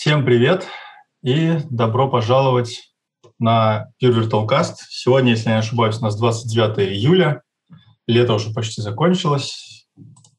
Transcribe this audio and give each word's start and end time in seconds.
Всем 0.00 0.24
привет 0.24 0.66
и 1.22 1.58
добро 1.68 2.08
пожаловать 2.08 2.94
на 3.38 3.88
Pure 4.02 4.22
Virtual 4.22 4.48
Cast. 4.48 4.76
Сегодня, 4.88 5.32
если 5.32 5.50
я 5.50 5.56
не 5.56 5.58
ошибаюсь, 5.58 5.98
у 5.98 6.00
нас 6.00 6.16
29 6.16 6.78
июля. 6.88 7.42
Лето 8.06 8.32
уже 8.32 8.50
почти 8.50 8.80
закончилось. 8.80 9.86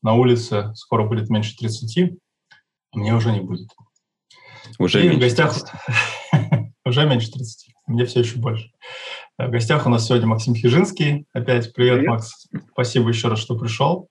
На 0.01 0.15
улице 0.15 0.73
скоро 0.73 1.07
будет 1.07 1.29
меньше 1.29 1.55
30, 1.55 2.11
а 2.91 2.97
мне 2.97 3.13
уже 3.13 3.31
не 3.33 3.41
будет. 3.41 3.69
Уже 4.79 5.05
и 5.05 5.09
меньше 5.09 5.17
в 5.17 5.21
гостях... 5.21 5.55
уже 6.83 7.05
меньше 7.05 7.31
30. 7.31 7.71
Мне 7.85 8.05
все 8.05 8.21
еще 8.21 8.39
больше. 8.39 8.71
В 9.37 9.47
гостях 9.51 9.85
у 9.85 9.91
нас 9.91 10.07
сегодня 10.07 10.25
Максим 10.25 10.55
Хижинский. 10.55 11.28
Опять 11.33 11.71
привет, 11.75 11.97
привет. 11.97 12.09
Макс. 12.09 12.47
Спасибо 12.71 13.09
еще 13.09 13.28
раз, 13.28 13.37
что 13.37 13.55
пришел. 13.55 14.09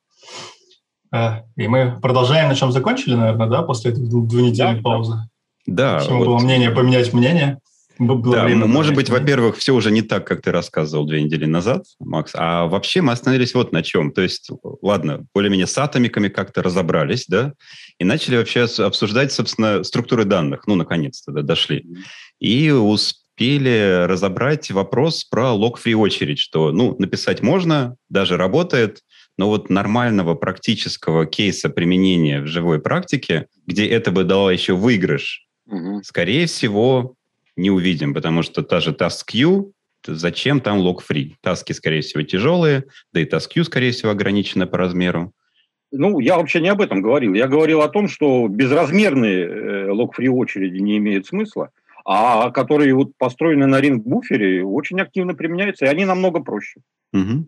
Э, 1.12 1.42
и 1.56 1.66
мы 1.66 1.98
продолжаем, 2.00 2.48
на 2.48 2.54
чем 2.54 2.70
закончили, 2.70 3.14
наверное, 3.14 3.48
да, 3.48 3.62
после 3.62 3.90
этой 3.90 4.08
двухнедельной 4.08 4.76
да, 4.76 4.82
паузы. 4.82 5.14
Да. 5.14 5.29
Почему 5.98 6.18
вот. 6.18 6.26
было 6.26 6.38
мнение 6.38 6.70
поменять 6.70 7.12
мнение? 7.12 7.58
Было 8.00 8.34
да, 8.34 8.44
время 8.46 8.64
может 8.64 8.94
быть, 8.94 9.10
во-первых, 9.10 9.58
все 9.58 9.74
уже 9.74 9.90
не 9.90 10.00
так, 10.00 10.26
как 10.26 10.40
ты 10.40 10.52
рассказывал 10.52 11.04
две 11.04 11.22
недели 11.22 11.44
назад, 11.44 11.84
Макс, 11.98 12.32
а 12.34 12.66
вообще 12.66 13.02
мы 13.02 13.12
остановились 13.12 13.52
вот 13.52 13.72
на 13.72 13.82
чем. 13.82 14.10
То 14.10 14.22
есть, 14.22 14.50
ладно, 14.80 15.26
более-менее 15.34 15.66
с 15.66 15.76
атомиками 15.76 16.28
как-то 16.28 16.62
разобрались, 16.62 17.26
да, 17.28 17.52
и 17.98 18.04
начали 18.04 18.38
вообще 18.38 18.62
обсуждать, 18.78 19.32
собственно, 19.32 19.84
структуры 19.84 20.24
данных, 20.24 20.66
ну, 20.66 20.76
наконец-то, 20.76 21.30
да, 21.30 21.42
дошли. 21.42 21.84
И 22.38 22.70
успели 22.70 24.06
разобрать 24.06 24.70
вопрос 24.70 25.24
про 25.24 25.52
лог-фри 25.52 25.94
очередь, 25.94 26.38
что, 26.38 26.72
ну, 26.72 26.96
написать 26.98 27.42
можно, 27.42 27.96
даже 28.08 28.38
работает, 28.38 29.00
но 29.36 29.48
вот 29.48 29.68
нормального 29.68 30.34
практического 30.34 31.26
кейса 31.26 31.68
применения 31.68 32.40
в 32.40 32.46
живой 32.46 32.80
практике, 32.80 33.46
где 33.66 33.86
это 33.86 34.10
бы 34.10 34.24
дало 34.24 34.50
еще 34.50 34.72
выигрыш, 34.72 35.46
угу. 35.70 36.02
скорее 36.02 36.46
всего, 36.46 37.14
не 37.56 37.70
увидим, 37.70 38.14
потому 38.14 38.42
что 38.42 38.62
та 38.62 38.80
же 38.80 38.92
task 38.92 39.72
зачем 40.06 40.60
там 40.60 40.78
log-free? 40.78 41.34
Таски, 41.40 41.72
скорее 41.72 42.00
всего, 42.00 42.22
тяжелые, 42.22 42.84
да 43.12 43.20
и 43.20 43.24
task 43.24 43.62
скорее 43.64 43.92
всего, 43.92 44.10
ограничена 44.10 44.66
по 44.66 44.78
размеру. 44.78 45.32
Ну, 45.92 46.20
я 46.20 46.36
вообще 46.36 46.60
не 46.60 46.68
об 46.68 46.80
этом 46.80 47.02
говорил. 47.02 47.34
Я 47.34 47.48
говорил 47.48 47.82
о 47.82 47.88
том, 47.88 48.08
что 48.08 48.46
безразмерные 48.48 49.44
э, 49.44 49.90
лог-фри 49.90 50.28
очереди 50.28 50.78
не 50.78 50.98
имеют 50.98 51.26
смысла, 51.26 51.70
а 52.04 52.50
которые 52.50 52.94
вот 52.94 53.16
построены 53.18 53.66
на 53.66 53.80
ринг-буфере, 53.80 54.64
очень 54.64 55.00
активно 55.00 55.34
применяются, 55.34 55.86
и 55.86 55.88
они 55.88 56.04
намного 56.04 56.40
проще. 56.40 56.80
Угу. 57.12 57.46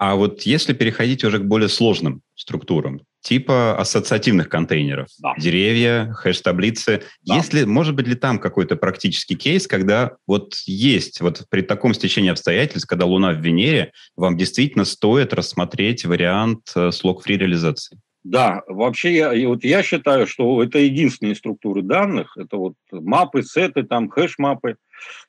А 0.00 0.14
вот 0.14 0.42
если 0.44 0.72
переходить 0.72 1.24
уже 1.24 1.40
к 1.40 1.44
более 1.44 1.68
сложным 1.68 2.22
структурам, 2.34 3.02
типа 3.20 3.78
ассоциативных 3.78 4.48
контейнеров, 4.48 5.08
да. 5.18 5.34
деревья, 5.36 6.14
хэш-таблицы, 6.14 7.02
да. 7.20 7.34
есть 7.34 7.52
ли, 7.52 7.66
может 7.66 7.94
быть 7.94 8.06
ли 8.06 8.14
там 8.14 8.38
какой-то 8.38 8.76
практический 8.76 9.36
кейс, 9.36 9.66
когда 9.66 10.16
вот 10.26 10.54
есть, 10.64 11.20
вот 11.20 11.44
при 11.50 11.60
таком 11.60 11.92
стечении 11.92 12.30
обстоятельств, 12.30 12.88
когда 12.88 13.04
Луна 13.04 13.32
в 13.32 13.42
Венере, 13.42 13.92
вам 14.16 14.38
действительно 14.38 14.86
стоит 14.86 15.34
рассмотреть 15.34 16.06
вариант 16.06 16.72
э, 16.74 16.92
с 16.92 17.04
лог-фри 17.04 17.36
реализации? 17.36 18.00
Да, 18.24 18.62
вообще 18.68 19.14
я, 19.14 19.48
вот 19.48 19.64
я 19.64 19.82
считаю, 19.82 20.26
что 20.26 20.62
это 20.62 20.78
единственные 20.78 21.34
структуры 21.34 21.82
данных, 21.82 22.38
это 22.38 22.56
вот 22.56 22.72
мапы, 22.90 23.42
сеты, 23.42 23.82
там 23.82 24.08
хэш-мапы, 24.08 24.76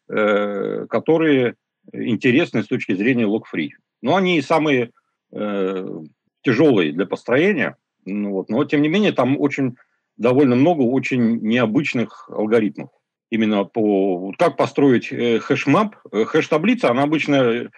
э, 0.08 0.86
которые 0.90 1.56
интересны 1.92 2.64
с 2.64 2.68
точки 2.68 2.96
зрения 2.96 3.26
lock-free. 3.26 3.74
Но 4.02 4.16
они 4.16 4.42
самые 4.42 4.92
э, 5.32 6.02
тяжелые 6.44 6.92
для 6.92 7.06
построения. 7.06 7.78
Ну, 8.06 8.32
вот. 8.32 8.50
Но, 8.50 8.64
тем 8.66 8.82
не 8.82 8.90
менее, 8.90 9.12
там 9.12 9.40
очень 9.40 9.76
довольно 10.18 10.56
много 10.56 10.82
очень 10.82 11.40
необычных 11.42 12.30
алгоритмов. 12.30 12.90
Именно 13.30 13.64
по 13.64 14.34
как 14.38 14.58
построить 14.58 15.12
э, 15.12 15.40
hash 15.40 15.68
map. 15.68 15.96
Э, 16.12 16.26
хэш-таблица, 16.26 16.90
она 16.90 17.04
обычно 17.04 17.70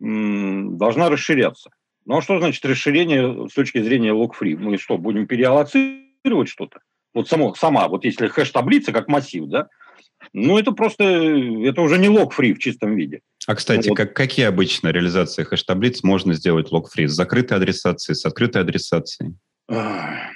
м, 0.00 0.76
должна 0.76 1.08
расширяться. 1.08 1.70
Ну 2.04 2.18
а 2.18 2.22
что 2.22 2.38
значит 2.38 2.64
расширение 2.64 3.48
с 3.48 3.54
точки 3.54 3.82
зрения 3.82 4.12
lock-free? 4.12 4.56
Мы 4.56 4.78
что, 4.78 4.98
будем 4.98 5.26
переаллоцировать 5.26 6.48
что-то? 6.48 6.80
Вот 7.14 7.28
само, 7.28 7.54
сама, 7.54 7.88
вот 7.88 8.04
если 8.04 8.28
хэш-таблица 8.28 8.92
как 8.92 9.08
массив, 9.08 9.46
да, 9.46 9.68
ну, 10.32 10.58
это 10.58 10.72
просто, 10.72 11.04
это 11.04 11.80
уже 11.80 11.98
не 11.98 12.08
лог-фри 12.08 12.52
в 12.52 12.58
чистом 12.58 12.96
виде. 12.96 13.20
А, 13.48 13.54
кстати, 13.54 13.88
вот. 13.88 13.96
как, 13.96 14.14
какие 14.14 14.46
обычно 14.46 14.88
реализации 14.88 15.42
хэш-таблиц 15.42 16.02
можно 16.02 16.34
сделать 16.34 16.70
лог-фри? 16.70 17.06
С 17.06 17.12
закрытой 17.12 17.54
адресацией, 17.54 18.14
с 18.14 18.24
открытой 18.26 18.62
адресацией? 18.62 19.34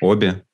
Обе? 0.01 0.45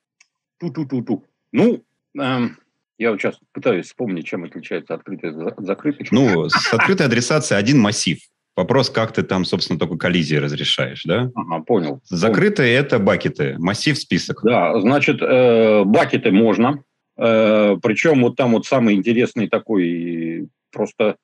Ту-ту-ту-ту. 0.58 1.24
Ну, 1.52 1.84
эм, 2.18 2.58
я 2.98 3.12
вот 3.12 3.20
сейчас 3.20 3.38
пытаюсь 3.52 3.86
вспомнить, 3.86 4.26
чем 4.26 4.44
отличается 4.44 4.94
открытая 4.94 5.32
от 5.32 5.64
закрытой. 5.64 6.08
Ну, 6.10 6.48
с 6.48 6.72
открытой 6.74 7.06
адресацией 7.06 7.60
один 7.60 7.78
массив. 7.78 8.18
Вопрос, 8.56 8.90
как 8.90 9.12
ты 9.12 9.22
там, 9.22 9.44
собственно, 9.44 9.78
только 9.78 9.96
коллизии 9.96 10.34
разрешаешь, 10.34 11.04
да? 11.04 11.30
Ага, 11.36 11.60
понял. 11.60 12.00
Закрытые 12.04 12.74
это 12.74 12.98
бакеты, 12.98 13.54
массив, 13.58 13.96
список. 13.96 14.40
Да, 14.42 14.80
значит, 14.80 15.22
э, 15.22 15.84
бакеты 15.84 16.32
можно, 16.32 16.82
Э, 17.18 17.76
Причем 17.82 18.22
вот 18.22 18.36
там 18.36 18.52
вот 18.52 18.64
самый 18.64 18.94
интересный 18.94 19.48
такой 19.48 20.48
просто 20.72 21.16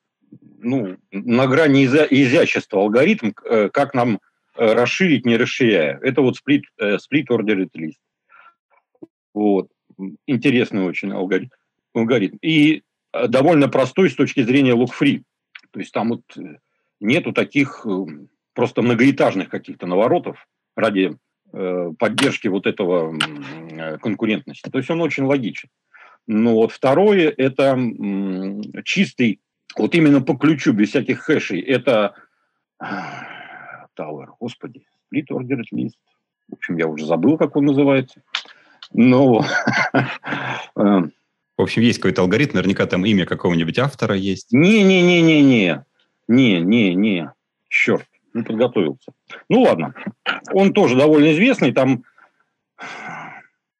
ну, 0.64 0.96
на 1.12 1.46
грани 1.46 1.84
изя 1.84 2.06
изящества 2.10 2.80
алгоритм, 2.80 3.32
э, 3.44 3.68
как 3.68 3.94
нам 3.94 4.18
э, 4.56 4.72
расширить, 4.72 5.26
не 5.26 5.36
расширяя. 5.36 5.98
Это 6.02 6.22
вот 6.22 6.36
split, 6.36 6.62
split 6.80 7.26
ordered 7.30 7.68
list. 7.76 8.00
Вот. 9.32 9.68
Интересный 10.26 10.82
очень 10.82 11.12
алгоритм. 11.12 11.50
алгоритм. 11.94 12.38
И 12.42 12.82
довольно 13.28 13.68
простой 13.68 14.10
с 14.10 14.14
точки 14.14 14.42
зрения 14.42 14.74
look-free. 14.74 15.22
То 15.70 15.80
есть 15.80 15.92
там 15.92 16.08
вот 16.08 16.22
нету 17.00 17.32
таких 17.32 17.86
просто 18.54 18.82
многоэтажных 18.82 19.48
каких-то 19.48 19.86
наворотов 19.86 20.46
ради 20.76 21.16
поддержки 21.52 22.48
вот 22.48 22.66
этого 22.66 23.16
конкурентности. 23.98 24.68
То 24.68 24.78
есть 24.78 24.90
он 24.90 25.00
очень 25.00 25.24
логичен. 25.24 25.68
Ну 26.26 26.54
вот 26.54 26.72
второе– 26.72 27.32
это 27.36 27.78
чистый, 28.84 29.40
вот 29.76 29.94
именно 29.94 30.20
по 30.20 30.36
ключу, 30.36 30.72
без 30.72 30.90
всяких 30.90 31.20
хэшей, 31.20 31.60
это 31.60 32.14
Tower, 32.82 34.26
господи, 34.38 34.86
Split 35.12 35.26
Ordered 35.30 35.64
List. 35.72 35.92
В 36.48 36.54
общем, 36.54 36.76
я 36.76 36.86
уже 36.86 37.06
забыл, 37.06 37.38
как 37.38 37.56
он 37.56 37.66
называется. 37.66 38.22
Но... 38.92 39.44
Э, 40.76 41.02
В 41.56 41.62
общем, 41.62 41.82
есть 41.82 42.00
какой-то 42.00 42.22
алгоритм, 42.22 42.56
наверняка 42.56 42.86
там 42.86 43.06
имя 43.06 43.26
какого-нибудь 43.26 43.78
автора 43.78 44.16
есть. 44.16 44.52
Не-не-не-не-не. 44.52 45.84
Не-не-не. 46.26 47.32
Черт, 47.68 48.06
не 48.32 48.42
подготовился. 48.42 49.12
Ну 49.48 49.62
ладно. 49.62 49.94
Он 50.52 50.72
тоже 50.72 50.96
довольно 50.96 51.32
известный, 51.32 51.72
там... 51.72 52.04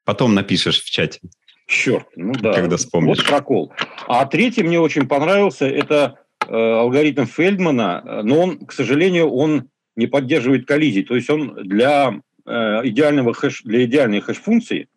Потом 0.04 0.34
напишешь 0.34 0.82
в 0.82 0.88
чате. 0.88 1.20
Черт, 1.66 2.06
ну 2.16 2.32
да. 2.34 2.52
Когда 2.52 2.76
вспомнишь. 2.76 3.18
Вот 3.18 3.26
прокол. 3.26 3.72
А 4.06 4.26
третий 4.26 4.62
мне 4.62 4.78
очень 4.78 5.08
понравился, 5.08 5.66
это 5.66 6.18
э, 6.46 6.54
алгоритм 6.54 7.24
Фельдмана, 7.24 8.22
но 8.22 8.40
он, 8.40 8.66
к 8.66 8.72
сожалению, 8.72 9.30
он 9.30 9.68
не 9.96 10.06
поддерживает 10.06 10.66
коллизий. 10.66 11.04
То 11.04 11.14
есть 11.16 11.30
он 11.30 11.54
для 11.54 12.20
э, 12.44 12.50
идеального 12.84 13.32
хэш, 13.32 13.62
для 13.62 13.84
идеальной 13.84 14.20
хэш-функции, 14.20 14.88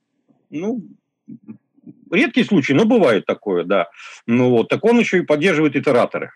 ну, 0.50 0.84
редкий 2.12 2.44
случай, 2.44 2.74
но 2.74 2.86
бывает 2.86 3.26
такое, 3.26 3.64
да. 3.64 3.88
Ну 4.26 4.50
вот, 4.50 4.70
так 4.70 4.84
он 4.84 5.00
еще 5.00 5.20
и 5.20 5.26
поддерживает 5.26 5.76
итераторы. 5.76 6.32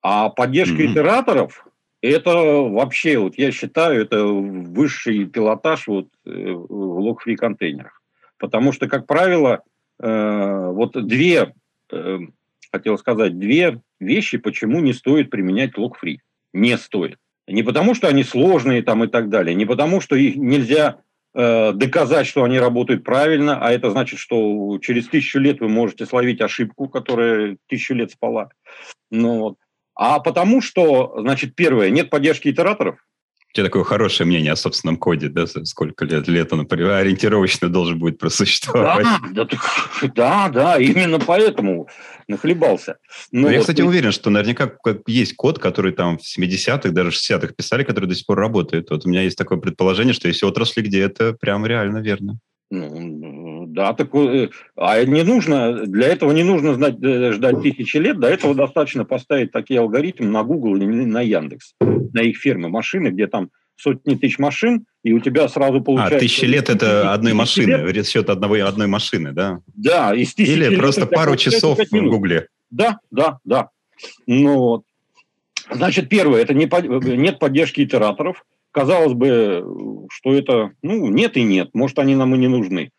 А 0.00 0.28
поддержка 0.30 0.82
mm-hmm. 0.82 0.92
итераторов 0.92 1.66
это 2.00 2.34
вообще, 2.34 3.18
вот 3.18 3.38
я 3.38 3.52
считаю, 3.52 4.02
это 4.02 4.24
высший 4.24 5.26
пилотаж 5.26 5.86
вот 5.86 6.08
э, 6.26 6.30
в 6.50 6.98
лог-фри 6.98 7.36
контейнерах. 7.36 8.01
Потому 8.42 8.72
что, 8.72 8.88
как 8.88 9.06
правило, 9.06 9.62
э, 10.00 10.70
вот 10.72 11.00
две, 11.06 11.54
э, 11.92 12.18
хотел 12.72 12.98
сказать, 12.98 13.38
две 13.38 13.80
вещи, 14.00 14.36
почему 14.36 14.80
не 14.80 14.92
стоит 14.92 15.30
применять 15.30 15.78
лог-фри. 15.78 16.22
Не 16.52 16.76
стоит. 16.76 17.18
Не 17.46 17.62
потому, 17.62 17.94
что 17.94 18.08
они 18.08 18.24
сложные 18.24 18.82
там 18.82 19.04
и 19.04 19.06
так 19.06 19.28
далее, 19.28 19.54
не 19.54 19.64
потому, 19.64 20.00
что 20.00 20.16
их 20.16 20.34
нельзя 20.34 20.96
э, 21.34 21.72
доказать, 21.72 22.26
что 22.26 22.42
они 22.42 22.58
работают 22.58 23.04
правильно, 23.04 23.64
а 23.64 23.70
это 23.70 23.92
значит, 23.92 24.18
что 24.18 24.76
через 24.82 25.06
тысячу 25.06 25.38
лет 25.38 25.60
вы 25.60 25.68
можете 25.68 26.04
словить 26.04 26.40
ошибку, 26.40 26.88
которая 26.88 27.58
тысячу 27.68 27.94
лет 27.94 28.10
спала. 28.10 28.48
Ну, 29.12 29.38
вот. 29.38 29.56
А 29.94 30.18
потому 30.18 30.60
что, 30.60 31.14
значит, 31.20 31.54
первое, 31.54 31.90
нет 31.90 32.10
поддержки 32.10 32.48
итераторов, 32.48 32.98
у 33.52 33.54
тебя 33.54 33.64
такое 33.64 33.84
хорошее 33.84 34.26
мнение 34.26 34.52
о 34.52 34.56
собственном 34.56 34.96
коде, 34.96 35.28
да, 35.28 35.46
сколько 35.46 36.06
лет, 36.06 36.26
лет 36.26 36.52
он, 36.54 36.66
ориентировочно 36.70 37.68
должен 37.68 37.98
будет 37.98 38.18
просуществовать. 38.18 39.06
Да, 39.32 39.44
да, 39.44 39.58
да, 40.14 40.48
да, 40.48 40.78
именно 40.78 41.18
поэтому 41.18 41.86
нахлебался. 42.28 42.96
Но, 43.30 43.40
Но 43.40 43.46
вот 43.48 43.52
я, 43.52 43.60
кстати, 43.60 43.82
и... 43.82 43.84
уверен, 43.84 44.10
что 44.10 44.30
наверняка 44.30 44.72
есть 45.06 45.36
код, 45.36 45.58
который 45.58 45.92
там 45.92 46.16
в 46.16 46.22
70-х, 46.22 46.88
даже 46.92 47.10
60-х 47.10 47.52
писали, 47.52 47.84
который 47.84 48.06
до 48.06 48.14
сих 48.14 48.24
пор 48.24 48.38
работает. 48.38 48.88
Вот 48.88 49.04
у 49.04 49.08
меня 49.10 49.20
есть 49.20 49.36
такое 49.36 49.58
предположение, 49.58 50.14
что 50.14 50.28
есть 50.28 50.42
отрасли, 50.42 50.80
где 50.80 51.02
это 51.02 51.34
прям 51.34 51.66
реально 51.66 51.98
верно. 51.98 52.38
Ну, 52.70 52.88
Да, 53.72 53.94
так, 53.94 54.14
э, 54.14 54.50
а 54.76 55.02
не 55.04 55.22
нужно, 55.22 55.86
для 55.86 56.08
этого 56.08 56.32
не 56.32 56.42
нужно 56.42 56.74
знать, 56.74 56.96
э, 57.02 57.32
ждать 57.32 57.62
тысячи 57.62 57.96
лет, 57.96 58.20
до 58.20 58.28
этого 58.28 58.54
достаточно 58.54 59.06
поставить 59.06 59.50
такие 59.50 59.80
алгоритмы 59.80 60.26
на 60.26 60.42
Google 60.42 60.76
или 60.76 60.84
на 60.84 61.22
Яндекс, 61.22 61.74
на 61.80 62.20
их 62.20 62.36
фирмы, 62.36 62.68
машины, 62.68 63.08
где 63.08 63.26
там 63.28 63.48
сотни 63.76 64.14
тысяч 64.14 64.38
машин, 64.38 64.84
и 65.02 65.14
у 65.14 65.20
тебя 65.20 65.48
сразу 65.48 65.78
а, 65.78 65.80
получается... 65.80 66.16
А, 66.16 66.20
тысячи 66.20 66.44
лет– 66.44 66.68
это 66.68 67.14
одной 67.14 67.32
машины, 67.32 67.90
лет. 67.90 68.06
счет 68.06 68.28
одного, 68.28 68.56
одной 68.56 68.88
машины, 68.88 69.32
да? 69.32 69.60
Да, 69.74 70.14
из 70.14 70.34
тысячи 70.34 70.50
Или 70.50 70.68
лет 70.68 70.78
просто 70.78 71.06
пару 71.06 71.36
часов 71.36 71.78
в 71.78 71.90
Гугле. 71.90 72.48
Да, 72.70 72.98
да, 73.10 73.38
да. 73.44 73.70
Ну, 74.26 74.58
вот. 74.58 74.82
Значит, 75.70 76.10
первое– 76.10 76.42
это 76.42 76.52
не, 76.52 76.68
нет 77.16 77.38
поддержки 77.38 77.80
итераторов. 77.80 78.44
Казалось 78.70 79.14
бы, 79.14 79.64
что 80.10 80.34
это, 80.34 80.72
ну, 80.82 81.08
нет 81.08 81.38
и 81.38 81.42
нет, 81.42 81.70
может, 81.72 81.98
они 81.98 82.14
нам 82.14 82.34
и 82.34 82.38
не 82.38 82.48
нужны. 82.48 82.90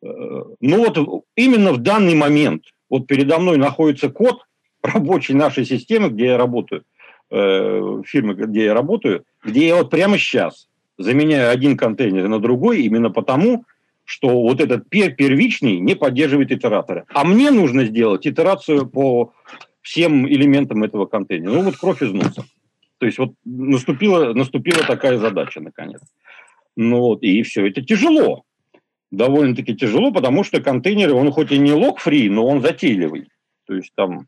Но 0.00 0.76
вот 0.76 1.24
именно 1.34 1.72
в 1.72 1.78
данный 1.78 2.14
момент, 2.14 2.64
вот 2.88 3.06
передо 3.06 3.38
мной 3.38 3.56
находится 3.58 4.08
код 4.08 4.44
рабочей 4.82 5.34
нашей 5.34 5.64
системы, 5.64 6.08
где 6.08 6.26
я 6.26 6.36
работаю, 6.36 6.84
э, 7.30 8.02
фирмы, 8.06 8.34
где 8.34 8.66
я 8.66 8.74
работаю, 8.74 9.24
где 9.44 9.68
я 9.68 9.76
вот 9.76 9.90
прямо 9.90 10.18
сейчас 10.18 10.68
заменяю 10.98 11.50
один 11.50 11.76
контейнер 11.76 12.28
на 12.28 12.38
другой 12.38 12.82
именно 12.82 13.10
потому, 13.10 13.64
что 14.04 14.42
вот 14.42 14.60
этот 14.60 14.88
пер 14.88 15.14
первичный 15.14 15.78
не 15.78 15.94
поддерживает 15.94 16.50
итераторы. 16.50 17.04
А 17.12 17.24
мне 17.24 17.50
нужно 17.50 17.84
сделать 17.84 18.26
итерацию 18.26 18.86
по 18.86 19.32
всем 19.82 20.26
элементам 20.26 20.82
этого 20.82 21.06
контейнера. 21.06 21.52
Ну 21.52 21.62
вот 21.62 21.76
кровь 21.76 22.02
из 22.02 22.12
носа. 22.12 22.44
То 22.98 23.06
есть 23.06 23.18
вот 23.18 23.32
наступила, 23.44 24.32
наступила 24.32 24.82
такая 24.84 25.18
задача 25.18 25.60
наконец. 25.60 26.00
Ну 26.76 27.00
вот, 27.00 27.22
и 27.22 27.42
все. 27.42 27.68
Это 27.68 27.82
тяжело 27.82 28.44
довольно-таки 29.10 29.74
тяжело, 29.74 30.12
потому 30.12 30.44
что 30.44 30.62
контейнеры, 30.62 31.14
он 31.14 31.30
хоть 31.30 31.52
и 31.52 31.58
не 31.58 31.72
лог-фри, 31.72 32.28
но 32.28 32.46
он 32.46 32.60
затейливый. 32.60 33.28
То 33.66 33.74
есть 33.74 33.92
там 33.94 34.26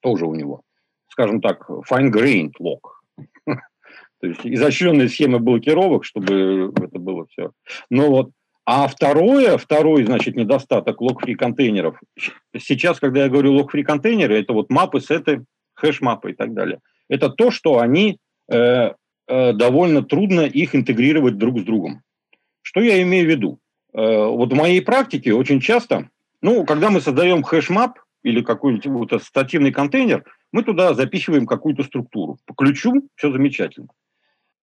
тоже 0.00 0.26
у 0.26 0.34
него, 0.34 0.62
скажем 1.08 1.40
так, 1.40 1.68
fine-grained 1.68 2.54
лог. 2.58 3.02
То 3.46 4.26
есть 4.26 4.40
изощренные 4.44 5.08
схемы 5.08 5.38
блокировок, 5.38 6.04
чтобы 6.04 6.72
это 6.76 6.98
было 6.98 7.26
все. 7.26 7.52
Но 7.90 8.08
вот 8.10 8.30
а 8.68 8.88
второе, 8.88 9.58
второй, 9.58 10.04
значит, 10.04 10.34
недостаток 10.34 11.00
лог-фри 11.00 11.36
контейнеров. 11.36 12.00
Сейчас, 12.58 12.98
когда 12.98 13.22
я 13.22 13.28
говорю 13.28 13.52
лог-фри 13.52 13.84
контейнеры, 13.84 14.40
это 14.40 14.52
вот 14.52 14.70
мапы, 14.70 15.00
сеты, 15.00 15.44
хэш-мапы 15.74 16.32
и 16.32 16.34
так 16.34 16.52
далее. 16.52 16.80
Это 17.08 17.28
то, 17.28 17.52
что 17.52 17.78
они 17.78 18.18
э, 18.50 18.90
э, 19.28 19.52
довольно 19.52 20.02
трудно 20.02 20.40
их 20.40 20.74
интегрировать 20.74 21.38
друг 21.38 21.60
с 21.60 21.62
другом. 21.62 22.02
Что 22.62 22.80
я 22.80 23.00
имею 23.02 23.26
в 23.26 23.30
виду? 23.30 23.60
Э, 23.96 24.26
вот 24.26 24.52
в 24.52 24.56
моей 24.56 24.82
практике 24.82 25.32
очень 25.32 25.60
часто, 25.60 26.10
ну, 26.42 26.64
когда 26.66 26.90
мы 26.90 27.00
создаем 27.00 27.42
hash 27.42 27.74
map 27.74 27.98
или 28.22 28.42
какой-нибудь 28.42 28.86
вот 28.86 29.12
ассоциативный 29.14 29.72
контейнер, 29.72 30.24
мы 30.52 30.62
туда 30.62 30.92
запихиваем 30.94 31.46
какую-то 31.46 31.82
структуру. 31.82 32.38
По 32.44 32.54
ключу 32.54 33.08
все 33.14 33.32
замечательно. 33.32 33.88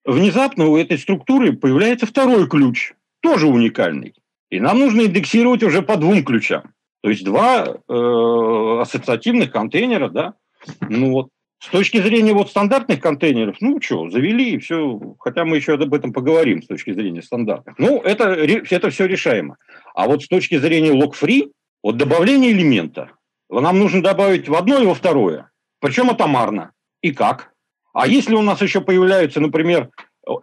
Внезапно 0.06 0.68
у 0.68 0.78
этой 0.78 1.00
структуры 1.00 1.54
появляется 1.54 2.06
второй 2.06 2.48
ключ, 2.48 2.94
тоже 3.22 3.48
уникальный. 3.48 4.14
И 4.50 4.60
нам 4.60 4.80
нужно 4.80 5.02
индексировать 5.02 5.64
уже 5.64 5.82
по 5.82 5.98
двум 5.98 6.24
ключам. 6.24 6.74
То 7.02 7.10
есть 7.10 7.26
два 7.26 7.66
э, 7.66 8.82
ассоциативных 8.82 9.52
контейнера, 9.52 10.10
да, 10.10 10.36
ну 10.82 11.12
вот, 11.12 11.30
с 11.63 11.69
точки 11.69 12.01
зрения 12.01 12.33
вот 12.33 12.50
стандартных 12.50 13.00
контейнеров, 13.00 13.56
ну 13.62 13.80
что, 13.81 14.10
завели 14.10 14.51
и 14.51 14.57
все, 14.57 15.00
хотя 15.19 15.45
мы 15.45 15.56
еще 15.56 15.75
об 15.75 15.94
этом 15.94 16.12
поговорим 16.12 16.62
с 16.62 16.68
точки 16.68 16.92
зрения 16.92 17.21
стандартных. 17.21 17.80
Ну, 17.80 18.01
это, 18.01 18.33
это 18.33 18.89
все 18.89 19.06
решаемо. 19.06 19.56
А 19.95 20.07
вот 20.07 20.24
с 20.24 20.27
точки 20.27 20.57
зрения 20.57 20.92
log-free, 20.92 21.51
вот 21.81 21.95
добавление 21.95 22.51
элемента, 22.51 23.12
нам 23.50 23.80
нужно 23.80 24.04
добавить 24.04 24.50
в 24.50 24.56
одно 24.56 24.81
и 24.81 24.86
во 24.86 24.94
второе, 24.94 25.51
причем 25.80 26.10
атомарно. 26.10 26.71
И 27.01 27.13
как? 27.13 27.54
А 27.94 28.07
если 28.07 28.36
у 28.36 28.42
нас 28.42 28.62
еще 28.62 28.81
появляется, 28.81 29.39
например, 29.39 29.89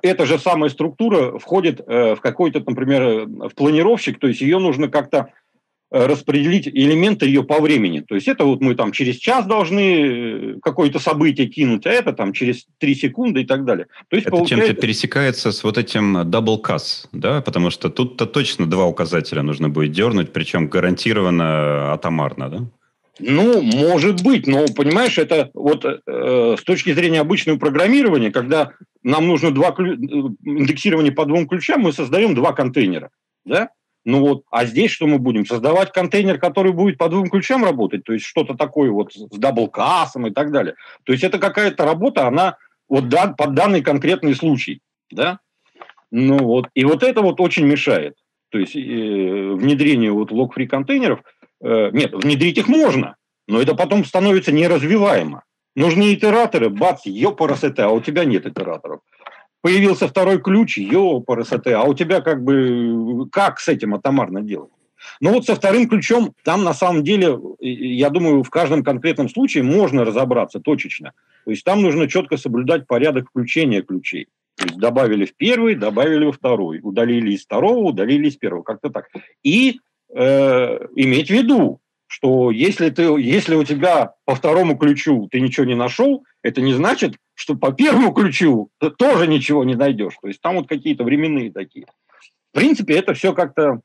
эта 0.00 0.24
же 0.24 0.38
самая 0.38 0.70
структура 0.70 1.38
входит 1.38 1.82
э, 1.86 2.14
в 2.14 2.20
какой-то, 2.22 2.60
например, 2.60 3.02
э, 3.02 3.26
в 3.26 3.54
планировщик, 3.54 4.18
то 4.18 4.26
есть 4.26 4.40
ее 4.40 4.58
нужно 4.58 4.88
как-то 4.88 5.34
распределить 5.90 6.68
элементы 6.68 7.26
ее 7.26 7.42
по 7.42 7.60
времени. 7.60 8.00
То 8.00 8.14
есть 8.14 8.28
это 8.28 8.44
вот 8.44 8.60
мы 8.60 8.74
там 8.74 8.92
через 8.92 9.16
час 9.16 9.46
должны 9.46 9.80
э, 9.80 10.54
какое-то 10.62 11.00
событие 11.00 11.48
кинуть, 11.48 11.84
а 11.86 11.90
это 11.90 12.12
там 12.12 12.32
через 12.32 12.66
три 12.78 12.94
секунды 12.94 13.42
и 13.42 13.44
так 13.44 13.64
далее. 13.64 13.86
То 14.08 14.16
есть 14.16 14.26
это 14.26 14.36
получается... 14.36 14.66
чем-то 14.66 14.82
пересекается 14.82 15.52
с 15.52 15.64
вот 15.64 15.78
этим 15.78 16.18
double 16.18 16.62
CAS, 16.62 17.08
да? 17.12 17.40
Потому 17.42 17.70
что 17.70 17.90
тут-то 17.90 18.26
точно 18.26 18.66
два 18.66 18.86
указателя 18.86 19.42
нужно 19.42 19.68
будет 19.68 19.92
дернуть, 19.92 20.32
причем 20.32 20.68
гарантированно 20.68 21.92
атомарно, 21.92 22.48
да? 22.48 22.66
Ну, 23.18 23.60
может 23.60 24.22
быть, 24.22 24.46
но, 24.46 24.66
понимаешь, 24.74 25.18
это 25.18 25.50
вот 25.54 25.84
э, 25.84 26.56
с 26.58 26.62
точки 26.62 26.94
зрения 26.94 27.20
обычного 27.20 27.58
программирования, 27.58 28.30
когда 28.30 28.72
нам 29.02 29.26
нужно 29.26 29.50
два 29.50 29.72
ключ... 29.72 29.98
Э, 29.98 30.14
индексирование 30.44 31.12
по 31.12 31.26
двум 31.26 31.48
ключам, 31.48 31.80
мы 31.80 31.92
создаем 31.92 32.34
два 32.34 32.52
контейнера, 32.52 33.10
да? 33.44 33.70
Ну 34.04 34.20
вот, 34.20 34.44
а 34.50 34.64
здесь 34.64 34.90
что 34.90 35.06
мы 35.06 35.18
будем? 35.18 35.44
Создавать 35.44 35.92
контейнер, 35.92 36.38
который 36.38 36.72
будет 36.72 36.96
по 36.96 37.08
двум 37.08 37.28
ключам 37.28 37.64
работать, 37.64 38.04
то 38.04 38.12
есть 38.12 38.24
что-то 38.24 38.54
такое 38.54 38.90
вот 38.90 39.12
с 39.12 39.38
даблкассом 39.38 40.26
и 40.26 40.30
так 40.30 40.52
далее. 40.52 40.74
То 41.04 41.12
есть 41.12 41.22
это 41.22 41.38
какая-то 41.38 41.84
работа, 41.84 42.26
она 42.26 42.56
вот 42.88 43.08
да, 43.08 43.28
под 43.28 43.54
данный 43.54 43.82
конкретный 43.82 44.34
случай, 44.34 44.80
да? 45.10 45.40
Ну 46.10 46.38
вот, 46.38 46.68
и 46.74 46.84
вот 46.84 47.02
это 47.02 47.20
вот 47.20 47.40
очень 47.40 47.66
мешает. 47.66 48.16
То 48.48 48.58
есть 48.58 48.74
э, 48.74 48.78
внедрение 48.78 50.10
вот 50.10 50.32
лог-фри 50.32 50.66
контейнеров, 50.66 51.20
э, 51.62 51.90
нет, 51.92 52.12
внедрить 52.12 52.58
их 52.58 52.68
можно, 52.68 53.16
но 53.46 53.60
это 53.60 53.74
потом 53.74 54.04
становится 54.04 54.50
неразвиваемо. 54.50 55.44
Нужны 55.76 56.14
итераторы, 56.14 56.68
бац, 56.68 57.04
ёпарасете, 57.04 57.82
а 57.82 57.90
у 57.90 58.00
тебя 58.00 58.24
нет 58.24 58.46
итераторов 58.46 59.00
появился 59.62 60.08
второй 60.08 60.40
ключ, 60.40 60.78
ёпарасоте, 60.78 61.74
а 61.74 61.84
у 61.84 61.94
тебя 61.94 62.20
как 62.20 62.42
бы, 62.42 63.28
как 63.30 63.60
с 63.60 63.68
этим 63.68 63.94
атомарно 63.94 64.42
делать? 64.42 64.70
Ну 65.20 65.32
вот 65.32 65.46
со 65.46 65.54
вторым 65.54 65.88
ключом 65.88 66.34
там 66.44 66.62
на 66.64 66.74
самом 66.74 67.02
деле, 67.04 67.38
я 67.60 68.10
думаю, 68.10 68.42
в 68.42 68.50
каждом 68.50 68.82
конкретном 68.82 69.28
случае 69.28 69.62
можно 69.62 70.04
разобраться 70.04 70.60
точечно. 70.60 71.12
То 71.44 71.50
есть 71.50 71.64
там 71.64 71.82
нужно 71.82 72.08
четко 72.08 72.36
соблюдать 72.36 72.86
порядок 72.86 73.28
включения 73.28 73.82
ключей. 73.82 74.28
То 74.56 74.66
есть 74.66 74.78
добавили 74.78 75.24
в 75.24 75.34
первый, 75.34 75.74
добавили 75.74 76.26
во 76.26 76.32
второй, 76.32 76.80
удалили 76.82 77.32
из 77.32 77.44
второго, 77.44 77.88
удалили 77.88 78.28
из 78.28 78.36
первого, 78.36 78.62
как-то 78.62 78.90
так. 78.90 79.06
И 79.42 79.80
э, 80.14 80.78
иметь 80.96 81.28
в 81.28 81.34
виду, 81.34 81.80
что 82.06 82.50
если, 82.50 82.90
ты, 82.90 83.02
если 83.02 83.54
у 83.54 83.64
тебя 83.64 84.14
по 84.24 84.34
второму 84.34 84.76
ключу 84.76 85.28
ты 85.30 85.40
ничего 85.40 85.64
не 85.64 85.76
нашел, 85.76 86.24
это 86.42 86.60
не 86.60 86.72
значит, 86.72 87.16
что 87.34 87.54
по 87.54 87.72
первому 87.72 88.12
ключу 88.12 88.70
ты 88.78 88.90
тоже 88.90 89.26
ничего 89.26 89.64
не 89.64 89.74
найдешь. 89.74 90.16
То 90.20 90.28
есть 90.28 90.40
там 90.40 90.56
вот 90.56 90.68
какие-то 90.68 91.04
временные 91.04 91.52
такие. 91.52 91.86
В 92.52 92.56
принципе, 92.56 92.94
это 92.94 93.14
все 93.14 93.32
как-то 93.32 93.80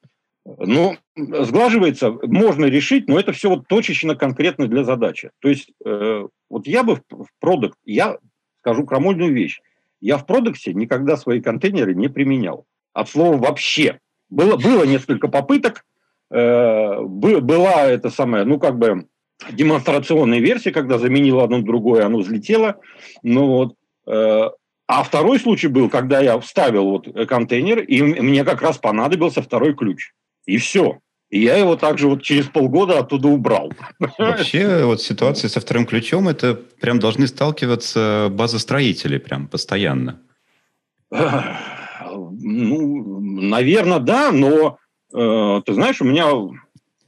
ну, 0.45 0.97
сглаживается, 1.15 2.11
можно 2.23 2.65
решить, 2.65 3.07
но 3.07 3.19
это 3.19 3.31
все 3.31 3.49
вот 3.49 3.67
точечно 3.67 4.15
конкретно 4.15 4.67
для 4.67 4.83
задачи. 4.83 5.31
То 5.39 5.49
есть 5.49 5.71
э, 5.83 6.27
вот 6.49 6.67
я 6.67 6.83
бы 6.83 7.01
в 7.09 7.27
продукт, 7.39 7.77
я 7.83 8.17
скажу 8.59 8.85
крамольную 8.85 9.33
вещь, 9.33 9.59
я 10.01 10.17
в 10.17 10.25
продукте 10.25 10.73
никогда 10.73 11.17
свои 11.17 11.41
контейнеры 11.41 11.95
не 11.95 12.09
применял. 12.09 12.65
От 12.93 13.09
слова 13.09 13.37
вообще. 13.37 13.99
Было, 14.29 14.57
было 14.57 14.83
несколько 14.85 15.27
попыток, 15.27 15.83
Э, 16.31 17.01
была 17.01 17.85
это 17.85 18.09
самая, 18.09 18.45
ну, 18.45 18.59
как 18.59 18.77
бы 18.77 19.07
демонстрационная 19.51 20.39
версия, 20.39 20.71
когда 20.71 20.97
заменила 20.97 21.43
одно 21.43 21.61
другое, 21.61 22.05
оно 22.05 22.19
взлетело. 22.19 22.77
Ну, 23.23 23.47
вот, 23.47 23.75
э, 24.07 24.49
а 24.87 25.03
второй 25.03 25.39
случай 25.39 25.67
был, 25.67 25.89
когда 25.89 26.19
я 26.19 26.39
вставил 26.39 26.85
вот 26.85 27.07
контейнер, 27.27 27.79
и 27.79 28.01
мне 28.01 28.43
как 28.43 28.61
раз 28.61 28.77
понадобился 28.77 29.41
второй 29.41 29.75
ключ. 29.75 30.11
И 30.45 30.57
все. 30.57 30.99
И 31.29 31.39
я 31.39 31.57
его 31.57 31.75
также 31.75 32.07
вот 32.07 32.21
через 32.21 32.45
полгода 32.45 32.99
оттуда 32.99 33.27
убрал. 33.27 33.73
Вообще 34.17 34.79
вот 34.85 35.01
ситуация 35.01 35.49
со 35.49 35.59
вторым 35.59 35.85
ключом, 35.85 36.27
это 36.27 36.53
прям 36.53 36.99
должны 36.99 37.27
сталкиваться 37.27 38.29
базостроители 38.31 39.17
прям 39.17 39.47
постоянно. 39.47 40.21
Ну, 41.09 43.19
наверное, 43.21 43.99
да, 43.99 44.31
но 44.31 44.77
Э, 45.15 45.61
ты 45.65 45.73
знаешь, 45.73 46.01
у 46.01 46.05
меня, 46.05 46.27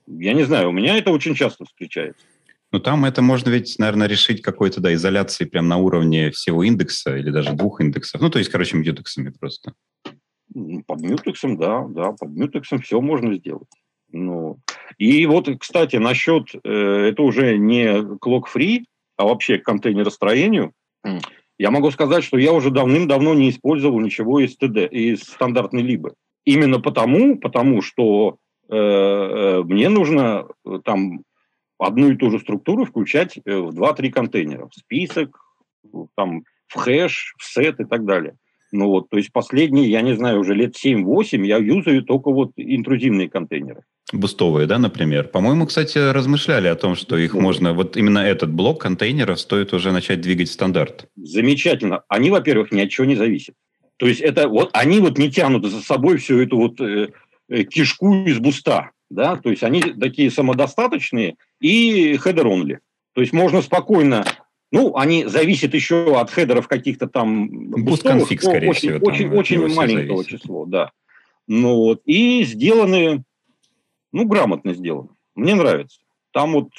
я 0.08 0.34
не 0.34 0.44
знаю, 0.44 0.70
у 0.70 0.72
меня 0.72 0.98
это 0.98 1.12
очень 1.12 1.36
часто 1.36 1.66
встречается. 1.66 2.26
Ну, 2.72 2.80
там 2.80 3.06
это 3.06 3.22
можно 3.22 3.50
ведь, 3.50 3.78
наверное, 3.80 4.08
решить 4.08 4.42
какой-то, 4.42 4.82
да, 4.82 4.94
изоляции 4.94 5.46
прямо 5.46 5.68
на 5.70 5.78
уровне 5.78 6.32
всего 6.32 6.64
индекса 6.64 7.16
или 7.16 7.30
даже 7.30 7.54
двух 7.54 7.80
индексов. 7.80 8.20
Ну, 8.22 8.30
то 8.30 8.40
есть, 8.40 8.52
короче, 8.52 8.78
мьютексами 8.78 9.30
просто. 9.30 9.74
Под 10.86 11.02
мьютексом, 11.02 11.58
да, 11.58 11.86
да, 11.88 12.12
под 12.12 12.30
мьютексом 12.30 12.80
все 12.80 13.00
можно 13.00 13.36
сделать. 13.36 13.70
Ну, 14.12 14.60
и 14.98 15.26
вот, 15.26 15.50
кстати, 15.60 15.98
насчет, 15.98 16.48
э, 16.64 17.10
это 17.10 17.22
уже 17.22 17.58
не 17.58 18.02
clock-free, 18.18 18.84
а 19.18 19.26
вообще 19.26 19.58
к 19.58 19.66
контейнеростроению, 19.66 20.74
я 21.60 21.72
могу 21.72 21.90
сказать, 21.92 22.24
что 22.24 22.38
я 22.38 22.54
уже 22.54 22.70
давным-давно 22.70 23.34
не 23.34 23.50
использовал 23.50 24.00
ничего 24.00 24.40
из, 24.40 24.58
TD, 24.58 24.90
из 24.90 25.24
стандартной 25.24 25.82
либо. 25.82 26.14
Именно 26.46 26.80
потому, 26.80 27.38
потому 27.38 27.82
что 27.82 28.38
мне 28.70 29.90
нужно 29.90 30.48
там 30.84 31.22
одну 31.80 32.12
и 32.12 32.16
ту 32.16 32.32
же 32.32 32.40
структуру 32.40 32.86
включать 32.86 33.38
в 33.46 33.70
2-3 33.70 34.10
контейнера. 34.10 34.68
В 34.68 34.76
список, 34.76 35.40
там, 36.16 36.44
в 36.68 36.76
хэш, 36.76 37.36
в 37.38 37.46
сет 37.46 37.80
и 37.80 37.86
так 37.86 38.06
далее. 38.06 38.36
Ну 38.72 38.88
вот, 38.88 39.10
то 39.10 39.18
есть 39.18 39.32
последние, 39.32 39.90
я 39.90 40.02
не 40.02 40.14
знаю, 40.16 40.42
уже 40.42 40.54
лет 40.54 40.76
7-8 40.76 41.46
я 41.46 41.58
юзаю 41.58 42.04
только 42.04 42.32
вот 42.32 42.52
интрузивные 42.58 43.30
контейнеры. 43.30 43.84
Бустовые, 44.12 44.68
да, 44.68 44.78
например? 44.78 45.28
По-моему, 45.28 45.66
кстати, 45.68 45.98
размышляли 45.98 46.68
о 46.68 46.76
том, 46.76 46.96
что 46.96 47.18
их 47.18 47.34
можно, 47.34 47.74
вот 47.74 47.98
именно 47.98 48.20
этот 48.20 48.52
блок 48.52 48.82
контейнеров 48.82 49.40
стоит 49.40 49.74
уже 49.74 49.92
начать 49.92 50.22
двигать 50.22 50.50
в 50.50 50.54
стандарт. 50.54 51.10
Замечательно. 51.16 52.04
Они, 52.08 52.30
во-первых, 52.30 52.72
ни 52.72 52.82
от 52.82 52.90
чего 52.90 53.06
не 53.06 53.16
зависят. 53.16 53.56
То 53.98 54.08
есть 54.08 54.22
это 54.22 54.48
вот 54.48 54.70
они 54.74 55.00
вот 55.00 55.18
не 55.18 55.32
тянут 55.32 55.66
за 55.66 55.82
собой 55.82 56.18
всю 56.18 56.40
эту 56.40 56.58
вот 56.58 56.80
э, 56.80 56.86
э, 56.86 57.08
кишку 57.50 58.26
из 58.26 58.40
буста, 58.40 58.92
да, 59.10 59.36
то 59.38 59.50
есть 59.50 59.64
они 59.64 59.82
такие 59.82 60.32
самодостаточные 60.32 61.36
header-only. 61.60 62.78
То 63.14 63.22
есть 63.22 63.34
можно 63.34 63.62
спокойно 63.62 64.26
ну, 64.72 64.96
они 64.98 65.26
зависят 65.26 65.74
еще 65.74 66.20
от 66.20 66.30
хедеров 66.30 66.68
каких-то 66.68 67.08
там... 67.08 67.70
Boost 67.70 68.04
config, 68.04 68.42
скорее 68.42 68.70
очень, 68.70 68.90
всего. 68.90 69.08
Очень, 69.08 69.30
очень 69.30 69.76
маленького 69.76 70.26
числа, 70.26 70.66
да. 70.66 70.92
Ну 71.48 71.76
вот, 71.76 72.02
и 72.04 72.44
сделаны, 72.44 73.24
ну, 74.12 74.26
грамотно 74.26 74.74
сделаны. 74.74 75.10
Мне 75.36 75.56
нравится. 75.56 76.00
Там 76.34 76.54
вот 76.54 76.70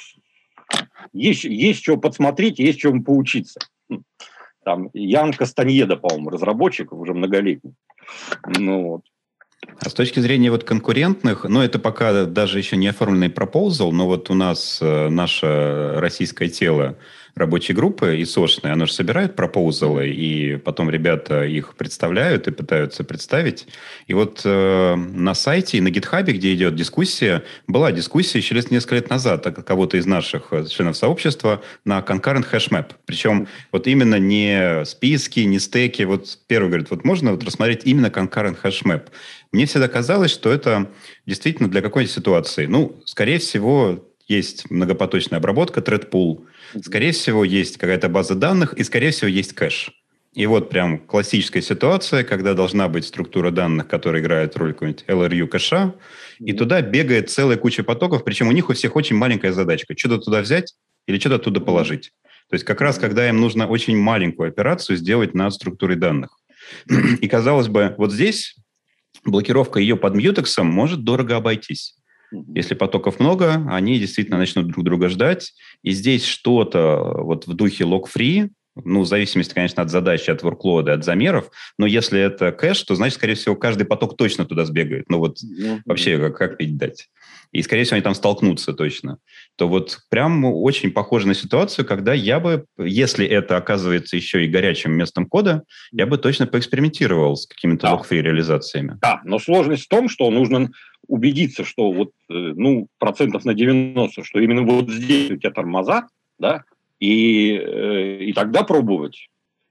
есть, 1.11 1.43
есть 1.43 1.81
что 1.81 1.97
подсмотреть, 1.97 2.59
есть 2.59 2.79
чем 2.79 3.03
поучиться. 3.03 3.59
Там 4.63 4.89
Ян 4.93 5.33
Кастаньеда, 5.33 5.97
по-моему, 5.97 6.29
разработчик 6.29 6.93
уже 6.93 7.15
многолетний. 7.15 7.73
Ну 8.45 8.83
вот. 8.83 9.01
А 9.81 9.89
с 9.89 9.93
точки 9.93 10.19
зрения 10.19 10.51
вот 10.51 10.63
конкурентных, 10.63 11.45
ну, 11.45 11.61
это 11.61 11.79
пока 11.79 12.25
даже 12.25 12.57
еще 12.57 12.77
не 12.77 12.87
оформленный 12.87 13.29
пропозал, 13.29 13.91
но 13.91 14.07
вот 14.07 14.29
у 14.29 14.33
нас 14.33 14.79
э, 14.81 15.09
наше 15.09 15.93
российское 15.97 16.49
тело 16.49 16.97
рабочей 17.35 17.73
группы 17.73 18.17
и 18.17 18.25
сошные, 18.25 18.73
оно 18.73 18.85
же 18.85 18.93
собирает 18.93 19.35
пропоузалы, 19.35 20.09
и 20.09 20.57
потом 20.57 20.89
ребята 20.89 21.45
их 21.45 21.75
представляют 21.75 22.47
и 22.47 22.51
пытаются 22.51 23.03
представить. 23.03 23.67
И 24.07 24.13
вот 24.13 24.41
э, 24.43 24.95
на 24.95 25.33
сайте 25.33 25.77
и 25.77 25.81
на 25.81 25.89
гитхабе, 25.89 26.33
где 26.33 26.53
идет 26.53 26.75
дискуссия, 26.75 27.43
была 27.67 27.91
дискуссия 27.91 28.39
еще 28.39 28.55
лет 28.55 28.71
несколько 28.71 28.95
лет 28.95 29.09
назад 29.09 29.47
от 29.47 29.63
кого-то 29.63 29.97
из 29.97 30.05
наших 30.05 30.47
э, 30.51 30.65
членов 30.65 30.97
сообщества 30.97 31.61
на 31.85 31.99
concurrent 31.99 32.45
hashmap. 32.51 32.91
Причем 33.05 33.47
вот 33.71 33.87
именно 33.87 34.15
не 34.15 34.83
списки, 34.85 35.41
не 35.41 35.59
стеки. 35.59 36.03
Вот 36.03 36.39
первый 36.47 36.67
говорит, 36.67 36.89
вот 36.89 37.03
можно 37.03 37.31
вот 37.31 37.43
рассмотреть 37.43 37.81
именно 37.85 38.07
concurrent 38.07 38.57
hashmap. 38.61 39.07
Мне 39.51 39.65
всегда 39.65 39.87
казалось, 39.87 40.31
что 40.31 40.51
это 40.51 40.89
действительно 41.25 41.69
для 41.69 41.81
какой-нибудь 41.81 42.13
ситуации. 42.13 42.65
Ну, 42.65 43.01
скорее 43.05 43.39
всего, 43.39 44.05
есть 44.27 44.69
многопоточная 44.69 45.39
обработка, 45.39 45.79
thread 45.79 46.09
pool– 46.09 46.43
Скорее 46.81 47.11
всего, 47.11 47.43
есть 47.43 47.77
какая-то 47.77 48.09
база 48.09 48.35
данных, 48.35 48.73
и, 48.73 48.83
скорее 48.83 49.11
всего, 49.11 49.27
есть 49.27 49.53
кэш. 49.53 49.91
И 50.33 50.45
вот 50.45 50.69
прям 50.69 50.99
классическая 50.99 51.61
ситуация, 51.61 52.23
когда 52.23 52.53
должна 52.53 52.87
быть 52.87 53.05
структура 53.05 53.49
данных, 53.49 53.87
которая 53.87 54.21
играет 54.21 54.55
роль 54.57 54.73
какой-нибудь 54.73 55.05
LRU 55.07 55.47
кэша, 55.47 55.95
и 56.39 56.53
туда 56.53 56.81
бегает 56.81 57.29
целая 57.29 57.57
куча 57.57 57.83
потоков, 57.83 58.23
причем 58.23 58.47
у 58.47 58.51
них 58.51 58.69
у 58.69 58.73
всех 58.73 58.95
очень 58.95 59.15
маленькая 59.15 59.51
задачка. 59.51 59.97
Что-то 59.97 60.19
туда 60.19 60.41
взять 60.41 60.75
или 61.07 61.19
что-то 61.19 61.35
оттуда 61.35 61.59
положить. 61.59 62.11
То 62.49 62.55
есть 62.55 62.63
как 62.63 62.81
раз, 62.81 62.97
когда 62.97 63.27
им 63.27 63.39
нужно 63.39 63.67
очень 63.67 63.97
маленькую 63.97 64.49
операцию 64.49 64.97
сделать 64.97 65.33
над 65.33 65.53
структурой 65.53 65.97
данных. 65.97 66.37
И 67.21 67.27
казалось 67.27 67.67
бы, 67.67 67.95
вот 67.97 68.11
здесь 68.11 68.55
блокировка 69.25 69.79
ее 69.79 69.97
под 69.97 70.15
мьютексом 70.15 70.67
может 70.67 71.03
дорого 71.03 71.35
обойтись. 71.35 71.98
Если 72.31 72.75
потоков 72.75 73.19
много, 73.19 73.65
они 73.69 73.99
действительно 73.99 74.37
начнут 74.37 74.67
друг 74.67 74.85
друга 74.85 75.09
ждать. 75.09 75.53
И 75.83 75.91
здесь 75.91 76.25
что-то 76.25 77.15
вот 77.17 77.47
в 77.47 77.53
духе 77.53 77.85
log-free, 77.85 78.49
ну, 78.75 79.01
в 79.01 79.07
зависимости, 79.07 79.53
конечно, 79.53 79.83
от 79.83 79.89
задачи, 79.89 80.29
от 80.29 80.43
workload, 80.43 80.89
от 80.89 81.03
замеров, 81.03 81.49
но 81.77 81.85
если 81.85 82.19
это 82.19 82.51
кэш, 82.51 82.83
то, 82.83 82.95
значит, 82.95 83.15
скорее 83.15 83.35
всего, 83.35 83.55
каждый 83.55 83.85
поток 83.85 84.15
точно 84.17 84.45
туда 84.45 84.65
сбегает. 84.65 85.09
Ну, 85.09 85.19
вот 85.19 85.37
mm-hmm. 85.37 85.81
вообще, 85.85 86.17
как, 86.17 86.37
как 86.37 86.57
пить 86.57 86.77
дать? 86.77 87.09
И, 87.51 87.63
скорее 87.63 87.83
всего, 87.83 87.95
они 87.95 88.03
там 88.03 88.13
столкнутся 88.13 88.73
точно. 88.73 89.17
То 89.57 89.67
вот 89.67 89.99
прям 90.09 90.45
очень 90.45 90.91
похоже 90.91 91.27
на 91.27 91.33
ситуацию, 91.33 91.83
когда 91.83 92.13
я 92.13 92.39
бы, 92.39 92.65
если 92.77 93.25
это 93.25 93.57
оказывается 93.57 94.15
еще 94.15 94.45
и 94.45 94.49
горячим 94.49 94.91
местом 94.91 95.25
кода, 95.25 95.63
я 95.91 96.05
бы 96.05 96.19
точно 96.19 96.45
поэкспериментировал 96.45 97.35
с 97.35 97.47
какими-то 97.47 97.87
да. 97.87 97.93
log-free 97.93 98.21
реализациями. 98.21 98.97
Да, 99.01 99.21
но 99.25 99.39
сложность 99.39 99.85
в 99.85 99.87
том, 99.87 100.09
что 100.09 100.29
нужно 100.29 100.69
убедиться, 101.09 101.65
что 101.65 101.91
вот, 101.91 102.11
э, 102.29 102.33
ну, 102.33 102.87
процентов 102.99 103.43
на 103.43 103.53
90, 103.53 104.23
что 104.23 104.39
именно 104.39 104.61
вот 104.61 104.89
здесь 104.89 105.31
у 105.31 105.37
тебя 105.37 105.51
тормоза, 105.51 106.07
да, 106.37 106.63
и, 106.99 107.53
э, 107.53 108.23
и 108.23 108.33
тогда 108.33 108.63
пробовать. 108.63 109.27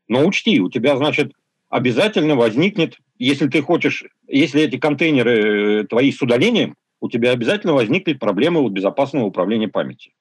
Но 0.08 0.26
учти, 0.26 0.60
у 0.60 0.68
тебя, 0.68 0.96
значит, 0.96 1.32
обязательно 1.70 2.34
возникнет, 2.34 2.98
если 3.18 3.46
ты 3.46 3.62
хочешь, 3.62 4.04
если 4.26 4.62
эти 4.62 4.78
контейнеры 4.78 5.82
э, 5.82 5.84
твои 5.84 6.10
с 6.10 6.20
удалением, 6.20 6.74
у 7.00 7.08
тебя 7.08 7.30
обязательно 7.30 7.72
возникнет 7.74 8.18
проблема 8.18 8.60
вот 8.60 8.72
безопасного 8.72 9.24
управления 9.26 9.68
памятью. 9.68 10.12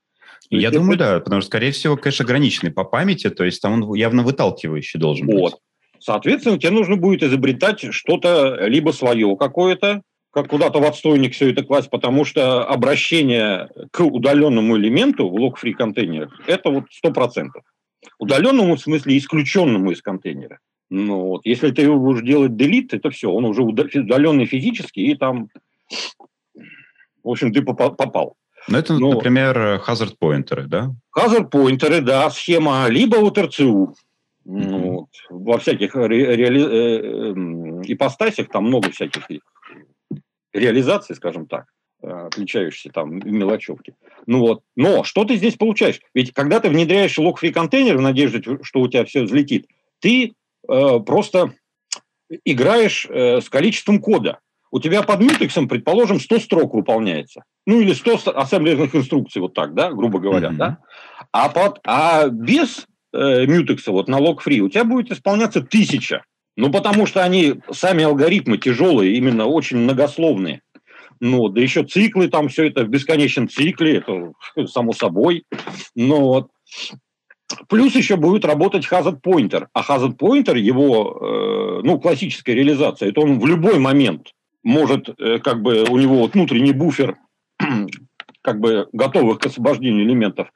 Я 0.51 0.69
думаю, 0.69 0.95
это... 0.95 1.13
да, 1.13 1.19
потому 1.19 1.41
что, 1.41 1.47
скорее 1.47 1.71
всего, 1.71 1.97
кэш 1.97 2.21
ограниченный 2.21 2.71
по 2.71 2.83
памяти, 2.83 3.31
то 3.31 3.43
есть 3.43 3.59
там 3.61 3.73
он 3.73 3.95
явно 3.95 4.21
выталкивающий 4.21 4.99
должен 4.99 5.25
вот. 5.25 5.53
быть. 5.53 5.61
Соответственно, 5.99 6.59
тебе 6.59 6.71
нужно 6.71 6.95
будет 6.95 7.23
изобретать 7.23 7.91
что-то 7.91 8.67
либо 8.67 8.91
свое 8.91 9.35
какое-то, 9.35 10.03
как 10.37 10.49
куда-то 10.49 10.79
в 10.79 10.83
отстойник 10.83 11.33
все 11.33 11.49
это 11.49 11.63
класть, 11.63 11.89
потому 11.89 12.23
что 12.23 12.63
обращение 12.63 13.69
к 13.89 14.01
удаленному 14.01 14.77
элементу 14.77 15.27
в 15.27 15.33
лог-фри 15.33 15.73
контейнерах– 15.73 16.31
это 16.45 16.69
вот 16.69 16.83
100%. 17.03 17.47
Удаленному 18.19 18.75
в 18.75 18.79
смысле 18.79 19.17
исключенному 19.17 19.89
из 19.89 20.03
контейнера. 20.03 20.59
Ну, 20.91 21.21
вот. 21.21 21.41
Если 21.43 21.71
ты 21.71 21.81
его 21.81 21.97
будешь 21.97 22.23
делать 22.23 22.51
delete, 22.51 22.89
это 22.91 23.09
все, 23.09 23.31
он 23.31 23.45
уже 23.45 23.63
удаленный 23.63 24.45
физически, 24.45 24.99
и 24.99 25.15
там, 25.15 25.49
в 27.23 27.29
общем, 27.29 27.51
ты 27.51 27.63
попал. 27.63 28.35
Ну, 28.67 28.77
это, 28.77 28.93
Но, 28.93 29.13
например, 29.13 29.81
hazard-поинтеры, 29.87 30.67
да? 30.67 30.93
Hazard-поинтеры, 31.17 32.01
да, 32.01 32.29
схема 32.29 32.85
либо 32.89 33.15
вот 33.15 33.39
РЦУ. 33.39 33.95
Ну, 34.45 34.91
вот. 34.91 35.09
Во 35.31 35.57
всяких 35.57 35.95
ре- 35.95 36.35
реали- 36.35 36.61
э- 36.61 37.01
э- 37.01 37.81
ипостасях 37.91 38.49
там 38.49 38.65
много 38.65 38.91
всяких 38.91 39.27
реализации, 40.57 41.13
скажем 41.13 41.47
так, 41.47 41.65
э, 42.01 42.07
отличающиеся 42.07 42.89
там 42.89 43.19
мелочевки. 43.19 43.95
Ну 44.25 44.39
вот, 44.39 44.61
но 44.75 45.03
что 45.03 45.23
ты 45.23 45.35
здесь 45.35 45.55
получаешь? 45.55 45.99
Ведь 46.13 46.33
когда 46.33 46.59
ты 46.59 46.69
внедряешь 46.69 47.17
лог-фри 47.17 47.51
контейнер 47.51 47.97
в 47.97 48.01
надежде, 48.01 48.41
что 48.61 48.81
у 48.81 48.87
тебя 48.87 49.05
все 49.05 49.23
взлетит, 49.23 49.67
ты 49.99 50.33
э, 50.67 50.99
просто 51.05 51.53
играешь 52.45 53.07
э, 53.09 53.41
с 53.41 53.49
количеством 53.49 53.99
кода. 53.99 54.39
У 54.69 54.79
тебя 54.79 55.01
под 55.01 55.21
мютексом, 55.21 55.67
предположим, 55.67 56.19
100 56.19 56.39
строк 56.39 56.73
выполняется. 56.73 57.43
Ну, 57.65 57.79
или 57.79 57.93
100 57.93 58.37
ассемблерных 58.37 58.95
инструкций, 58.95 59.41
вот 59.41 59.53
так, 59.53 59.73
да, 59.73 59.91
грубо 59.91 60.19
говоря, 60.19 60.49
mm-hmm. 60.49 60.57
да? 60.57 60.77
А, 61.31 61.49
под, 61.49 61.79
а 61.85 62.27
без 62.27 62.85
э, 63.13 63.45
мютекса, 63.45 63.91
вот 63.91 64.07
на 64.07 64.17
лог-фри, 64.17 64.61
у 64.61 64.69
тебя 64.69 64.83
будет 64.83 65.11
исполняться 65.11 65.61
тысяча. 65.61 66.23
Ну, 66.57 66.71
потому 66.71 67.05
что 67.05 67.23
они, 67.23 67.61
сами 67.71 68.03
алгоритмы 68.03 68.57
тяжелые, 68.57 69.15
именно 69.15 69.45
очень 69.45 69.77
многословные. 69.77 70.61
Ну, 71.19 71.49
да 71.49 71.61
еще 71.61 71.83
циклы, 71.83 72.27
там 72.29 72.49
все 72.49 72.67
это 72.67 72.83
в 72.83 72.89
бесконечном 72.89 73.47
цикле, 73.47 73.97
это 73.97 74.33
само 74.67 74.91
собой. 74.93 75.45
Но 75.95 76.19
вот. 76.19 76.47
Плюс 77.69 77.95
еще 77.95 78.17
будет 78.17 78.43
работать 78.43 78.85
hazard 78.91 79.21
pointer. 79.21 79.67
А 79.71 79.81
hazard 79.81 80.17
pointer, 80.17 80.57
его, 80.57 81.17
э, 81.21 81.81
ну, 81.83 81.99
классическая 81.99 82.55
реализация, 82.55 83.09
это 83.09 83.21
он 83.21 83.39
в 83.39 83.45
любой 83.45 83.79
момент 83.79 84.33
может, 84.63 85.09
э, 85.17 85.39
как 85.39 85.61
бы, 85.61 85.83
у 85.83 85.97
него 85.97 86.17
вот 86.17 86.33
внутренний 86.33 86.73
буфер, 86.73 87.15
как 88.41 88.59
бы, 88.59 88.89
готовых 88.91 89.39
к 89.39 89.45
освобождению 89.45 90.03
элементов 90.03 90.51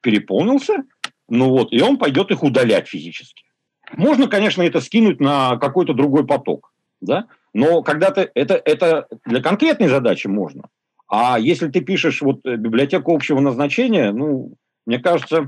переполнился, 0.00 0.84
ну 1.28 1.48
вот, 1.50 1.72
и 1.72 1.80
он 1.80 1.96
пойдет 1.96 2.30
их 2.30 2.44
удалять 2.44 2.86
физически. 2.86 3.47
Можно, 3.96 4.26
конечно, 4.26 4.62
это 4.62 4.80
скинуть 4.80 5.20
на 5.20 5.56
какой-то 5.56 5.94
другой 5.94 6.26
поток, 6.26 6.72
да? 7.00 7.26
но 7.52 7.82
когда-то 7.82 8.28
это, 8.34 8.60
это 8.64 9.06
для 9.24 9.42
конкретной 9.42 9.88
задачи 9.88 10.26
можно. 10.26 10.64
А 11.08 11.38
если 11.38 11.68
ты 11.68 11.80
пишешь 11.80 12.20
вот 12.20 12.40
э, 12.44 12.56
библиотеку 12.56 13.14
общего 13.14 13.40
назначения, 13.40 14.12
ну, 14.12 14.54
мне 14.86 14.98
кажется, 14.98 15.46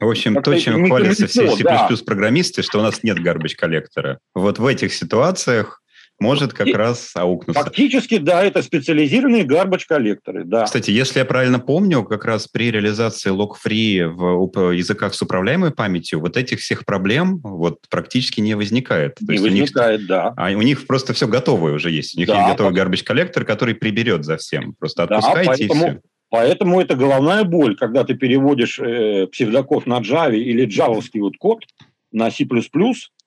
в 0.00 0.08
общем, 0.08 0.42
то, 0.42 0.58
чем 0.58 0.86
хвалятся 0.86 1.26
все 1.26 1.48
C++ 1.54 1.62
да. 1.62 1.88
программисты, 2.04 2.62
что 2.62 2.80
у 2.80 2.82
нас 2.82 3.02
нет 3.02 3.18
garbage 3.18 3.54
коллектора. 3.56 4.18
Вот 4.34 4.58
в 4.58 4.66
этих 4.66 4.92
ситуациях 4.92 5.82
может 6.20 6.52
как 6.52 6.68
и, 6.68 6.72
раз 6.72 7.12
аукнуться. 7.14 7.62
Фактически, 7.62 8.18
да, 8.18 8.42
это 8.44 8.62
специализированные 8.62 9.44
garbage 9.44 9.84
коллекторы, 9.86 10.44
да. 10.44 10.64
Кстати, 10.64 10.90
если 10.90 11.18
я 11.18 11.24
правильно 11.24 11.58
помню, 11.58 12.04
как 12.04 12.24
раз 12.24 12.46
при 12.46 12.70
реализации 12.70 13.30
log-free 13.30 14.06
в 14.06 14.70
языках 14.70 15.14
с 15.14 15.22
управляемой 15.22 15.72
памятью 15.72 16.20
вот 16.20 16.36
этих 16.36 16.60
всех 16.60 16.84
проблем 16.84 17.40
вот 17.42 17.78
практически 17.90 18.40
не 18.40 18.54
возникает. 18.54 19.20
Не 19.20 19.38
возникает, 19.38 20.00
них, 20.00 20.08
да. 20.08 20.32
А 20.36 20.50
у 20.50 20.62
них 20.62 20.86
просто 20.86 21.12
все 21.12 21.26
готовое 21.26 21.74
уже 21.74 21.90
есть. 21.90 22.16
У 22.16 22.20
них 22.20 22.28
да, 22.28 22.38
есть 22.38 22.50
готовый 22.52 22.74
garbage 22.74 23.04
коллектор, 23.04 23.44
который 23.44 23.74
приберет 23.74 24.24
за 24.24 24.36
всем. 24.36 24.74
Просто 24.78 25.04
отпускайте 25.04 25.44
да, 25.44 25.56
поэтому, 25.56 25.84
и 25.84 25.90
все. 25.90 26.00
Поэтому 26.30 26.80
это 26.80 26.96
головная 26.96 27.44
боль, 27.44 27.76
когда 27.76 28.04
ты 28.04 28.14
переводишь 28.14 28.78
э, 28.78 29.26
псевдокод 29.28 29.86
на 29.86 30.00
Java 30.00 30.34
или 30.34 30.64
джавовский 30.64 31.20
вот 31.20 31.36
код 31.38 31.64
на 32.12 32.30
C++, 32.30 32.46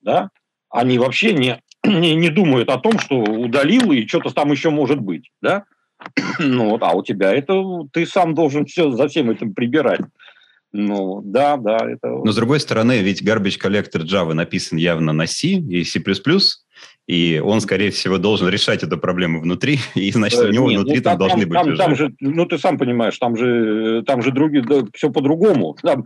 да, 0.02 0.30
они 0.70 1.00
вообще 1.00 1.34
не, 1.34 1.62
не, 2.00 2.16
не 2.16 2.30
думают 2.30 2.70
о 2.70 2.78
том, 2.78 3.00
что 3.00 3.20
удалил 3.20 3.92
и 3.92 4.08
что-то 4.08 4.34
там 4.34 4.52
еще 4.52 4.70
может 4.70 5.00
быть, 5.00 5.32
да? 5.42 5.64
Ну 6.40 6.70
вот, 6.70 6.84
а 6.84 6.92
у 6.94 7.04
тебя 7.04 7.34
это 7.34 7.64
ты 7.92 8.06
сам 8.06 8.34
должен 8.34 8.66
все 8.66 8.92
за 8.92 9.08
всем 9.08 9.32
этим 9.32 9.54
прибирать. 9.54 10.02
Ну, 10.74 11.22
да, 11.24 11.58
да, 11.58 11.78
это... 11.78 12.10
Но, 12.10 12.32
с 12.32 12.36
другой 12.36 12.60
стороны, 12.60 13.00
ведь 13.00 13.24
garbage 13.24 13.60
collector 13.60 14.04
Java 14.04 14.34
написан 14.34 14.78
явно 14.78 15.14
на 15.14 15.26
C 15.26 15.48
и 15.48 15.84
C++, 15.84 16.04
и 17.08 17.42
он, 17.44 17.62
скорее 17.62 17.90
всего, 17.92 18.18
должен 18.18 18.50
решать 18.50 18.84
эту 18.84 18.98
проблему 18.98 19.40
внутри, 19.40 19.80
и, 19.96 20.12
значит, 20.12 20.40
у 20.40 20.52
него 20.52 20.70
Нет, 20.70 20.82
внутри 20.82 20.98
ну, 20.98 21.04
там, 21.04 21.18
там 21.18 21.20
должны 21.20 21.42
там, 21.42 21.50
быть 21.50 21.78
там, 21.78 21.78
там 21.78 21.96
же, 21.96 22.14
Ну, 22.20 22.46
ты 22.46 22.58
сам 22.58 22.78
понимаешь, 22.78 23.18
там 23.18 23.38
же, 23.38 24.04
там 24.06 24.22
же 24.22 24.32
другие, 24.32 24.64
да, 24.64 24.82
все 24.94 25.10
по-другому. 25.10 25.76
Там 25.82 26.06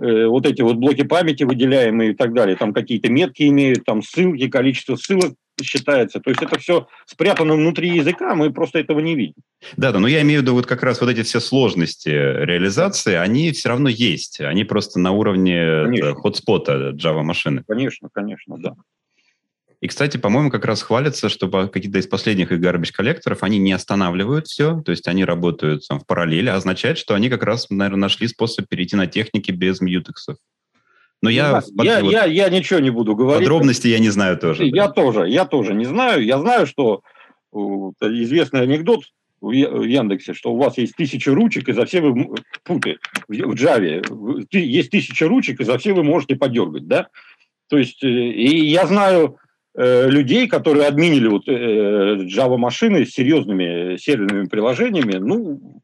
э, 0.00 0.26
вот 0.26 0.46
эти 0.46 0.62
вот 0.62 0.76
блоки 0.76 1.02
памяти 1.02 1.44
выделяемые 1.44 2.12
и 2.12 2.14
так 2.14 2.32
далее, 2.34 2.56
там 2.56 2.72
какие-то 2.72 3.10
метки 3.10 3.48
имеют, 3.48 3.84
там 3.84 4.02
ссылки, 4.02 4.48
количество 4.48 4.96
ссылок 4.96 5.34
считается. 5.62 6.20
То 6.20 6.30
есть 6.30 6.42
это 6.42 6.58
все 6.58 6.86
спрятано 7.06 7.54
внутри 7.54 7.90
языка, 7.90 8.34
мы 8.34 8.52
просто 8.52 8.78
этого 8.78 9.00
не 9.00 9.14
видим. 9.14 9.34
Да, 9.76 9.92
да, 9.92 9.98
но 9.98 10.08
я 10.08 10.22
имею 10.22 10.40
в 10.40 10.42
виду 10.42 10.54
вот 10.54 10.66
как 10.66 10.82
раз 10.82 11.00
вот 11.00 11.10
эти 11.10 11.22
все 11.22 11.40
сложности 11.40 12.08
реализации, 12.08 13.14
они 13.14 13.52
все 13.52 13.70
равно 13.70 13.88
есть. 13.88 14.40
Они 14.40 14.64
просто 14.64 15.00
на 15.00 15.12
уровне 15.12 15.84
конечно. 15.84 16.14
хотспота 16.14 16.90
Java 16.90 17.22
машины. 17.22 17.64
Конечно, 17.66 18.08
конечно, 18.12 18.56
да. 18.58 18.74
И, 19.80 19.86
кстати, 19.86 20.16
по-моему, 20.16 20.50
как 20.50 20.64
раз 20.64 20.82
хвалятся, 20.82 21.28
что 21.28 21.48
какие-то 21.68 21.98
из 21.98 22.08
последних 22.08 22.50
их 22.50 22.60
garbage 22.60 22.92
коллекторов, 22.92 23.44
они 23.44 23.58
не 23.58 23.72
останавливают 23.72 24.48
все, 24.48 24.80
то 24.80 24.90
есть 24.90 25.06
они 25.06 25.24
работают 25.24 25.86
там, 25.86 26.00
в 26.00 26.06
параллели, 26.06 26.48
а 26.48 26.56
означает, 26.56 26.98
что 26.98 27.14
они 27.14 27.28
как 27.28 27.44
раз, 27.44 27.70
наверное, 27.70 28.00
нашли 28.00 28.26
способ 28.26 28.68
перейти 28.68 28.96
на 28.96 29.06
техники 29.06 29.52
без 29.52 29.80
мьютексов. 29.80 30.36
Но 31.22 31.30
я, 31.30 31.62
я, 31.82 32.00
вот, 32.02 32.12
я, 32.12 32.24
я 32.24 32.48
ничего 32.48 32.78
не 32.80 32.90
буду 32.90 33.14
говорить. 33.14 33.42
Подробности 33.42 33.88
я 33.88 33.98
не 33.98 34.10
знаю 34.10 34.38
тоже. 34.38 34.66
Я 34.66 34.86
да. 34.86 34.92
тоже, 34.92 35.28
я 35.28 35.44
тоже 35.44 35.74
не 35.74 35.84
знаю. 35.84 36.24
Я 36.24 36.38
знаю, 36.38 36.66
что 36.66 37.02
известный 38.00 38.62
анекдот 38.62 39.02
в 39.40 39.50
Яндексе, 39.50 40.34
что 40.34 40.52
у 40.52 40.56
вас 40.56 40.78
есть 40.78 40.94
тысяча 40.96 41.34
ручек, 41.34 41.68
и 41.68 41.72
за 41.72 41.86
все 41.86 42.00
вы... 42.00 42.36
Фу 42.64 42.80
в 43.28 43.32
Java 43.32 44.46
есть 44.52 44.90
тысяча 44.90 45.28
ручек, 45.28 45.60
и 45.60 45.64
за 45.64 45.78
все 45.78 45.92
вы 45.92 46.02
можете 46.02 46.36
подергать, 46.36 46.86
да? 46.86 47.08
То 47.68 47.78
есть, 47.78 48.02
э, 48.02 48.08
и 48.08 48.66
я 48.66 48.86
знаю 48.86 49.38
Э, 49.80 50.08
людей, 50.10 50.48
которые 50.48 50.88
админили 50.88 51.28
вот 51.28 51.46
э, 51.46 52.26
Java-машины 52.26 53.06
с 53.06 53.10
серьезными 53.10 53.96
серверными 53.96 54.48
приложениями, 54.48 55.18
ну, 55.18 55.80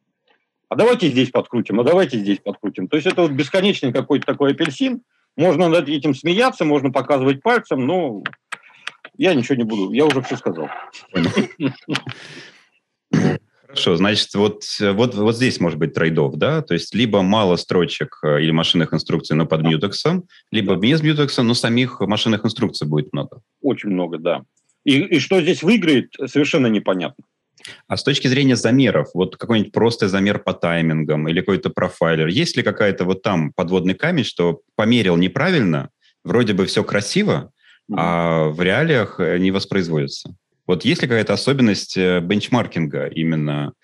а 0.69 0.75
давайте 0.75 1.07
здесь 1.11 1.31
подкрутим, 1.31 1.79
а 1.79 1.85
давайте 1.85 2.19
здесь 2.19 2.41
подкрутим. 2.41 2.89
То 2.89 2.97
есть 2.97 3.07
это 3.07 3.23
вот 3.23 3.31
бесконечный 3.31 3.93
какой-то 3.93 4.27
такой 4.27 4.51
апельсин. 4.51 5.03
Можно 5.37 5.69
над 5.69 5.89
этим 5.89 6.13
смеяться, 6.13 6.65
можно 6.65 6.91
показывать 6.91 7.41
пальцем, 7.41 7.87
но 7.87 8.25
я 9.17 9.33
ничего 9.33 9.55
не 9.55 9.65
буду, 9.65 9.93
я 9.93 10.07
уже 10.07 10.23
все 10.23 10.39
сказал. 10.39 10.69
Хорошо, 13.75 13.97
значит, 13.97 14.33
вот, 14.35 14.63
вот, 14.79 15.15
вот 15.17 15.35
здесь 15.35 15.59
может 15.59 15.81
быть 15.81 15.95
трейдов, 15.95 16.37
да? 16.37 16.63
То 16.63 16.75
есть 16.75 16.95
либо 16.95 17.23
мало 17.23 17.57
строчек 17.57 18.21
э, 18.23 18.41
или 18.41 18.53
машинных 18.53 18.95
инструкций, 18.95 19.35
но 19.35 19.47
под 19.47 19.63
мьютексом, 19.63 20.29
либо 20.53 20.77
без 20.77 21.03
мьютекса, 21.03 21.43
но 21.43 21.55
самих 21.55 21.99
машинных 21.99 22.45
инструкций 22.45 22.87
будет 22.87 23.13
много. 23.13 23.41
Очень 23.63 23.89
много, 23.91 24.19
да. 24.19 24.43
И, 24.85 25.01
и 25.01 25.19
что 25.19 25.41
здесь 25.43 25.65
выиграет, 25.65 26.13
совершенно 26.27 26.69
непонятно. 26.69 27.25
А 27.89 27.97
с 27.97 28.05
точки 28.05 28.29
зрения 28.29 28.55
замеров, 28.55 29.09
вот 29.13 29.37
какой-нибудь 29.37 29.73
простой 29.73 30.09
замер 30.09 30.39
по 30.39 30.53
таймингам 30.55 31.29
или 31.29 31.41
какой-то 31.41 31.71
профайлер, 31.71 32.29
есть 32.29 32.57
ли 32.57 32.63
какая-то 32.63 33.05
вот 33.05 33.23
там 33.23 33.53
подводный 33.53 33.95
камень, 33.95 34.25
что 34.25 34.61
померил 34.77 35.17
неправильно, 35.17 35.91
вроде 36.23 36.53
бы 36.53 36.67
все 36.67 36.85
красиво, 36.85 37.51
mm-hmm. 37.91 37.97
а 37.99 38.49
в 38.51 38.63
реалиях 38.63 39.19
э, 39.19 39.39
не 39.39 39.51
воспроизводится? 39.51 40.37
Вот 40.67 40.85
есть 40.85 41.03
ли 41.03 41.09
какая-то 41.09 41.35
особенность 41.35 41.97
э, 41.97 42.21
бенчмаркинга 42.21 43.07
именно 43.07 43.75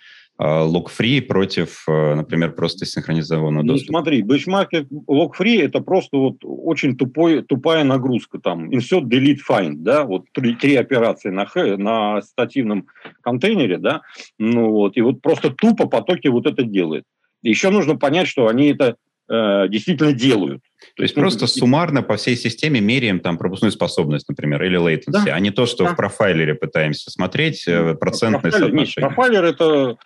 а, 0.42 0.66
log-free 0.66 1.20
против, 1.20 1.84
э, 1.86 2.14
например, 2.14 2.54
просто 2.54 2.86
синхронизованного 2.86 3.62
ну, 3.62 3.72
доступа? 3.74 3.92
Ну, 3.92 3.98
смотри, 3.98 4.22
бенчмаркинг 4.22 4.88
log-free– 5.06 5.60
это 5.62 5.80
просто 5.80 6.16
вот 6.16 6.36
очень 6.42 6.96
тупой, 6.96 7.42
тупая 7.42 7.84
нагрузка. 7.84 8.38
Там 8.38 8.70
insert, 8.70 9.02
delete, 9.02 9.40
find, 9.46 9.74
да, 9.74 10.04
вот 10.04 10.24
три, 10.32 10.54
три 10.54 10.76
операции 10.76 11.28
на, 11.28 11.46
на 11.76 12.22
стативном 12.22 12.86
контейнере, 13.20 13.76
да, 13.76 14.00
ну 14.38 14.70
вот, 14.70 14.96
и 14.96 15.02
вот 15.02 15.20
просто 15.20 15.50
тупо 15.50 15.86
потоки 15.86 16.28
вот 16.28 16.46
это 16.46 16.62
делает. 16.62 17.04
Еще 17.42 17.68
нужно 17.68 17.96
понять, 17.96 18.26
что 18.26 18.48
они 18.48 18.68
это 18.68 18.96
э, 19.30 19.68
действительно 19.68 20.12
делают. 20.12 20.62
То 20.96 21.02
есть 21.02 21.14
просто 21.14 21.46
суммарно 21.46 22.02
по 22.02 22.16
всей 22.16 22.36
системе 22.36 22.80
меряем 22.80 23.20
там 23.20 23.38
пропускную 23.38 23.72
способность, 23.72 24.28
например, 24.28 24.62
или 24.64 24.78
latency, 24.78 25.24
да. 25.24 25.34
а 25.34 25.40
не 25.40 25.50
то, 25.50 25.66
что 25.66 25.84
да. 25.84 25.92
в 25.92 25.96
профайлере 25.96 26.54
пытаемся 26.54 27.10
смотреть 27.10 27.66
э, 27.68 27.94
процентное 27.94 28.40
Профайлер, 28.40 28.66
соотношение. 28.66 29.08
Нет, 29.08 29.16
профайлер 29.16 29.44
это 29.44 29.96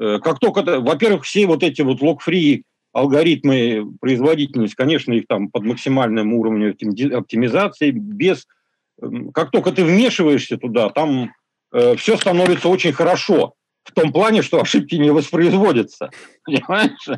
э, 0.00 0.18
как 0.22 0.38
только, 0.38 0.80
во-первых, 0.80 1.24
все 1.24 1.46
вот 1.46 1.62
эти 1.62 1.82
вот 1.82 2.00
log-free 2.00 2.62
алгоритмы 2.92 3.86
производительность, 4.00 4.74
конечно, 4.74 5.12
их 5.12 5.26
там 5.26 5.50
под 5.50 5.64
максимальным 5.64 6.32
уровнем 6.32 6.70
оптимизации, 7.16 7.90
без, 7.90 8.46
как 9.34 9.50
только 9.50 9.72
ты 9.72 9.84
вмешиваешься 9.84 10.56
туда, 10.56 10.88
там 10.90 11.32
э, 11.72 11.96
все 11.96 12.16
становится 12.16 12.68
очень 12.68 12.92
хорошо 12.92 13.54
в 13.88 13.92
том 13.92 14.12
плане, 14.12 14.42
что 14.42 14.60
ошибки 14.60 14.94
не 14.96 15.10
воспроизводятся. 15.10 16.10
Понимаешь? 16.44 17.08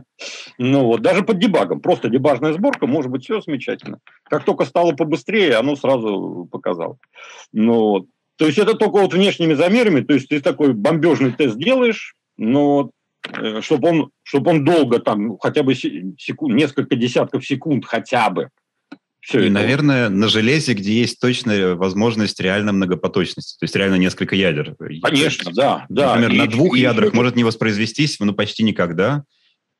Ну 0.58 0.84
вот, 0.84 1.02
даже 1.02 1.22
под 1.22 1.38
дебагом. 1.38 1.80
Просто 1.80 2.08
дебажная 2.08 2.52
сборка, 2.52 2.86
может 2.86 3.10
быть, 3.10 3.24
все 3.24 3.40
замечательно. 3.40 3.98
Как 4.24 4.44
только 4.44 4.64
стало 4.64 4.92
побыстрее, 4.92 5.56
оно 5.56 5.76
сразу 5.76 6.48
показало. 6.50 6.98
Ну 7.52 7.74
вот. 7.74 8.06
То 8.36 8.46
есть 8.46 8.58
это 8.58 8.74
только 8.74 9.02
вот 9.02 9.12
внешними 9.12 9.52
замерами, 9.52 10.00
то 10.00 10.14
есть 10.14 10.28
ты 10.28 10.40
такой 10.40 10.72
бомбежный 10.72 11.32
тест 11.32 11.58
делаешь, 11.58 12.14
но 12.38 12.90
чтобы 13.60 13.88
э, 13.88 13.90
он, 13.90 14.10
чтобы 14.22 14.50
он 14.50 14.64
долго 14.64 14.98
там, 14.98 15.36
хотя 15.38 15.62
бы 15.62 15.74
секунд, 15.74 16.54
несколько 16.54 16.96
десятков 16.96 17.44
секунд 17.44 17.84
хотя 17.84 18.30
бы 18.30 18.48
все 19.20 19.40
и, 19.40 19.44
это. 19.44 19.52
наверное, 19.52 20.08
на 20.08 20.28
железе, 20.28 20.72
где 20.74 20.94
есть 21.00 21.20
точная 21.20 21.74
возможность 21.74 22.40
реально 22.40 22.72
многопоточности, 22.72 23.58
то 23.58 23.64
есть 23.64 23.76
реально 23.76 23.96
несколько 23.96 24.34
ядер. 24.34 24.76
Конечно, 25.02 25.52
да. 25.52 25.86
да. 25.88 26.16
Например, 26.16 26.32
и, 26.32 26.38
на 26.38 26.46
двух 26.46 26.76
и, 26.76 26.80
ядрах 26.80 27.12
и, 27.12 27.16
может 27.16 27.36
не 27.36 27.44
воспроизвестись, 27.44 28.18
ну, 28.20 28.32
почти 28.32 28.62
никогда. 28.62 29.24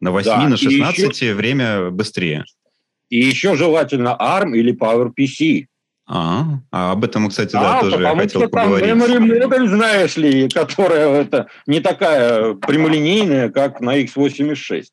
На 0.01 0.11
8, 0.11 0.31
да, 0.31 0.49
на 0.49 0.57
16 0.57 1.21
еще, 1.21 1.35
время 1.35 1.91
быстрее. 1.91 2.45
И 3.09 3.19
еще 3.19 3.57
желательно 3.57 4.17
ARM 4.19 4.57
или 4.57 4.75
PowerPC. 4.75 5.67
А, 6.07 6.59
а 6.73 6.93
об 6.93 7.05
этом, 7.05 7.29
кстати, 7.29 7.53
да, 7.53 7.75
да 7.75 7.81
тоже 7.81 8.03
я 8.03 8.17
хотел 8.17 8.41
что 8.41 8.51
поговорить. 8.51 8.89
Там 8.89 8.99
memory 8.99 9.19
model, 9.19 9.69
знаешь 9.69 10.17
ли, 10.17 10.49
которая 10.49 11.23
это 11.23 11.47
не 11.67 11.81
такая 11.81 12.55
прямолинейная, 12.55 13.51
как 13.51 13.81
на 13.81 14.01
x86. 14.01 14.87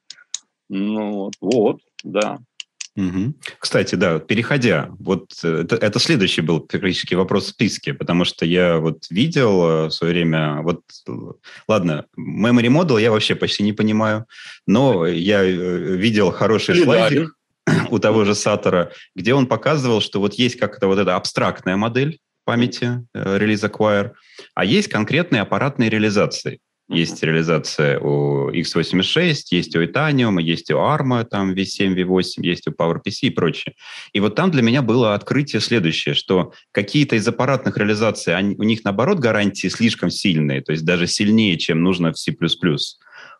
Ну, 0.69 1.11
вот, 1.11 1.33
вот 1.41 1.79
да. 2.03 2.37
Угу. 2.97 3.35
Кстати, 3.59 3.93
да, 3.93 4.17
переходя, 4.17 4.89
вот 4.99 5.29
э, 5.43 5.61
это, 5.61 5.75
это 5.75 5.99
следующий 5.99 6.41
был 6.41 6.61
практически 6.61 7.13
вопрос 7.13 7.45
в 7.45 7.49
списке, 7.49 7.93
потому 7.93 8.25
что 8.25 8.43
я 8.43 8.77
вот 8.79 9.05
видел 9.11 9.63
э, 9.63 9.85
в 9.85 9.91
свое 9.91 10.13
время, 10.13 10.63
вот, 10.63 10.81
ладно, 11.67 12.05
memory 12.17 12.69
model 12.69 12.99
я 12.99 13.11
вообще 13.11 13.35
почти 13.35 13.61
не 13.61 13.73
понимаю, 13.73 14.25
но 14.65 15.05
я 15.05 15.43
э, 15.43 15.51
видел 15.51 16.31
хороший 16.31 16.83
слайдик 16.83 17.35
у 17.91 17.99
того 17.99 18.25
же 18.25 18.33
Сатора, 18.33 18.91
где 19.15 19.35
он 19.35 19.45
показывал, 19.45 20.01
что 20.01 20.19
вот 20.19 20.33
есть 20.33 20.57
как-то 20.57 20.87
вот 20.87 20.97
эта 20.97 21.15
абстрактная 21.15 21.77
модель 21.77 22.17
памяти, 22.45 23.05
Release 23.13 23.69
Acquire, 23.69 24.13
а 24.55 24.65
есть 24.65 24.87
конкретные 24.87 25.43
аппаратные 25.43 25.91
реализации. 25.91 26.61
Есть 26.89 27.21
реализация 27.21 27.99
у 27.99 28.49
x86, 28.49 29.35
есть 29.51 29.75
у 29.75 29.83
Itanium, 29.83 30.41
есть 30.41 30.71
у 30.71 30.77
ARM, 30.77 31.25
там 31.25 31.53
V7, 31.53 31.93
V8, 31.95 32.43
есть 32.43 32.67
у 32.67 32.71
PowerPC 32.71 33.11
и 33.23 33.29
прочее. 33.29 33.75
И 34.13 34.21
вот 34.21 34.35
там 34.35 34.51
для 34.51 34.61
меня 34.61 34.81
было 34.81 35.13
открытие 35.13 35.59
следующее, 35.59 36.15
что 36.15 36.53
какие-то 36.71 37.17
из 37.17 37.27
аппаратных 37.27 37.77
реализаций, 37.77 38.33
они, 38.33 38.55
у 38.55 38.63
них 38.63 38.85
наоборот 38.85 39.19
гарантии 39.19 39.67
слишком 39.67 40.09
сильные, 40.09 40.61
то 40.61 40.71
есть 40.71 40.85
даже 40.85 41.07
сильнее, 41.07 41.57
чем 41.57 41.83
нужно 41.83 42.13
в 42.13 42.17
C++. 42.17 42.33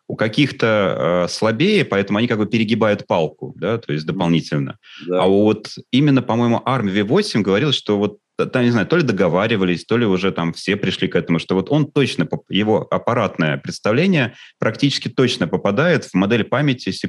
У 0.08 0.16
каких-то 0.16 1.26
э, 1.26 1.28
слабее, 1.28 1.84
поэтому 1.84 2.18
они 2.18 2.26
как 2.26 2.38
бы 2.38 2.46
перегибают 2.46 3.06
палку, 3.06 3.52
да, 3.56 3.76
то 3.78 3.92
есть 3.92 4.06
дополнительно. 4.06 4.78
Да. 5.06 5.22
А 5.22 5.26
вот 5.26 5.68
именно, 5.92 6.22
по-моему, 6.22 6.62
ARM 6.64 6.90
V8 6.92 7.42
говорил, 7.42 7.72
что 7.72 7.98
вот 7.98 8.18
там, 8.52 8.62
не 8.62 8.70
знаю, 8.70 8.86
то 8.86 8.96
ли 8.96 9.02
договаривались, 9.02 9.84
то 9.84 9.96
ли 9.96 10.06
уже 10.06 10.32
там 10.32 10.52
все 10.52 10.76
пришли 10.76 11.08
к 11.08 11.16
этому, 11.16 11.38
что 11.38 11.54
вот 11.54 11.70
он 11.70 11.90
точно, 11.90 12.26
его 12.48 12.86
аппаратное 12.90 13.58
представление 13.58 14.34
практически 14.58 15.08
точно 15.08 15.46
попадает 15.46 16.04
в 16.04 16.14
модель 16.14 16.44
памяти 16.44 16.90
C++. 16.90 17.08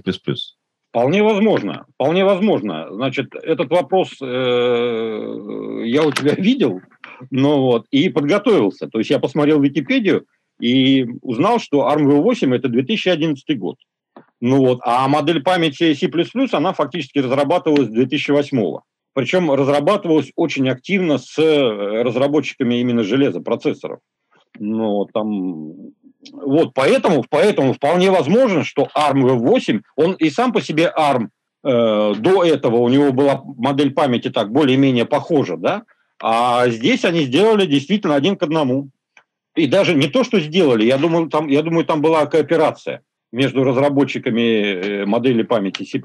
Вполне 0.89 1.21
возможно, 1.21 1.85
вполне 1.93 2.25
возможно. 2.25 2.87
Значит, 2.91 3.35
этот 3.35 3.69
вопрос 3.69 4.17
э, 4.21 5.83
я 5.85 6.03
у 6.03 6.11
тебя 6.11 6.33
видел, 6.37 6.81
ну 7.29 7.61
вот, 7.61 7.85
и 7.91 8.09
подготовился. 8.09 8.87
То 8.87 8.97
есть 8.97 9.11
я 9.11 9.19
посмотрел 9.19 9.61
Википедию 9.61 10.25
и 10.59 11.07
узнал, 11.21 11.59
что 11.59 11.89
ARM-V8– 11.89 12.55
это 12.55 12.67
2011 12.67 13.57
год. 13.57 13.77
Ну 14.41 14.57
вот, 14.59 14.79
а 14.83 15.07
модель 15.07 15.43
памяти 15.43 15.93
C++, 15.93 16.09
она 16.55 16.73
фактически 16.73 17.19
разрабатывалась 17.19 17.87
с 17.87 17.91
2008 17.91 18.57
-го. 18.59 18.79
Причем 19.13 19.51
разрабатывалась 19.51 20.31
очень 20.35 20.69
активно 20.69 21.17
с 21.17 21.37
э, 21.37 22.03
разработчиками 22.03 22.75
именно 22.75 23.03
железа, 23.03 23.41
процессоров. 23.41 23.99
Ну, 24.57 25.05
там, 25.13 25.91
вот, 26.31 26.73
поэтому, 26.73 27.25
поэтому 27.29 27.73
вполне 27.73 28.11
возможно, 28.11 28.63
что 28.63 28.87
ARM 28.95 29.23
V8, 29.23 29.81
он 29.95 30.13
и 30.13 30.29
сам 30.29 30.53
по 30.53 30.61
себе 30.61 30.91
ARM, 30.95 31.29
э, 31.63 32.13
до 32.17 32.43
этого 32.43 32.77
у 32.77 32.89
него 32.89 33.11
была 33.11 33.41
модель 33.57 33.93
памяти 33.93 34.29
так 34.29 34.51
более-менее 34.51 35.05
похожа, 35.05 35.57
да, 35.57 35.83
а 36.21 36.69
здесь 36.69 37.05
они 37.05 37.21
сделали 37.21 37.65
действительно 37.65 38.15
один 38.15 38.35
к 38.35 38.43
одному. 38.43 38.89
И 39.59 39.67
даже 39.67 39.93
не 39.93 40.07
то, 40.07 40.23
что 40.23 40.39
сделали, 40.39 40.85
я 40.85 40.97
думаю, 40.97 41.29
там, 41.29 41.47
я 41.47 41.61
думаю, 41.61 41.85
там 41.85 42.01
была 42.01 42.25
кооперация 42.25 43.01
между 43.31 43.63
разработчиками 43.63 44.41
э, 44.41 45.05
модели 45.05 45.43
памяти 45.43 45.83
C++ 45.83 46.01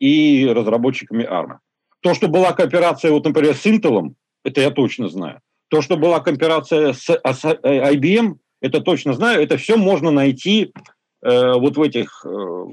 и 0.00 0.46
разработчиками 0.52 1.22
ARM. 1.22 1.58
То, 2.00 2.14
что 2.14 2.28
была 2.28 2.52
кооперация, 2.52 3.12
вот, 3.12 3.24
например, 3.24 3.54
с 3.54 3.64
Intel, 3.66 4.14
это 4.44 4.60
я 4.60 4.70
точно 4.70 5.08
знаю. 5.08 5.40
То, 5.68 5.80
что 5.80 5.96
была 5.96 6.20
кооперация 6.20 6.92
с, 6.92 7.08
с 7.08 7.44
IBM, 7.44 8.36
это 8.60 8.80
точно 8.80 9.12
знаю. 9.12 9.42
Это 9.42 9.56
все 9.56 9.76
можно 9.76 10.10
найти 10.10 10.72
э, 11.22 11.52
вот 11.52 11.76
в 11.76 11.82
этих 11.82 12.24
э, 12.24 12.64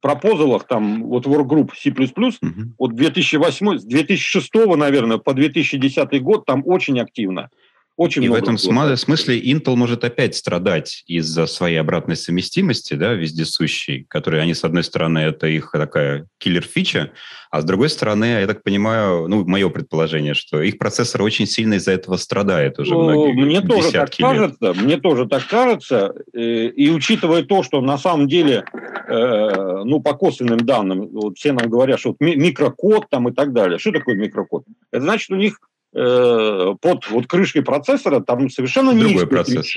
пропозалах, 0.00 0.66
там, 0.66 1.04
вот 1.04 1.26
workgroup 1.26 1.70
C++, 1.76 1.90
угу. 1.90 2.74
вот 2.78 2.94
2008, 2.94 3.78
с 3.78 3.84
2006, 3.84 4.50
наверное, 4.76 5.18
по 5.18 5.32
2010 5.32 6.22
год 6.22 6.44
там 6.44 6.62
очень 6.66 7.00
активно 7.00 7.48
очень 7.96 8.24
и 8.24 8.28
в 8.28 8.34
этом 8.34 8.56
было. 8.56 8.96
смысле 8.96 9.40
Intel 9.40 9.76
может 9.76 10.04
опять 10.04 10.34
страдать 10.34 11.02
из-за 11.06 11.46
своей 11.46 11.76
обратной 11.76 12.16
совместимости, 12.16 12.94
да, 12.94 13.12
вездесущей, 13.12 14.06
которые 14.08 14.42
они, 14.42 14.54
с 14.54 14.64
одной 14.64 14.82
стороны, 14.82 15.18
это 15.18 15.46
их 15.46 15.72
такая 15.72 16.26
киллер-фича, 16.38 17.12
а 17.50 17.60
с 17.60 17.64
другой 17.64 17.90
стороны, 17.90 18.24
я 18.24 18.46
так 18.46 18.62
понимаю, 18.62 19.28
ну, 19.28 19.44
мое 19.46 19.68
предположение, 19.68 20.32
что 20.32 20.62
их 20.62 20.78
процессор 20.78 21.22
очень 21.22 21.46
сильно 21.46 21.74
из-за 21.74 21.92
этого 21.92 22.16
страдает 22.16 22.78
уже 22.78 22.94
ну, 22.94 23.02
многие 23.02 23.44
Мне 23.44 23.60
тоже 23.60 23.92
так 23.92 24.18
лет. 24.18 24.28
кажется, 24.28 24.72
мне 24.72 24.96
тоже 24.96 25.26
так 25.26 25.46
кажется, 25.46 26.14
э, 26.32 26.68
и 26.68 26.90
учитывая 26.90 27.42
то, 27.42 27.62
что 27.62 27.82
на 27.82 27.98
самом 27.98 28.26
деле, 28.26 28.64
э, 29.06 29.82
ну, 29.84 30.00
по 30.00 30.14
косвенным 30.14 30.60
данным, 30.60 31.08
вот 31.12 31.36
все 31.36 31.52
нам 31.52 31.68
говорят, 31.68 32.00
что 32.00 32.10
вот 32.10 32.20
микрокод 32.20 33.10
там 33.10 33.28
и 33.28 33.32
так 33.32 33.52
далее. 33.52 33.78
Что 33.78 33.92
такое 33.92 34.14
микрокод? 34.14 34.64
Это 34.90 35.02
значит, 35.02 35.30
у 35.30 35.36
них 35.36 35.58
Э, 35.94 36.74
под 36.80 37.10
вот 37.10 37.26
крышкой 37.26 37.62
процессора 37.62 38.20
там 38.20 38.48
совершенно 38.48 38.92
не 38.92 39.02
Другой 39.04 39.26
процесс. 39.26 39.70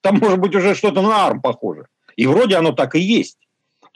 Там 0.00 0.18
может 0.18 0.38
быть 0.38 0.54
уже 0.54 0.74
что-то 0.74 1.02
на 1.02 1.28
ARM 1.28 1.40
похоже. 1.42 1.86
И 2.16 2.26
вроде 2.26 2.56
оно 2.56 2.72
так 2.72 2.94
и 2.94 3.00
есть. 3.00 3.36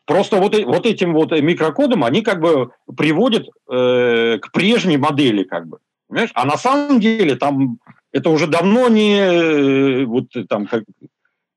Просто 0.05 0.37
вот, 0.37 0.55
вот 0.65 0.85
этим 0.85 1.15
вот 1.15 1.31
микрокодом 1.33 2.05
они 2.05 2.23
как 2.23 2.41
бы 2.41 2.73
приводят 2.95 3.49
э, 3.71 4.39
к 4.39 4.53
прежней 4.53 4.99
модели, 4.99 5.45
как 5.45 5.67
бы. 5.67 5.79
Понимаешь? 6.09 6.31
А 6.35 6.45
на 6.45 6.59
самом 6.59 7.01
деле 7.01 7.37
там 7.37 7.79
это 8.11 8.29
уже 8.29 8.47
давно 8.47 8.89
не 8.89 9.17
э, 9.17 10.05
вот 10.05 10.27
там 10.49 10.67
как 10.67 10.85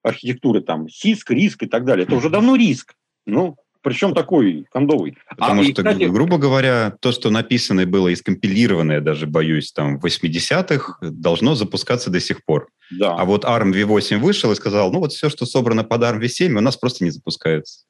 архитектура 0.02 0.62
там 0.62 0.88
СИСК, 0.88 1.32
риск 1.32 1.64
и 1.64 1.68
так 1.68 1.84
далее. 1.84 2.06
Это 2.06 2.16
уже 2.16 2.30
давно 2.30 2.56
риск. 2.56 2.94
Ну, 3.26 3.58
причем 3.86 4.16
такой 4.16 4.66
кондовый. 4.72 5.16
Потому 5.30 5.62
а, 5.62 5.64
что, 5.64 5.72
и, 5.72 5.76
кстати, 5.76 6.04
грубо 6.06 6.40
говоря, 6.40 6.98
то, 7.00 7.12
что 7.12 7.30
написано 7.30 7.86
было 7.86 8.08
и 8.08 8.16
скомпилированное, 8.16 9.00
даже 9.00 9.28
боюсь, 9.28 9.72
там, 9.72 10.00
в 10.00 10.06
80-х, 10.06 10.98
должно 11.02 11.54
запускаться 11.54 12.10
до 12.10 12.20
сих 12.20 12.44
пор. 12.44 12.70
Да. 12.90 13.14
А 13.14 13.26
вот 13.26 13.46
ARM 13.46 13.72
V8 13.72 14.18
вышел 14.18 14.52
и 14.52 14.56
сказал, 14.56 14.92
ну 14.92 15.00
вот 15.00 15.14
все, 15.14 15.30
что 15.30 15.46
собрано 15.46 15.84
под 15.84 16.02
ARM 16.02 16.20
V7, 16.20 16.58
у 16.58 16.62
нас 16.62 16.78
просто 16.78 17.04
не 17.04 17.12
запускается. 17.12 17.86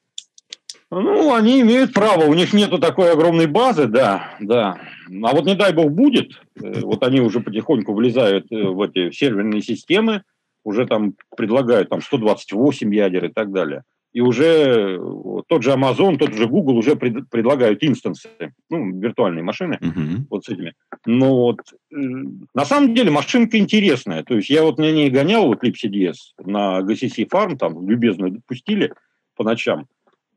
Ну, 0.91 1.33
они 1.33 1.61
имеют 1.61 1.93
право, 1.93 2.25
у 2.25 2.33
них 2.33 2.51
нету 2.51 2.77
такой 2.77 3.13
огромной 3.13 3.47
базы, 3.47 3.87
да, 3.87 4.35
да. 4.41 4.77
А 5.07 5.33
вот 5.33 5.45
не 5.45 5.55
дай 5.55 5.71
бог 5.71 5.91
будет, 5.91 6.33
э, 6.61 6.81
вот 6.81 7.03
они 7.03 7.21
уже 7.21 7.39
потихоньку 7.39 7.93
влезают 7.93 8.51
э, 8.51 8.63
в 8.63 8.81
эти 8.81 9.11
серверные 9.11 9.61
системы, 9.61 10.23
уже 10.65 10.85
там 10.85 11.13
предлагают 11.37 11.87
там 11.87 12.01
128 12.01 12.93
ядер 12.93 13.25
и 13.25 13.29
так 13.29 13.53
далее 13.53 13.83
и 14.15 14.21
уже 14.21 14.97
тот 15.49 15.63
же 15.63 15.71
Amazon, 15.71 16.17
тот 16.17 16.33
же 16.33 16.47
Google 16.47 16.77
уже 16.77 16.95
пред, 16.95 17.29
предлагают 17.29 17.83
инстансы, 17.83 18.29
ну, 18.69 18.97
виртуальные 18.97 19.43
машины, 19.43 19.77
uh-huh. 19.81 20.25
вот 20.29 20.45
с 20.45 20.49
этими. 20.49 20.73
Но 21.05 21.35
вот 21.35 21.59
э, 21.91 21.97
на 22.53 22.63
самом 22.63 22.95
деле 22.95 23.11
машинка 23.11 23.57
интересная. 23.57 24.23
То 24.23 24.35
есть 24.35 24.49
я 24.49 24.63
вот 24.63 24.77
на 24.77 24.89
ней 24.89 25.09
гонял, 25.09 25.47
вот 25.47 25.65
LipCDS, 25.65 26.15
на 26.45 26.79
GCC 26.79 27.27
Farm, 27.29 27.57
там 27.57 27.89
любезно 27.89 28.29
пустили 28.47 28.93
по 29.35 29.43
ночам. 29.43 29.85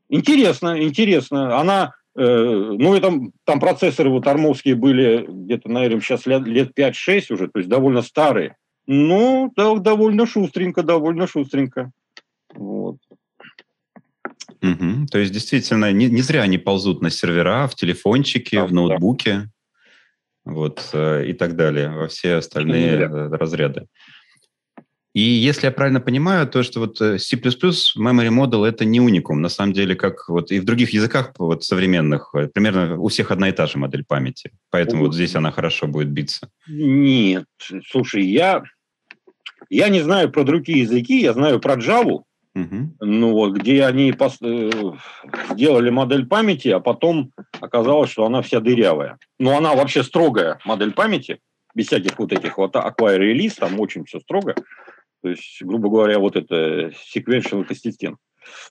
Интересно, 0.08 0.82
интересно. 0.82 1.60
Она, 1.60 1.94
э, 2.16 2.24
ну, 2.24 2.96
и 2.96 3.00
там, 3.00 3.30
там 3.44 3.60
процессоры 3.60 4.10
вот 4.10 4.26
армовские 4.26 4.74
были 4.74 5.24
где-то, 5.28 5.70
наверное, 5.70 6.00
сейчас 6.00 6.26
лет, 6.26 6.44
лет 6.48 6.72
5-6 6.76 7.32
уже, 7.32 7.46
то 7.46 7.60
есть 7.60 7.68
довольно 7.68 8.02
старые. 8.02 8.56
Ну, 8.88 9.52
да, 9.54 9.72
довольно 9.76 10.26
шустренько, 10.26 10.82
довольно 10.82 11.28
шустренько. 11.28 11.92
Вот. 12.54 12.96
Угу. 14.62 15.06
То 15.10 15.18
есть, 15.18 15.32
действительно, 15.32 15.92
не, 15.92 16.06
не 16.06 16.22
зря 16.22 16.42
они 16.42 16.58
ползут 16.58 17.02
на 17.02 17.10
сервера, 17.10 17.66
в 17.68 17.74
телефончике, 17.74 18.58
да, 18.58 18.66
в 18.66 18.72
ноутбуке, 18.72 19.50
да. 20.44 20.52
вот, 20.52 20.90
э, 20.92 21.26
и 21.28 21.32
так 21.32 21.56
далее, 21.56 21.90
во 21.90 22.08
все 22.08 22.34
остальные 22.34 23.06
разряды. 23.06 23.86
И 25.14 25.20
если 25.20 25.66
я 25.66 25.72
правильно 25.72 26.00
понимаю, 26.00 26.46
то, 26.46 26.62
что 26.62 26.80
вот 26.80 27.00
э, 27.00 27.18
C++ 27.18 27.36
Memory 27.36 28.28
Model– 28.28 28.64
это 28.68 28.84
не 28.84 29.00
уникум. 29.00 29.40
На 29.40 29.48
самом 29.48 29.72
деле, 29.72 29.96
как 29.96 30.28
вот 30.28 30.52
и 30.52 30.60
в 30.60 30.64
других 30.64 30.90
языках 30.90 31.32
вот 31.38 31.64
современных, 31.64 32.30
э, 32.34 32.46
примерно 32.46 32.98
у 33.00 33.08
всех 33.08 33.30
одна 33.30 33.48
и 33.48 33.52
та 33.52 33.66
же 33.66 33.78
модель 33.78 34.04
памяти. 34.04 34.52
Поэтому 34.70 35.04
вот 35.04 35.14
здесь 35.14 35.34
она 35.34 35.50
хорошо 35.50 35.86
будет 35.86 36.08
биться. 36.08 36.50
Нет, 36.68 37.46
слушай, 37.90 38.24
я, 38.24 38.62
я 39.70 39.88
не 39.88 40.02
знаю 40.02 40.30
про 40.30 40.44
другие 40.44 40.82
языки, 40.82 41.20
я 41.20 41.32
знаю 41.32 41.58
про 41.58 41.74
Java, 41.74 42.22
Угу. 42.58 42.96
Ну 43.00 43.32
вот, 43.32 43.52
где 43.52 43.84
они 43.84 44.12
пос... 44.12 44.38
Э, 44.42 44.70
сделали 45.50 45.90
модель 45.90 46.26
памяти, 46.26 46.68
а 46.68 46.80
потом 46.80 47.30
оказалось, 47.60 48.10
что 48.10 48.26
она 48.26 48.42
вся 48.42 48.60
дырявая. 48.60 49.18
Но 49.38 49.56
она 49.56 49.74
вообще 49.74 50.02
строгая 50.02 50.58
модель 50.64 50.92
памяти, 50.92 51.38
без 51.74 51.86
всяких 51.86 52.18
вот 52.18 52.32
этих 52.32 52.58
вот 52.58 52.74
acquire 52.74 53.18
release, 53.18 53.54
там 53.58 53.78
очень 53.78 54.04
все 54.04 54.18
строго. 54.20 54.54
То 55.22 55.28
есть, 55.28 55.62
грубо 55.62 55.88
говоря, 55.88 56.18
вот 56.18 56.36
это 56.36 56.92
sequential 57.14 57.66
consistent. 57.68 58.16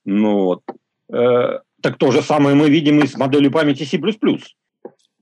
Ну 0.06 0.40
вот. 0.44 0.64
Э, 1.12 1.60
так 1.82 1.98
то 1.98 2.12
же 2.12 2.22
самое 2.22 2.56
мы 2.56 2.70
видим 2.70 3.00
и 3.00 3.08
с 3.08 3.16
моделью 3.16 3.52
памяти 3.52 3.84
C++. 3.84 3.98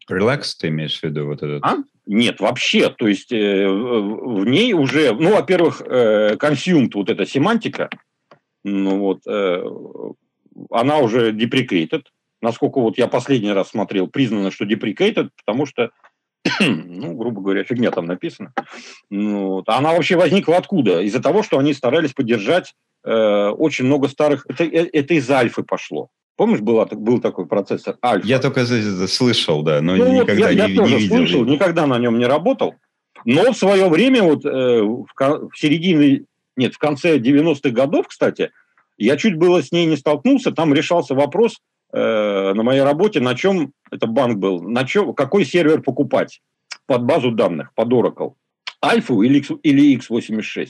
Relax 0.10 0.44
ты 0.60 0.68
имеешь 0.70 1.00
в 1.00 1.04
виду 1.04 1.26
вот 1.26 1.42
этот? 1.44 1.64
А? 1.64 1.78
Нет, 2.06 2.40
вообще. 2.40 2.90
То 2.90 3.08
есть 3.08 3.32
э, 3.32 3.68
в 3.68 4.46
ней 4.46 4.74
уже, 4.74 5.14
ну, 5.14 5.34
во-первых, 5.34 5.82
э, 5.82 6.36
consumed 6.36 6.92
вот 6.94 7.10
эта 7.10 7.26
семантика, 7.26 7.90
ну 8.66 8.98
вот, 8.98 9.20
э, 9.28 9.64
она 10.72 10.98
уже 10.98 11.32
deprecated. 11.32 12.06
Насколько 12.42 12.82
вот 12.82 12.98
я 12.98 13.08
последний 13.08 13.52
раз 13.52 13.70
смотрел, 13.70 14.08
признано, 14.08 14.50
что 14.50 14.66
deprecated, 14.66 15.30
потому 15.38 15.68
что, 15.68 15.92
ну, 16.60 17.14
грубо 17.14 17.42
говоря, 17.42 17.64
фигня 17.64 17.92
там 17.92 18.08
написана. 18.08 18.54
Ну, 19.12 19.50
вот. 19.50 19.70
Она 19.70 19.94
вообще 19.94 20.16
возникла 20.16 20.58
откуда? 20.58 21.02
Из-за 21.02 21.22
того, 21.22 21.44
что 21.44 21.60
они 21.60 21.76
старались 21.76 22.14
поддержать 22.14 22.74
э, 23.04 23.50
очень 23.50 23.86
много 23.86 24.08
старых... 24.08 24.48
Это, 24.50 24.64
э, 24.64 24.90
это 24.92 25.14
из 25.14 25.30
Альфы 25.30 25.62
пошло. 25.62 26.10
Помнишь, 26.36 26.60
была, 26.60 26.88
был 26.88 27.22
такой 27.22 27.46
процессор 27.46 27.98
Альфа? 28.04 28.28
Я 28.28 28.40
только 28.40 28.66
слышал, 28.66 29.62
да, 29.62 29.80
но 29.80 29.96
ну, 29.96 30.22
никогда 30.22 30.48
вот 30.48 30.56
я, 30.56 30.68
не, 30.68 30.74
я 30.74 30.76
тоже 30.76 30.96
не 30.96 31.02
видел. 31.02 31.18
слышал, 31.18 31.46
никогда 31.46 31.86
на 31.86 32.00
нем 32.00 32.18
не 32.18 32.26
работал. 32.26 32.74
Но 33.26 33.54
в 33.54 33.58
свое 33.58 33.90
время, 33.90 34.24
вот 34.24 34.44
э, 34.44 34.82
в, 34.82 35.06
в 35.16 35.56
середине 35.56 36.26
нет, 36.56 36.74
в 36.74 36.78
конце 36.78 37.18
90-х 37.18 37.70
годов, 37.70 38.08
кстати, 38.08 38.52
я 38.98 39.18
чуть 39.18 39.38
было 39.38 39.62
с 39.62 39.72
ней 39.72 39.86
не 39.86 39.98
столкнулся, 39.98 40.52
там 40.52 40.74
решался 40.74 41.16
вопрос 41.16 41.60
э, 41.94 42.54
на 42.54 42.64
моей 42.64 42.82
работе, 42.82 43.20
на 43.20 43.36
чем, 43.36 43.74
это 43.92 44.08
банк 44.08 44.38
был, 44.38 44.62
на 44.62 44.86
чем, 44.86 45.14
какой 45.14 45.46
сервер 45.46 45.82
покупать 45.82 46.42
под 46.86 47.04
базу 47.04 47.32
данных, 47.32 47.74
под 47.76 47.90
Oracle. 47.90 48.34
Альфу 48.84 49.22
или, 49.22 49.44
или 49.64 49.98
X86. 49.98 50.70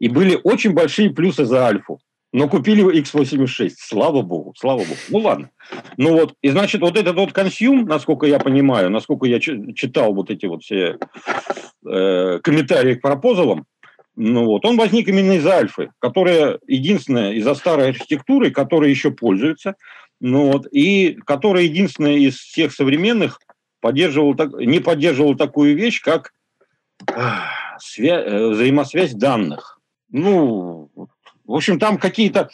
И 0.00 0.08
были 0.08 0.38
очень 0.42 0.72
большие 0.72 1.10
плюсы 1.10 1.44
за 1.44 1.66
Альфу. 1.66 2.00
но 2.32 2.48
купили 2.48 2.82
x86. 3.00 3.72
Слава 3.76 4.22
богу, 4.22 4.54
слава 4.56 4.78
богу. 4.78 4.96
Ну 5.10 5.18
ладно. 5.18 5.50
Ну 5.98 6.12
вот, 6.12 6.34
и 6.40 6.48
значит, 6.48 6.80
вот 6.80 6.96
этот 6.96 7.14
вот 7.14 7.32
консюм, 7.32 7.84
насколько 7.84 8.26
я 8.26 8.38
понимаю, 8.38 8.90
насколько 8.90 9.26
я 9.26 9.38
читал 9.38 10.14
вот 10.14 10.30
эти 10.30 10.46
вот 10.46 10.62
все 10.62 10.98
э, 11.86 12.38
комментарии 12.42 12.94
к 12.94 13.02
пропозалам, 13.02 13.66
ну 14.16 14.44
вот, 14.44 14.64
он 14.64 14.76
возник 14.76 15.08
именно 15.08 15.32
из 15.32 15.46
Альфы, 15.46 15.90
которая 15.98 16.58
единственная 16.66 17.32
из-за 17.32 17.54
старой 17.54 17.90
архитектуры, 17.90 18.50
которая 18.50 18.90
еще 18.90 19.10
пользуется, 19.10 19.76
ну 20.20 20.52
вот, 20.52 20.66
и 20.70 21.18
которая 21.24 21.64
единственная 21.64 22.16
из 22.16 22.36
всех 22.36 22.72
современных 22.72 23.40
поддерживала, 23.80 24.36
не 24.62 24.80
поддерживала 24.80 25.36
такую 25.36 25.76
вещь, 25.76 26.00
как 26.02 26.32
свя- 27.06 28.22
э, 28.22 28.48
взаимосвязь 28.48 29.12
данных. 29.14 29.80
Ну, 30.10 30.90
в 31.44 31.54
общем, 31.54 31.78
там 31.78 31.98
какие-то... 31.98 32.50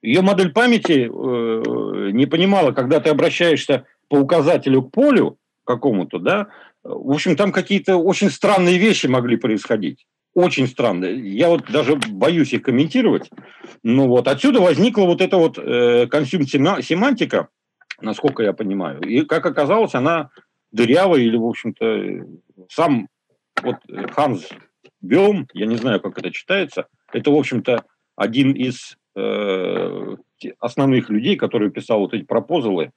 Ее 0.00 0.22
модель 0.22 0.52
памяти 0.52 1.10
э, 1.10 2.10
не 2.12 2.26
понимала, 2.26 2.70
когда 2.72 3.00
ты 3.00 3.10
обращаешься 3.10 3.84
по 4.08 4.14
указателю 4.14 4.82
к 4.82 4.92
полю 4.92 5.38
какому-то, 5.64 6.18
да, 6.18 6.46
в 6.84 7.10
общем, 7.10 7.36
там 7.36 7.52
какие-то 7.52 7.96
очень 7.96 8.30
странные 8.30 8.78
вещи 8.78 9.06
могли 9.06 9.36
происходить. 9.36 10.06
Очень 10.34 10.68
странные. 10.68 11.18
Я 11.18 11.48
вот 11.48 11.70
даже 11.70 11.96
боюсь 11.96 12.52
их 12.52 12.62
комментировать. 12.62 13.30
Ну 13.82 14.06
вот, 14.06 14.28
отсюда 14.28 14.60
возникла 14.60 15.02
вот 15.04 15.20
эта 15.20 15.36
вот 15.36 15.58
э, 15.58 16.06
консюм-семантика, 16.06 17.48
насколько 18.00 18.42
я 18.42 18.52
понимаю. 18.52 19.00
И, 19.00 19.22
как 19.24 19.46
оказалось, 19.46 19.94
она 19.94 20.30
дырявая 20.70 21.20
или, 21.20 21.36
в 21.36 21.46
общем-то, 21.46 22.26
сам 22.70 23.08
вот 23.62 23.76
Ханс 24.12 24.48
Бем, 25.00 25.48
я 25.54 25.66
не 25.66 25.76
знаю, 25.76 26.00
как 26.00 26.18
это 26.18 26.30
читается, 26.30 26.86
это, 27.12 27.30
в 27.30 27.36
общем-то, 27.36 27.84
один 28.16 28.52
из 28.52 28.96
э, 29.16 30.16
основных 30.58 31.08
людей, 31.08 31.36
который 31.36 31.70
писал 31.70 32.00
вот 32.00 32.14
эти 32.14 32.24
пропозалы. 32.24 32.92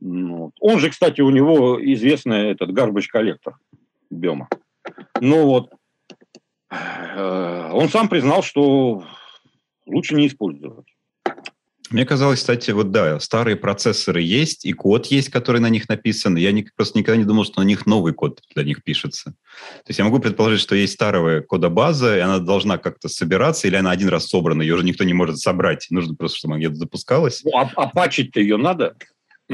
Ну, 0.00 0.52
он 0.60 0.78
же, 0.78 0.90
кстати, 0.90 1.20
у 1.20 1.30
него 1.30 1.78
известный 1.80 2.50
этот 2.50 2.70
garbage 2.70 3.06
коллектор 3.08 3.56
Бема. 4.10 4.48
Ну 5.20 5.46
вот, 5.46 5.70
э, 6.70 7.70
он 7.72 7.88
сам 7.88 8.08
признал, 8.08 8.42
что 8.42 9.04
лучше 9.86 10.14
не 10.14 10.26
использовать. 10.26 10.86
Мне 11.90 12.04
казалось, 12.04 12.40
кстати, 12.40 12.72
вот 12.72 12.90
да, 12.90 13.20
старые 13.20 13.56
процессоры 13.56 14.20
есть, 14.20 14.64
и 14.64 14.72
код 14.72 15.06
есть, 15.06 15.28
который 15.30 15.60
на 15.60 15.68
них 15.68 15.88
написан. 15.88 16.36
Я 16.36 16.50
не, 16.50 16.66
просто 16.74 16.98
никогда 16.98 17.16
не 17.16 17.24
думал, 17.24 17.44
что 17.44 17.60
на 17.60 17.64
них 17.64 17.86
новый 17.86 18.12
код 18.12 18.40
для 18.54 18.64
них 18.64 18.82
пишется. 18.82 19.30
То 19.30 19.88
есть 19.88 19.98
я 19.98 20.04
могу 20.04 20.18
предположить, 20.18 20.60
что 20.60 20.74
есть 20.74 20.94
старая 20.94 21.42
кодобаза, 21.42 22.16
и 22.16 22.20
она 22.20 22.38
должна 22.40 22.78
как-то 22.78 23.08
собираться, 23.08 23.68
или 23.68 23.76
она 23.76 23.92
один 23.92 24.08
раз 24.08 24.26
собрана, 24.26 24.62
ее 24.62 24.74
уже 24.74 24.84
никто 24.84 25.04
не 25.04 25.12
может 25.12 25.38
собрать. 25.38 25.86
Нужно 25.90 26.16
просто, 26.16 26.38
чтобы 26.38 26.54
она 26.54 26.60
где-то 26.60 26.74
запускалась. 26.74 27.42
Ну, 27.44 27.56
а, 27.56 27.70
а 27.76 27.88
патчить-то 27.88 28.40
ее 28.40 28.56
надо? 28.56 28.96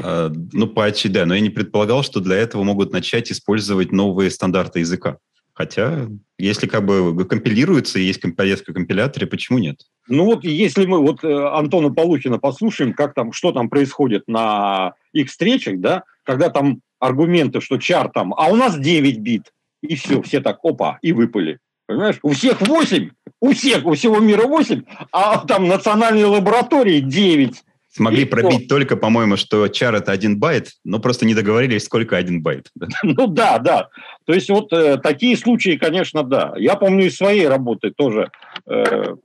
А, 0.01 0.31
ну, 0.51 0.67
патчить, 0.67 1.11
да, 1.11 1.25
но 1.25 1.35
я 1.35 1.41
не 1.41 1.49
предполагал, 1.49 2.03
что 2.03 2.19
для 2.19 2.37
этого 2.37 2.63
могут 2.63 2.91
начать 2.91 3.31
использовать 3.31 3.91
новые 3.91 4.31
стандарты 4.31 4.79
языка. 4.79 5.17
Хотя, 5.53 6.07
если 6.39 6.65
как 6.65 6.83
бы 6.83 7.25
компилируется 7.25 7.99
и 7.99 8.03
есть 8.03 8.21
поездка 8.35 8.71
в 8.71 8.73
компиляторе, 8.73 9.27
почему 9.27 9.59
нет? 9.59 9.81
Ну 10.07 10.25
вот 10.25 10.43
если 10.43 10.87
мы 10.87 10.97
вот 10.97 11.23
э, 11.23 11.31
Антона 11.31 11.93
Полухина 11.93 12.39
послушаем, 12.39 12.93
как 12.93 13.13
там, 13.13 13.31
что 13.31 13.51
там 13.51 13.69
происходит 13.69 14.23
на 14.27 14.93
их 15.13 15.29
встречах, 15.29 15.79
да, 15.79 16.03
когда 16.23 16.49
там 16.49 16.81
аргументы, 16.99 17.61
что 17.61 17.77
чар 17.77 18.09
там, 18.11 18.33
а 18.33 18.47
у 18.47 18.55
нас 18.55 18.77
9 18.77 19.19
бит, 19.19 19.53
и 19.83 19.95
все, 19.95 20.23
все 20.23 20.39
так, 20.41 20.57
опа, 20.63 20.97
и 21.03 21.13
выпали. 21.13 21.59
Понимаешь, 21.85 22.17
у 22.23 22.29
всех 22.29 22.61
8, 22.61 23.09
у 23.41 23.53
всех, 23.53 23.85
у 23.85 23.93
всего 23.93 24.19
мира 24.19 24.47
8, 24.47 24.83
а 25.11 25.45
там 25.45 25.67
национальной 25.67 26.23
лаборатории 26.23 26.99
9 26.99 27.63
смогли 27.93 28.25
пробить 28.25 28.67
только, 28.67 28.97
по-моему, 28.97 29.37
что 29.37 29.67
char 29.67 29.93
это 29.95 30.11
один 30.11 30.39
байт, 30.39 30.71
но 30.83 30.99
просто 30.99 31.25
не 31.25 31.35
договорились, 31.35 31.85
сколько 31.85 32.17
один 32.17 32.41
байт. 32.41 32.71
Ну 33.03 33.27
да, 33.27 33.59
да. 33.59 33.89
То 34.25 34.33
есть 34.33 34.49
вот 34.49 34.73
э, 34.73 34.97
такие 34.97 35.37
случаи, 35.37 35.77
конечно, 35.77 36.23
да. 36.23 36.53
Я 36.57 36.75
помню 36.75 37.05
из 37.05 37.15
своей 37.15 37.47
работы 37.47 37.91
тоже, 37.91 38.31
э, 38.65 39.15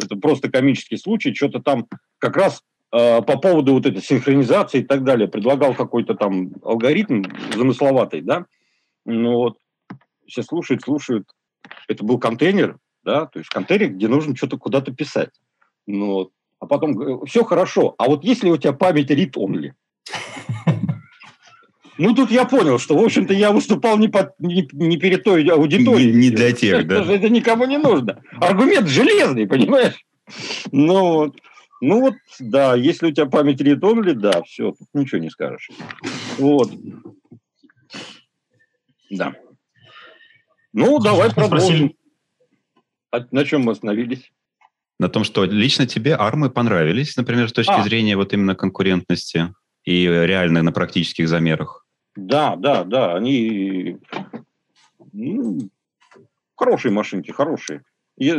это 0.00 0.16
просто 0.16 0.50
комический 0.50 0.96
случай, 0.96 1.34
что-то 1.34 1.60
там 1.60 1.86
как 2.18 2.36
раз 2.36 2.62
э, 2.92 3.22
по 3.22 3.38
поводу 3.38 3.74
вот 3.74 3.86
этой 3.86 4.02
синхронизации 4.02 4.80
и 4.80 4.84
так 4.84 5.02
далее 5.02 5.28
предлагал 5.28 5.74
какой-то 5.74 6.14
там 6.14 6.52
алгоритм 6.62 7.24
замысловатый, 7.54 8.20
да. 8.20 8.46
Ну 9.04 9.32
вот, 9.32 9.58
все 10.26 10.42
слушают, 10.42 10.82
слушают. 10.82 11.26
Это 11.88 12.04
был 12.04 12.18
контейнер, 12.18 12.78
да, 13.02 13.26
то 13.26 13.40
есть 13.40 13.50
контейнер, 13.50 13.90
где 13.90 14.06
нужно 14.06 14.36
что-то 14.36 14.58
куда-то 14.58 14.92
писать. 14.92 15.30
Ну, 15.86 16.30
а 16.62 16.66
потом 16.66 17.26
все 17.26 17.42
хорошо, 17.42 17.96
а 17.98 18.06
вот 18.06 18.22
если 18.22 18.48
у 18.48 18.56
тебя 18.56 18.72
память 18.72 19.10
read-only? 19.10 19.72
Ну, 21.98 22.14
тут 22.14 22.30
я 22.30 22.44
понял, 22.44 22.78
что, 22.78 22.96
в 22.96 23.02
общем-то, 23.04 23.34
я 23.34 23.50
выступал 23.50 23.98
не, 23.98 24.06
под, 24.06 24.38
не, 24.38 24.68
не 24.72 24.96
перед 24.96 25.24
той 25.24 25.44
аудиторией. 25.48 26.12
Не, 26.12 26.28
не 26.28 26.30
для 26.30 26.52
тех, 26.52 26.86
да. 26.86 27.02
Это 27.02 27.28
никому 27.28 27.64
не 27.66 27.78
нужно. 27.78 28.22
Аргумент 28.40 28.86
железный, 28.86 29.48
понимаешь? 29.48 30.06
Ну, 30.70 31.14
вот. 31.14 31.36
Ну 31.80 32.00
вот, 32.00 32.14
да, 32.38 32.76
если 32.76 33.08
у 33.08 33.10
тебя 33.10 33.26
память 33.26 33.60
read-only, 33.60 34.12
да, 34.12 34.42
все, 34.44 34.70
тут 34.70 34.88
ничего 34.94 35.20
не 35.20 35.30
скажешь. 35.30 35.68
Вот. 36.38 36.70
Да. 39.10 39.34
Ну, 40.72 41.00
давай 41.00 41.34
продолжим. 41.34 41.92
А 43.10 43.26
на 43.32 43.44
чем 43.44 43.62
мы 43.62 43.72
остановились? 43.72 44.30
На 45.02 45.08
том, 45.08 45.24
что 45.24 45.44
лично 45.44 45.86
тебе 45.86 46.14
армы 46.14 46.48
понравились, 46.48 47.16
например, 47.16 47.48
с 47.48 47.52
точки 47.52 47.72
а. 47.72 47.82
зрения 47.82 48.16
вот 48.16 48.32
именно 48.32 48.54
конкурентности 48.54 49.52
и 49.84 50.04
реально 50.04 50.62
на 50.62 50.72
практических 50.72 51.28
замерах? 51.28 51.84
Да, 52.16 52.56
да, 52.56 52.84
да, 52.84 53.16
они 53.16 53.98
ну, 55.12 55.58
хорошие 56.56 56.92
машинки, 56.92 57.32
хорошие. 57.32 57.82
И, 58.16 58.30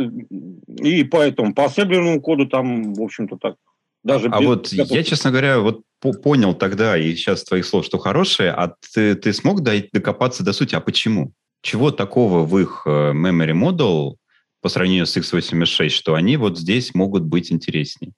и 0.82 1.04
поэтому 1.04 1.54
по 1.54 1.64
ассемблерному 1.64 2.20
коду 2.20 2.46
там, 2.46 2.94
в 2.94 3.02
общем-то, 3.02 3.36
так 3.36 3.56
даже 4.02 4.28
а 4.28 4.40
без... 4.40 4.46
вот 4.46 4.68
я, 4.72 5.02
честно 5.02 5.30
говоря, 5.30 5.60
вот 5.60 5.82
понял 6.22 6.54
тогда 6.54 6.96
и 6.96 7.14
сейчас 7.14 7.44
твоих 7.44 7.64
слов, 7.66 7.84
что 7.84 7.98
хорошие, 7.98 8.50
а 8.52 8.74
ты, 8.94 9.14
ты 9.14 9.32
смог 9.32 9.62
докопаться 9.62 10.44
до 10.44 10.52
сути, 10.52 10.74
а 10.74 10.80
почему? 10.80 11.32
Чего 11.62 11.90
такого 11.90 12.44
в 12.44 12.58
их 12.58 12.82
э, 12.86 13.12
memory 13.12 13.52
model 13.52 14.16
по 14.64 14.70
сравнению 14.70 15.04
с 15.04 15.14
x86, 15.14 15.90
что 15.90 16.14
они 16.14 16.38
вот 16.38 16.58
здесь 16.58 16.94
могут 16.94 17.22
быть 17.22 17.52
интереснее. 17.52 18.14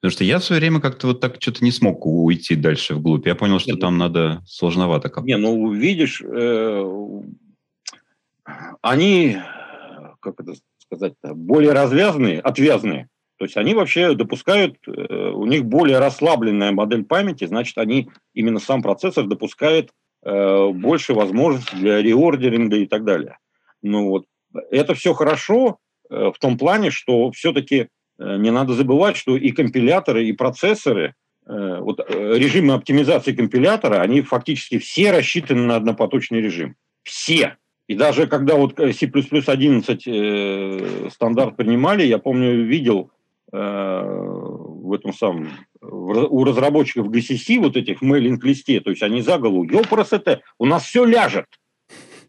Потому 0.00 0.10
что 0.10 0.24
я 0.24 0.38
в 0.38 0.44
свое 0.44 0.58
время 0.58 0.80
как-то 0.80 1.08
вот 1.08 1.20
так 1.20 1.36
что-то 1.38 1.62
не 1.62 1.70
смог 1.70 2.06
уйти 2.06 2.56
дальше 2.56 2.94
вглубь. 2.94 3.26
Я 3.26 3.34
понял, 3.34 3.58
что 3.58 3.72
Нет, 3.72 3.80
там 3.80 3.98
надо 3.98 4.40
сложновато 4.46 5.10
как-то. 5.10 5.26
Не, 5.26 5.36
ну, 5.36 5.70
видишь, 5.70 6.22
э, 6.22 7.22
они, 8.80 9.36
как 10.20 10.40
это 10.40 10.54
сказать, 10.78 11.12
более 11.22 11.72
развязанные, 11.72 12.40
отвязные. 12.40 13.08
То 13.36 13.44
есть 13.44 13.58
они 13.58 13.74
вообще 13.74 14.14
допускают, 14.14 14.78
э, 14.86 15.30
у 15.34 15.44
них 15.44 15.66
более 15.66 15.98
расслабленная 15.98 16.72
модель 16.72 17.04
памяти, 17.04 17.44
значит, 17.44 17.76
они, 17.76 18.08
именно 18.32 18.60
сам 18.60 18.80
процессор 18.80 19.26
допускает 19.26 19.90
э, 20.22 20.68
больше 20.70 21.12
возможностей 21.12 21.76
для 21.76 22.00
реордеринга 22.00 22.78
и 22.78 22.86
так 22.86 23.04
далее. 23.04 23.36
Ну 23.82 24.08
вот, 24.08 24.24
это 24.70 24.94
все 24.94 25.14
хорошо 25.14 25.78
э, 26.08 26.30
в 26.34 26.38
том 26.38 26.58
плане, 26.58 26.90
что 26.90 27.30
все-таки 27.32 27.88
э, 28.18 28.36
не 28.36 28.50
надо 28.50 28.74
забывать, 28.74 29.16
что 29.16 29.36
и 29.36 29.52
компиляторы, 29.52 30.26
и 30.26 30.32
процессоры, 30.32 31.14
э, 31.46 31.78
вот 31.80 32.00
режимы 32.10 32.74
оптимизации 32.74 33.32
компилятора, 33.32 34.00
они 34.00 34.22
фактически 34.22 34.78
все 34.78 35.12
рассчитаны 35.12 35.62
на 35.62 35.76
однопоточный 35.76 36.40
режим. 36.40 36.76
Все. 37.02 37.56
И 37.86 37.94
даже 37.94 38.26
когда 38.26 38.54
вот 38.54 38.76
C++ 38.76 39.06
11 39.06 41.12
стандарт 41.12 41.56
принимали, 41.56 42.04
я 42.04 42.18
помню, 42.18 42.64
видел 42.64 43.10
в 43.50 44.94
этом 44.94 45.12
самом, 45.12 45.50
у 45.80 46.44
разработчиков 46.44 47.08
GCC 47.08 47.58
вот 47.58 47.76
этих 47.76 48.00
мейлинг-листе, 48.00 48.78
то 48.78 48.90
есть 48.90 49.02
они 49.02 49.22
за 49.22 49.38
голову, 49.38 49.64
ёпросете, 49.64 50.42
у 50.56 50.66
нас 50.66 50.84
все 50.84 51.04
ляжет. 51.04 51.46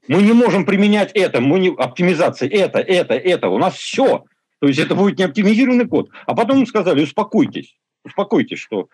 Мы 0.07 0.23
не 0.23 0.33
можем 0.33 0.65
применять 0.65 1.11
это, 1.13 1.41
мы 1.41 1.59
не, 1.59 1.69
оптимизация, 1.69 2.49
это, 2.49 2.79
это, 2.79 3.13
это, 3.13 3.49
у 3.49 3.57
нас 3.57 3.75
все. 3.75 4.25
То 4.59 4.67
есть 4.67 4.79
это 4.79 4.95
будет 4.95 5.17
не 5.17 5.25
оптимизированный 5.25 5.87
код. 5.87 6.09
А 6.25 6.35
потом 6.35 6.59
им 6.59 6.67
сказали, 6.67 7.03
успокойтесь, 7.03 7.77
успокойтесь, 8.03 8.59
что 8.59 8.89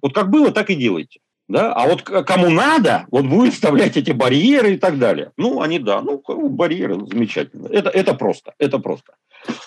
вот 0.00 0.14
как 0.14 0.30
было, 0.30 0.50
так 0.50 0.70
и 0.70 0.74
делайте. 0.74 1.20
Да? 1.48 1.72
А 1.74 1.86
вот 1.86 2.02
кому 2.02 2.48
надо, 2.48 3.06
вот 3.10 3.26
будет 3.26 3.54
вставлять 3.54 3.96
эти 3.96 4.12
барьеры 4.12 4.74
и 4.74 4.78
так 4.78 4.98
далее. 4.98 5.32
Ну, 5.36 5.60
они, 5.60 5.78
да, 5.78 6.00
ну, 6.00 6.22
барьеры, 6.48 6.94
замечательно. 7.06 7.68
Это, 7.68 7.90
это 7.90 8.14
просто, 8.14 8.54
это 8.58 8.78
просто. 8.78 9.14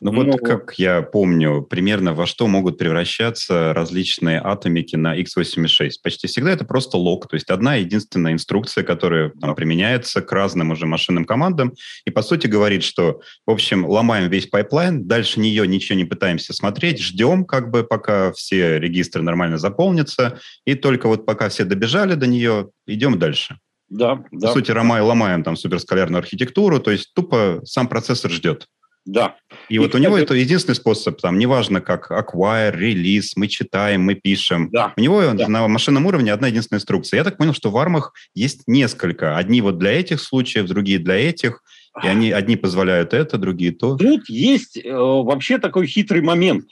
Ну 0.02 0.12
вот 0.14 0.28
ну, 0.28 0.38
как 0.38 0.76
я 0.78 1.02
помню, 1.02 1.62
примерно 1.62 2.14
во 2.14 2.26
что 2.26 2.48
могут 2.48 2.78
превращаться 2.78 3.74
различные 3.74 4.42
атомики 4.44 4.96
на 4.96 5.20
x86. 5.20 5.92
Почти 6.04 6.28
всегда 6.28 6.52
это 6.52 6.66
просто 6.66 6.98
lock, 6.98 7.28
то 7.28 7.36
есть 7.36 7.50
одна 7.50 7.76
единственная 7.76 8.34
инструкция, 8.34 8.84
которая 8.84 9.32
там, 9.42 9.56
применяется 9.56 10.22
к 10.22 10.32
разным 10.32 10.72
уже 10.72 10.86
машинным 10.86 11.26
командам, 11.26 11.74
и 12.06 12.12
по 12.12 12.22
сути 12.22 12.48
говорит, 12.48 12.84
что, 12.84 13.22
в 13.46 13.52
общем, 13.52 13.86
ломаем 13.86 14.30
весь 14.30 14.48
pipeline, 14.48 15.06
дальше 15.08 15.40
нее 15.40 15.68
ничего 15.68 15.98
не 15.98 16.06
пытаемся 16.06 16.54
смотреть, 16.54 17.02
ждем 17.02 17.46
как 17.46 17.70
бы, 17.70 17.84
пока 17.84 18.32
все 18.32 18.80
регистры 18.80 19.22
нормально 19.22 19.58
заполнятся, 19.58 20.40
и 20.66 20.76
только 20.76 21.08
вот 21.08 21.26
пока 21.26 21.50
все 21.50 21.66
добежали 21.66 22.16
до 22.16 22.28
нее, 22.28 22.70
идем 22.88 23.20
дальше. 23.20 23.58
Да, 23.90 24.16
По 24.16 24.28
да. 24.32 24.52
сути, 24.52 24.72
ломаем, 24.72 25.06
ломаем 25.06 25.44
там 25.44 25.56
суперскалярную 25.56 26.20
архитектуру, 26.20 26.80
то 26.80 26.92
есть 26.92 27.14
тупо 27.14 27.62
сам 27.66 27.88
процессор 27.88 28.32
ждет. 28.32 28.68
Да. 29.06 29.36
И, 29.70 29.76
и 29.76 29.80
вот 29.80 29.94
у 29.94 30.00
него 30.00 30.18
это 30.18 30.34
единственный 30.34 30.76
способ, 30.76 31.22
там, 31.22 31.38
неважно 31.38 31.80
как 31.80 32.10
acquire, 32.12 32.76
релиз, 32.76 33.36
мы 33.36 33.48
читаем, 33.48 34.02
мы 34.02 34.16
пишем. 34.16 34.70
Да. 34.72 34.94
У 34.98 35.02
него 35.02 35.22
да. 35.34 35.48
на 35.48 35.68
машинном 35.68 36.08
уровне 36.08 36.34
одна 36.34 36.48
единственная 36.48 36.80
инструкция. 36.80 37.20
Я 37.20 37.24
так 37.24 37.38
понял, 37.38 37.54
что 37.54 37.70
в 37.70 37.78
армах 37.78 38.14
есть 38.34 38.64
несколько. 38.68 39.38
Одни 39.38 39.62
вот 39.62 39.78
для 39.78 39.92
этих 39.92 40.22
случаев, 40.22 40.68
другие 40.68 40.98
для 40.98 41.16
этих. 41.16 41.62
И 42.04 42.08
они 42.08 42.32
одни 42.32 42.58
позволяют 42.58 43.14
это, 43.14 43.38
другие 43.38 43.72
то. 43.72 43.96
Тут 43.96 44.28
есть 44.28 44.78
э, 44.78 44.92
вообще 44.92 45.60
такой 45.60 45.88
хитрый 45.88 46.22
момент. 46.22 46.66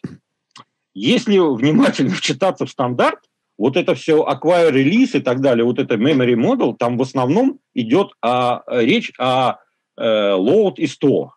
Если 0.94 1.38
внимательно 1.38 2.12
вчитаться 2.12 2.66
в 2.66 2.70
стандарт, 2.70 3.20
вот 3.58 3.78
это 3.78 3.96
все 3.96 4.28
acquire, 4.28 4.72
release 4.72 5.18
и 5.18 5.22
так 5.22 5.40
далее, 5.40 5.64
вот 5.64 5.80
это 5.80 5.96
memory 5.96 6.36
model, 6.36 6.76
там 6.78 6.98
в 6.98 7.02
основном 7.04 7.60
идет 7.74 8.12
а, 8.22 8.64
речь 8.68 9.12
о 9.20 9.58
э, 9.98 10.04
load 10.04 10.76
и 10.78 10.86
store. 10.86 11.30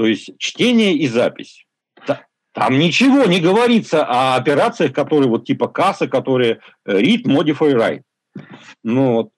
То 0.00 0.06
есть 0.06 0.30
чтение 0.38 0.94
и 0.94 1.06
запись. 1.06 1.66
Там 2.54 2.78
ничего 2.78 3.26
не 3.26 3.38
говорится 3.38 4.02
о 4.02 4.34
операциях, 4.34 4.94
которые 4.94 5.28
вот 5.28 5.44
типа 5.44 5.68
касса, 5.68 6.08
которые 6.08 6.60
э, 6.86 7.00
read, 7.02 7.24
modify, 7.24 7.74
write. 7.74 8.02
Ну, 8.82 9.30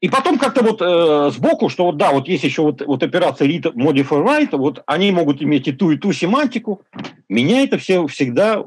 и 0.00 0.08
потом 0.08 0.38
как-то 0.38 0.64
вот 0.64 0.82
э, 0.82 1.30
сбоку, 1.30 1.68
что 1.68 1.84
вот 1.84 1.98
да, 1.98 2.10
вот 2.10 2.26
есть 2.26 2.42
еще 2.42 2.62
вот, 2.62 2.84
вот 2.84 3.04
операция 3.04 3.46
read, 3.46 3.72
modify, 3.74 4.26
write, 4.26 4.56
вот 4.56 4.82
они 4.86 5.12
могут 5.12 5.40
иметь 5.40 5.68
и 5.68 5.72
ту, 5.72 5.92
и 5.92 5.96
ту 5.96 6.12
семантику. 6.12 6.82
Меня 7.28 7.62
это 7.62 7.78
все 7.78 8.04
всегда 8.08 8.60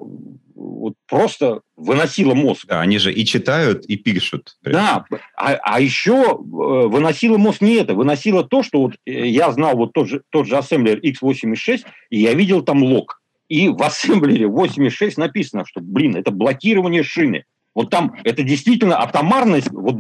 вот 0.56 0.94
просто 1.08 1.62
выносило 1.76 2.34
мозг. 2.34 2.66
Да, 2.68 2.82
они 2.82 2.98
же 2.98 3.12
и 3.14 3.26
читают, 3.26 3.86
и 3.86 3.98
пишут. 3.98 4.56
Да, 4.64 5.06
а, 5.38 5.54
а 5.62 5.80
еще 5.82 6.14
э, 6.14 6.36
выносило 6.38 7.38
мозг 7.38 7.62
не 7.62 7.76
это, 7.76 7.94
выносило 7.94 8.44
то, 8.44 8.64
что 8.64 8.82
вот 8.82 8.94
э, 9.06 9.28
я 9.28 9.52
знал 9.52 9.76
вот 9.76 9.94
тот 9.94 10.08
же, 10.08 10.22
тот 10.30 10.48
же 10.48 10.58
ассемблер 10.58 11.00
x86, 11.00 11.84
и 12.10 12.20
я 12.20 12.34
видел 12.34 12.62
там 12.62 12.84
лог. 12.84 13.22
И 13.50 13.70
в 13.70 13.82
ассемблере 13.84 14.48
86 14.48 15.18
написано, 15.18 15.66
что, 15.66 15.82
блин, 15.82 16.16
это 16.16 16.32
блокирование 16.32 17.04
шины. 17.04 17.46
Вот 17.76 17.90
там 17.90 18.16
это 18.24 18.42
действительно 18.44 19.02
атомарность, 19.02 19.70
вот 19.72 19.98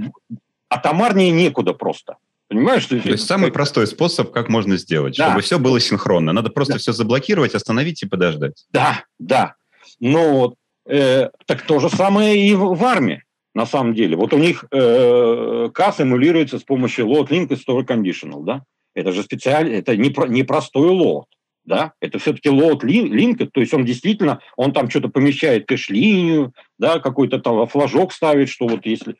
атомарнее 0.69 1.31
некуда 1.31 1.73
просто. 1.73 2.15
Понимаешь, 2.47 2.83
что 2.83 2.99
То 2.99 3.09
есть 3.09 3.25
самый 3.25 3.51
простой 3.51 3.87
способ, 3.87 4.31
как 4.31 4.49
можно 4.49 4.77
сделать, 4.77 5.17
да. 5.17 5.29
чтобы 5.29 5.41
все 5.41 5.57
было 5.57 5.79
синхронно. 5.79 6.31
Надо 6.31 6.51
просто 6.51 6.73
да. 6.73 6.79
все 6.79 6.93
заблокировать, 6.93 7.55
остановить 7.55 8.03
и 8.03 8.07
подождать. 8.07 8.65
Да, 8.71 9.03
да. 9.17 9.55
Но 9.99 10.55
э, 10.85 11.29
так 11.45 11.61
то 11.63 11.79
же 11.79 11.89
самое 11.89 12.37
и 12.37 12.53
в, 12.53 12.75
в 12.75 12.83
армии, 12.83 13.23
на 13.53 13.65
самом 13.65 13.93
деле. 13.93 14.15
Вот 14.17 14.33
у 14.33 14.37
них 14.37 14.65
э, 14.71 15.69
касс 15.73 15.99
эмулируется 15.99 16.59
с 16.59 16.63
помощью 16.63 17.07
load 17.07 17.29
link 17.29 17.47
и 17.47 17.55
store 17.55 17.85
conditional, 17.85 18.43
да? 18.43 18.63
Это 18.93 19.11
же 19.11 19.23
специально, 19.23 19.73
это 19.73 19.95
не, 19.97 20.09
про, 20.09 20.27
не 20.27 20.43
простой 20.43 20.89
load, 20.89 21.23
да? 21.65 21.93
Это 21.99 22.19
все-таки 22.19 22.49
load 22.49 22.81
link, 22.81 23.49
то 23.51 23.61
есть 23.61 23.73
он 23.73 23.85
действительно, 23.85 24.39
он 24.57 24.71
там 24.73 24.89
что-то 24.89 25.09
помещает 25.09 25.67
кэш-линию, 25.67 26.53
да, 26.77 26.99
какой-то 26.99 27.39
там 27.39 27.67
флажок 27.67 28.13
ставит, 28.13 28.49
что 28.49 28.67
вот 28.67 28.85
если, 28.85 29.15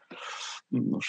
ну, 0.70 1.00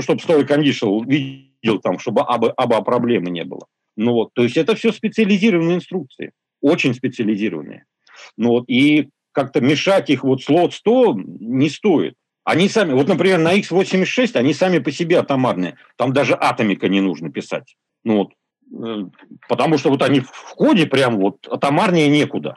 чтобы 0.00 0.20
store 0.20 0.46
conditional 0.46 1.04
видел 1.06 1.80
там, 1.80 1.98
чтобы 1.98 2.22
аба, 2.22 2.52
аба 2.52 2.80
проблемы 2.82 3.30
не 3.30 3.44
было. 3.44 3.66
Ну 3.96 4.12
вот, 4.12 4.30
то 4.34 4.42
есть 4.42 4.56
это 4.56 4.74
все 4.74 4.92
специализированные 4.92 5.76
инструкции, 5.76 6.32
очень 6.60 6.94
специализированные. 6.94 7.84
Ну 8.36 8.50
вот, 8.50 8.64
и 8.68 9.08
как-то 9.36 9.60
мешать 9.60 10.08
их 10.08 10.24
вот 10.24 10.42
слот 10.42 10.72
100 10.72 11.18
не 11.40 11.68
стоит. 11.68 12.14
Они 12.42 12.70
сами, 12.70 12.94
вот, 12.94 13.06
например, 13.06 13.38
на 13.38 13.54
x86 13.58 14.34
они 14.34 14.54
сами 14.54 14.78
по 14.78 14.90
себе 14.90 15.18
атомарные. 15.18 15.76
Там 15.96 16.14
даже 16.14 16.34
атомика 16.40 16.88
не 16.88 17.02
нужно 17.02 17.30
писать. 17.30 17.76
Ну 18.02 18.16
вот, 18.16 18.32
э, 18.82 19.10
потому 19.46 19.76
что 19.76 19.90
вот 19.90 20.00
они 20.00 20.20
в 20.20 20.54
коде 20.54 20.86
прям 20.86 21.18
вот 21.18 21.46
атомарнее 21.50 22.08
некуда. 22.08 22.56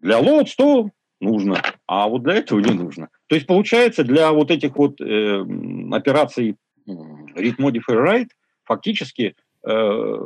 Для 0.00 0.18
лот 0.18 0.48
100 0.48 0.88
нужно, 1.20 1.60
а 1.86 2.08
вот 2.08 2.22
для 2.22 2.36
этого 2.36 2.60
не 2.60 2.72
нужно. 2.72 3.10
То 3.26 3.34
есть 3.34 3.46
получается 3.46 4.02
для 4.02 4.32
вот 4.32 4.50
этих 4.50 4.74
вот 4.76 4.98
э, 5.02 5.44
операций 5.92 6.56
read 6.86 7.56
modify 7.58 8.02
write 8.02 8.30
фактически, 8.64 9.34
э, 9.62 10.18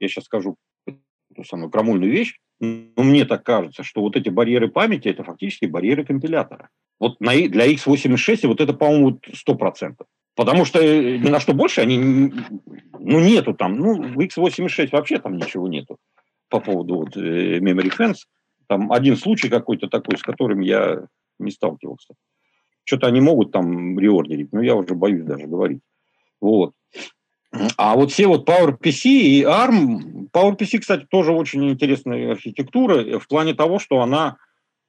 я 0.00 0.08
сейчас 0.08 0.24
скажу 0.24 0.56
ту 0.86 1.44
самую 1.44 1.68
крамольную 1.68 2.10
вещь, 2.10 2.38
но 2.60 3.02
мне 3.02 3.24
так 3.24 3.44
кажется, 3.44 3.82
что 3.84 4.00
вот 4.00 4.16
эти 4.16 4.28
барьеры 4.28 4.68
памяти– 4.68 5.08
это 5.08 5.22
фактически 5.22 5.66
барьеры 5.66 6.04
компилятора. 6.04 6.70
Вот 6.98 7.20
на, 7.20 7.32
для 7.32 7.72
x86 7.72 8.46
вот 8.48 8.60
это, 8.60 8.72
по-моему, 8.72 9.20
100%. 9.48 9.94
Потому 10.34 10.64
что 10.64 10.80
э, 10.80 11.18
ни 11.18 11.28
на 11.28 11.40
что 11.40 11.52
больше 11.52 11.80
они, 11.80 11.98
ну, 11.98 13.20
нету 13.20 13.54
там, 13.54 13.76
ну, 13.76 14.02
в 14.02 14.18
x86 14.18 14.88
вообще 14.92 15.18
там 15.18 15.36
ничего 15.36 15.68
нету 15.68 15.98
по 16.48 16.60
поводу 16.60 16.96
вот, 16.96 17.16
э, 17.16 17.58
memory 17.58 17.92
fence. 17.96 18.18
Там 18.66 18.92
один 18.92 19.16
случай 19.16 19.48
какой-то 19.48 19.88
такой, 19.88 20.16
с 20.18 20.22
которым 20.22 20.60
я 20.60 21.06
не 21.38 21.50
сталкивался. 21.50 22.14
Что-то 22.84 23.06
они 23.06 23.20
могут 23.20 23.52
там 23.52 23.98
реордерить, 23.98 24.52
но 24.52 24.62
я 24.62 24.74
уже 24.74 24.94
боюсь 24.94 25.24
даже 25.24 25.46
говорить. 25.46 25.80
Вот. 26.40 26.72
А 27.76 27.94
вот 27.94 28.12
все 28.12 28.26
вот 28.26 28.48
PowerPC 28.48 29.04
и 29.04 29.42
ARM, 29.42 30.28
PowerPC, 30.32 30.78
кстати, 30.80 31.06
тоже 31.08 31.32
очень 31.32 31.68
интересная 31.70 32.32
архитектура 32.32 33.18
в 33.18 33.26
плане 33.26 33.54
того, 33.54 33.78
что 33.78 34.00
она 34.00 34.36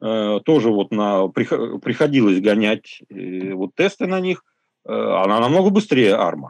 э, 0.01 0.39
тоже 0.43 0.69
вот 0.69 0.91
на, 0.91 1.27
приходилось 1.29 2.41
гонять 2.41 3.01
э, 3.09 3.53
вот 3.53 3.75
тесты 3.75 4.07
на 4.07 4.19
них, 4.19 4.43
э, 4.85 4.91
она 4.91 5.39
намного 5.39 5.69
быстрее 5.69 6.15
ARM. 6.15 6.49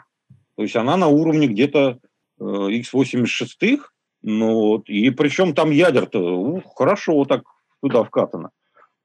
То 0.56 0.64
есть 0.64 0.76
она 0.76 0.98
на 0.98 1.08
уровне 1.08 1.48
где-то 1.48 2.00
э, 2.40 2.44
x86, 2.44 3.80
ну, 4.24 4.54
вот, 4.54 4.90
и 4.90 5.10
причем 5.12 5.54
там 5.54 5.70
ядер-то 5.70 6.20
ух, 6.20 6.64
хорошо 6.76 7.24
так 7.26 7.44
туда 7.82 8.04
вкатано. 8.04 8.50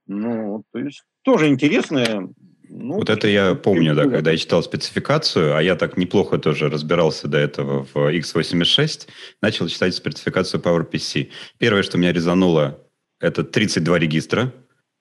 Ну, 0.06 0.64
то 0.72 0.78
есть 0.78 1.04
тоже 1.22 1.48
интересная 1.48 2.28
ну, 2.68 2.94
вот 2.94 3.10
это 3.10 3.28
я 3.28 3.54
помню, 3.54 3.94
да, 3.94 4.04
когда 4.04 4.30
я 4.30 4.36
читал 4.36 4.62
спецификацию, 4.62 5.56
а 5.56 5.62
я 5.62 5.76
так 5.76 5.96
неплохо 5.96 6.38
тоже 6.38 6.68
разбирался 6.68 7.28
до 7.28 7.38
этого 7.38 7.84
в 7.84 7.96
x86, 7.96 9.08
начал 9.42 9.68
читать 9.68 9.94
спецификацию 9.94 10.60
PowerPC. 10.60 11.30
Первое, 11.58 11.82
что 11.82 11.98
меня 11.98 12.12
резануло, 12.12 12.78
это 13.20 13.44
32 13.44 13.98
регистра, 13.98 14.52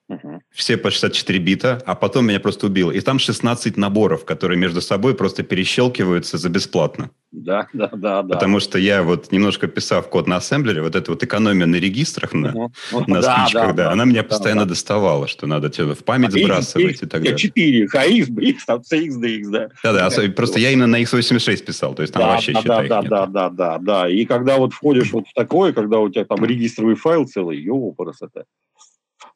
Угу. 0.06 0.42
Все 0.50 0.76
по 0.76 0.90
64 0.90 1.38
бита, 1.38 1.82
а 1.86 1.94
потом 1.94 2.26
меня 2.26 2.38
просто 2.38 2.66
убило. 2.66 2.90
И 2.90 3.00
там 3.00 3.18
16 3.18 3.78
наборов, 3.78 4.26
которые 4.26 4.58
между 4.58 4.82
собой 4.82 5.14
просто 5.14 5.42
перещелкиваются 5.42 6.36
за 6.36 6.50
бесплатно. 6.50 7.10
Да, 7.32 7.68
да, 7.72 7.88
да. 7.88 8.22
да. 8.22 8.34
Потому 8.34 8.60
что 8.60 8.78
я 8.78 9.02
вот 9.02 9.32
немножко 9.32 9.66
писав 9.66 10.08
код 10.10 10.26
на 10.26 10.36
ассемблере, 10.36 10.82
вот 10.82 10.94
эта 10.94 11.10
вот 11.10 11.22
экономия 11.22 11.64
на 11.64 11.76
регистрах, 11.76 12.34
на, 12.34 12.54
угу. 12.54 12.72
на 13.06 13.22
да, 13.22 13.46
спичках, 13.46 13.74
да, 13.74 13.84
да, 13.84 13.92
она 13.92 14.04
меня 14.04 14.22
да, 14.22 14.28
постоянно 14.28 14.64
да. 14.64 14.70
доставала, 14.70 15.26
что 15.26 15.46
надо 15.46 15.72
что-то 15.72 15.94
в 15.94 16.04
память 16.04 16.36
а 16.36 16.38
сбрасывать 16.38 17.02
и 17.02 17.06
так 17.06 17.22
далее. 17.22 17.38
4, 17.38 17.86
HX, 17.86 18.28
BX, 18.28 18.54
там 18.66 18.80
CXDX, 18.80 19.42
да. 19.50 19.68
Да-да, 19.82 20.10
просто 20.36 20.60
я 20.60 20.70
именно 20.70 20.86
на 20.86 21.00
x86 21.00 21.64
писал, 21.64 21.94
то 21.94 22.02
есть 22.02 22.12
там 22.12 22.22
да, 22.22 22.28
вообще 22.28 22.52
да, 22.52 22.60
считай 22.60 22.88
да, 22.88 23.02
да, 23.02 23.26
да, 23.26 23.48
да, 23.48 23.78
да. 23.78 24.08
И 24.08 24.26
когда 24.26 24.58
вот 24.58 24.74
входишь 24.74 25.12
вот 25.12 25.26
в 25.26 25.32
такое, 25.34 25.72
когда 25.72 25.98
у 25.98 26.10
тебя 26.10 26.26
там 26.26 26.44
регистровый 26.44 26.94
файл 26.94 27.26
целый, 27.26 27.58
ёпарас 27.58 28.20
это. 28.20 28.44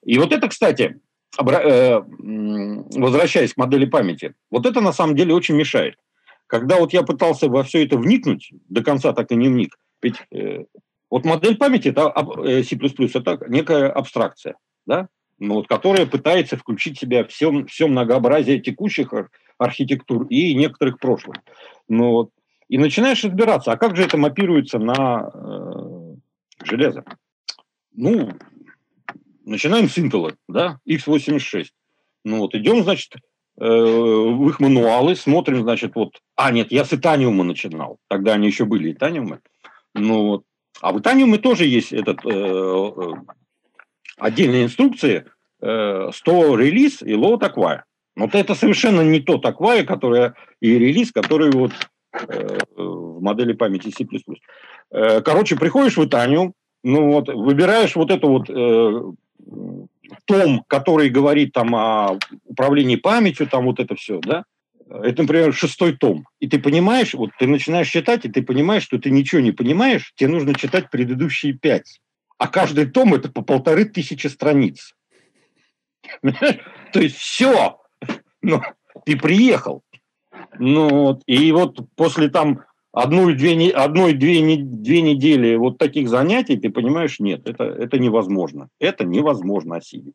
И 0.08 0.16
вот 0.16 0.32
это, 0.32 0.48
кстати, 0.48 1.00
э, 1.38 2.00
возвращаясь 2.96 3.52
к 3.52 3.58
модели 3.58 3.84
памяти, 3.84 4.34
вот 4.50 4.64
это 4.64 4.80
на 4.80 4.92
самом 4.92 5.14
деле 5.14 5.34
очень 5.34 5.54
мешает. 5.54 5.96
Когда 6.46 6.78
вот 6.78 6.94
я 6.94 7.02
пытался 7.02 7.48
во 7.50 7.62
все 7.62 7.84
это 7.84 7.98
вникнуть, 7.98 8.50
до 8.70 8.82
конца 8.82 9.12
так 9.12 9.30
и 9.32 9.36
не 9.36 9.48
вник, 9.48 9.76
ведь 10.00 10.16
э, 10.32 10.64
вот 11.10 11.26
модель 11.26 11.58
памяти 11.58 11.88
это 11.88 12.10
э, 12.42 12.62
C++ 12.62 12.76
это 12.76 13.38
некая 13.48 13.90
абстракция, 13.90 14.56
да, 14.86 15.08
ну, 15.38 15.56
вот, 15.56 15.68
которая 15.68 16.06
пытается 16.06 16.56
включить 16.56 16.96
в 16.96 17.00
себя 17.00 17.26
все, 17.26 17.66
все 17.66 17.86
многообразие 17.86 18.60
текущих 18.60 19.12
архитектур 19.58 20.26
и 20.30 20.54
некоторых 20.54 20.98
прошлых. 21.00 21.36
Ну, 21.86 22.12
вот, 22.12 22.30
и 22.68 22.78
начинаешь 22.78 23.22
разбираться, 23.24 23.72
а 23.72 23.76
как 23.76 23.94
же 23.94 24.04
это 24.04 24.16
мапируется 24.16 24.78
на 24.78 25.30
э, 25.34 26.14
железо? 26.64 27.04
Ну, 27.92 28.30
Начинаем 29.48 29.88
с 29.88 29.96
Intel, 29.96 30.34
да, 30.46 30.78
x86. 30.86 31.68
Ну 32.24 32.40
вот, 32.40 32.54
идем, 32.54 32.82
значит, 32.82 33.14
э, 33.58 33.64
в 33.64 34.46
их 34.46 34.60
мануалы, 34.60 35.16
смотрим, 35.16 35.62
значит, 35.62 35.94
вот... 35.94 36.20
А, 36.36 36.52
нет, 36.52 36.70
я 36.70 36.84
с 36.84 36.92
Итаниума 36.92 37.44
начинал. 37.44 37.98
Тогда 38.08 38.34
они 38.34 38.46
еще 38.46 38.66
были 38.66 38.92
Итаниумы. 38.92 39.40
Ну 39.94 40.26
вот, 40.26 40.44
А 40.82 40.92
в 40.92 41.00
Итаниуме 41.00 41.38
тоже 41.38 41.64
есть 41.64 41.94
этот, 41.94 42.26
э, 42.26 42.30
э, 42.30 43.12
отдельные 44.18 44.64
инструкции 44.64 45.24
э, 45.62 46.10
100 46.12 46.56
релиз 46.56 47.00
и 47.00 47.14
load 47.14 47.40
acquire. 47.40 47.84
Вот 48.16 48.34
это 48.34 48.54
совершенно 48.54 49.00
не 49.00 49.20
тот 49.20 49.46
acquire, 49.46 49.84
который 49.84 50.32
и 50.60 50.78
релиз, 50.78 51.10
который 51.10 51.50
вот 51.52 51.72
в 52.12 53.22
модели 53.22 53.54
памяти 53.54 53.94
C++. 53.96 54.06
Э, 54.90 55.22
короче, 55.22 55.56
приходишь 55.56 55.96
в 55.96 56.04
Итаниум, 56.04 56.52
ну 56.84 57.12
вот, 57.12 57.28
выбираешь 57.28 57.96
вот 57.96 58.10
эту 58.10 58.28
вот 58.28 58.50
том, 60.24 60.64
который 60.66 61.08
говорит 61.08 61.52
там 61.52 61.74
о 61.74 62.18
управлении 62.44 62.96
памятью, 62.96 63.46
там 63.48 63.64
вот 63.64 63.80
это 63.80 63.94
все, 63.94 64.20
да, 64.20 64.44
это, 64.90 65.22
например, 65.22 65.52
шестой 65.52 65.96
том. 65.96 66.26
И 66.40 66.48
ты 66.48 66.58
понимаешь, 66.58 67.14
вот 67.14 67.30
ты 67.38 67.46
начинаешь 67.46 67.90
читать, 67.90 68.24
и 68.24 68.28
ты 68.28 68.42
понимаешь, 68.42 68.84
что 68.84 68.98
ты 68.98 69.10
ничего 69.10 69.40
не 69.40 69.52
понимаешь, 69.52 70.12
тебе 70.16 70.30
нужно 70.30 70.54
читать 70.54 70.90
предыдущие 70.90 71.52
пять. 71.52 72.00
А 72.38 72.48
каждый 72.48 72.86
том 72.86 73.14
это 73.14 73.30
по 73.30 73.42
полторы 73.42 73.84
тысячи 73.84 74.28
страниц. 74.28 74.94
То 76.22 77.00
есть 77.00 77.16
все. 77.16 77.80
Ну, 78.40 78.62
ты 79.04 79.16
приехал. 79.16 79.82
Ну, 80.58 81.20
и 81.26 81.52
вот 81.52 81.78
после 81.96 82.28
там 82.28 82.64
одной-две 83.02 83.70
одной, 83.70 84.12
две, 84.12 84.56
две 84.56 85.02
недели 85.02 85.56
вот 85.56 85.78
таких 85.78 86.08
занятий, 86.08 86.56
ты 86.56 86.70
понимаешь, 86.70 87.20
нет, 87.20 87.48
это, 87.48 87.64
это 87.64 87.98
невозможно. 87.98 88.68
Это 88.80 89.04
невозможно 89.04 89.76
осилить. 89.76 90.14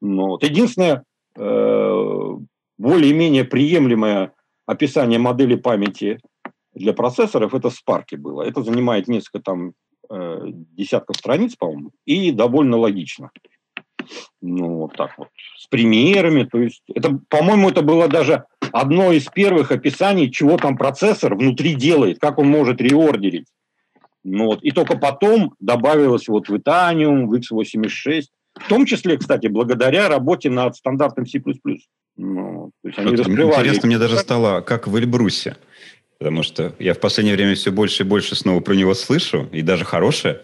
Ну, 0.00 0.26
вот. 0.28 0.44
Единственное, 0.44 1.04
э, 1.36 2.36
более-менее 2.78 3.44
приемлемое 3.44 4.32
описание 4.66 5.18
модели 5.18 5.56
памяти 5.56 6.20
для 6.74 6.92
процессоров 6.92 7.54
это 7.54 7.68
Spark 7.68 8.16
было. 8.16 8.42
Это 8.42 8.62
занимает 8.62 9.08
несколько 9.08 9.40
там 9.40 9.72
э, 10.10 10.40
десятков 10.76 11.16
страниц, 11.16 11.56
по-моему, 11.56 11.90
и 12.04 12.32
довольно 12.32 12.76
логично. 12.76 13.30
Ну, 14.40 14.78
вот 14.78 14.96
так 14.96 15.16
вот. 15.18 15.28
С 15.56 15.66
примерами. 15.66 16.44
То 16.44 16.58
есть, 16.58 16.82
это, 16.94 17.18
по-моему, 17.28 17.70
это 17.70 17.82
было 17.82 18.08
даже 18.08 18.44
одно 18.72 19.12
из 19.12 19.26
первых 19.26 19.72
описаний, 19.72 20.30
чего 20.30 20.56
там 20.56 20.76
процессор 20.76 21.34
внутри 21.34 21.74
делает, 21.74 22.18
как 22.18 22.38
он 22.38 22.48
может 22.48 22.80
реордерить. 22.80 23.46
Ну, 24.24 24.46
вот. 24.46 24.62
И 24.62 24.70
только 24.70 24.96
потом 24.96 25.54
добавилось 25.60 26.28
вот 26.28 26.48
в 26.48 26.54
Itanium, 26.54 27.26
в 27.26 27.34
x86, 27.34 28.24
в 28.54 28.68
том 28.68 28.86
числе, 28.86 29.16
кстати, 29.16 29.46
благодаря 29.46 30.08
работе 30.08 30.50
над 30.50 30.76
стандартом 30.76 31.26
C++. 31.26 31.42
Ну, 32.16 32.70
то 32.82 32.88
есть 32.88 32.98
они 32.98 33.16
вот, 33.16 33.28
Интересно 33.28 33.86
мне 33.86 33.98
даже 33.98 34.18
стало, 34.18 34.60
как 34.60 34.86
в 34.86 34.96
Эльбрусе. 34.96 35.56
Потому 36.18 36.42
что 36.42 36.74
я 36.78 36.92
в 36.92 37.00
последнее 37.00 37.34
время 37.34 37.54
все 37.54 37.70
больше 37.70 38.02
и 38.02 38.06
больше 38.06 38.34
снова 38.34 38.60
про 38.60 38.74
него 38.74 38.92
слышу, 38.92 39.48
и 39.52 39.62
даже 39.62 39.86
хорошее. 39.86 40.42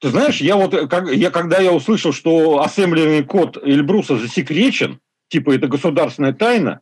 Ты 0.00 0.10
знаешь, 0.10 0.40
я 0.40 0.56
вот, 0.56 0.88
как, 0.88 1.10
я, 1.12 1.30
когда 1.30 1.60
я 1.60 1.72
услышал, 1.72 2.12
что 2.12 2.62
ассемблерный 2.62 3.24
код 3.24 3.56
Эльбруса 3.62 4.18
засекречен, 4.18 5.00
типа 5.28 5.54
это 5.54 5.66
государственная 5.66 6.32
тайна, 6.32 6.80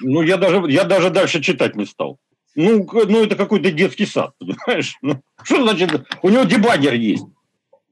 ну, 0.00 0.22
я 0.22 0.36
даже, 0.36 0.62
я 0.70 0.84
даже 0.84 1.10
дальше 1.10 1.40
читать 1.40 1.76
не 1.76 1.86
стал. 1.86 2.18
Ну, 2.54 2.88
ну 2.92 3.24
это 3.24 3.36
какой-то 3.36 3.70
детский 3.70 4.06
сад, 4.06 4.32
понимаешь? 4.38 4.96
Ну, 5.02 5.20
что 5.42 5.62
значит? 5.62 6.06
У 6.22 6.28
него 6.28 6.44
дебаггер 6.44 6.94
есть. 6.94 7.24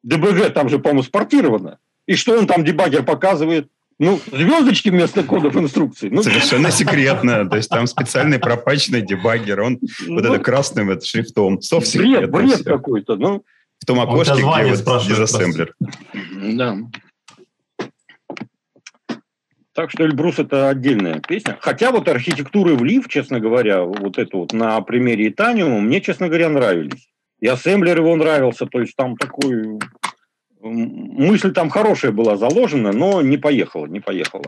ДБГ 0.03 0.53
там 0.53 0.69
же, 0.69 0.79
по-моему, 0.79 1.03
спортировано. 1.03 1.79
И 2.07 2.15
что 2.15 2.39
он 2.39 2.47
там 2.47 2.65
дебаггер 2.65 3.05
показывает? 3.05 3.69
Ну, 3.99 4.21
звездочки 4.27 4.89
вместо 4.89 5.23
кодов 5.23 5.57
инструкций. 5.57 6.11
Ну, 6.11 6.23
Совершенно 6.23 6.71
секретно. 6.73 7.49
То 7.49 7.57
есть 7.57 7.69
там 7.71 7.87
специальный 7.87 8.39
пропачный 8.39 9.03
дебаггер, 9.03 9.61
он 9.61 9.79
ну, 10.07 10.15
вот 10.15 10.25
это 10.25 10.39
красным 10.41 10.91
это 10.91 11.07
шрифтом. 11.07 11.61
Бред, 11.95 12.31
бред 12.31 12.65
какой-то. 12.65 13.17
Ну, 13.17 13.45
в 13.85 13.87
том 13.87 14.01
окошке, 14.01 14.35
где 14.35 14.45
вот 14.45 15.07
дизассемблер. 15.07 15.75
Да. 16.57 16.79
Так 19.75 19.91
что 19.91 20.05
Эльбрус 20.05 20.39
это 20.39 20.69
отдельная 20.71 21.21
песня. 21.21 21.59
Хотя 21.61 21.91
вот 21.91 22.09
архитектуры 22.09 22.77
в 22.77 22.85
Лив, 22.85 23.09
честно 23.09 23.41
говоря, 23.41 23.83
вот 23.83 24.19
это 24.19 24.37
вот 24.37 24.53
на 24.53 24.81
примере 24.81 25.29
Итаниума, 25.29 25.81
мне, 25.81 26.01
честно 26.01 26.29
говоря, 26.29 26.49
нравились. 26.49 27.09
И 27.41 27.47
ассемблер 27.47 27.99
его 27.99 28.17
нравился, 28.17 28.67
то 28.67 28.81
есть 28.81 28.97
там 28.97 29.17
такой 29.17 29.79
мысль 30.61 31.53
там 31.53 31.69
хорошая 31.69 32.13
была 32.13 32.37
заложена, 32.37 32.93
но 32.93 33.21
не 33.21 33.37
поехала, 33.37 33.87
не 33.87 34.01
поехала. 34.01 34.45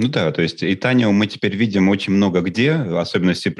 Ну 0.00 0.08
да, 0.08 0.32
то 0.32 0.40
есть 0.40 0.62
и 0.62 0.74
Таню 0.76 1.12
мы 1.12 1.26
теперь 1.26 1.54
видим 1.54 1.90
очень 1.90 2.14
много 2.14 2.40
где, 2.40 2.72
особенно 2.72 3.34
C++, 3.34 3.54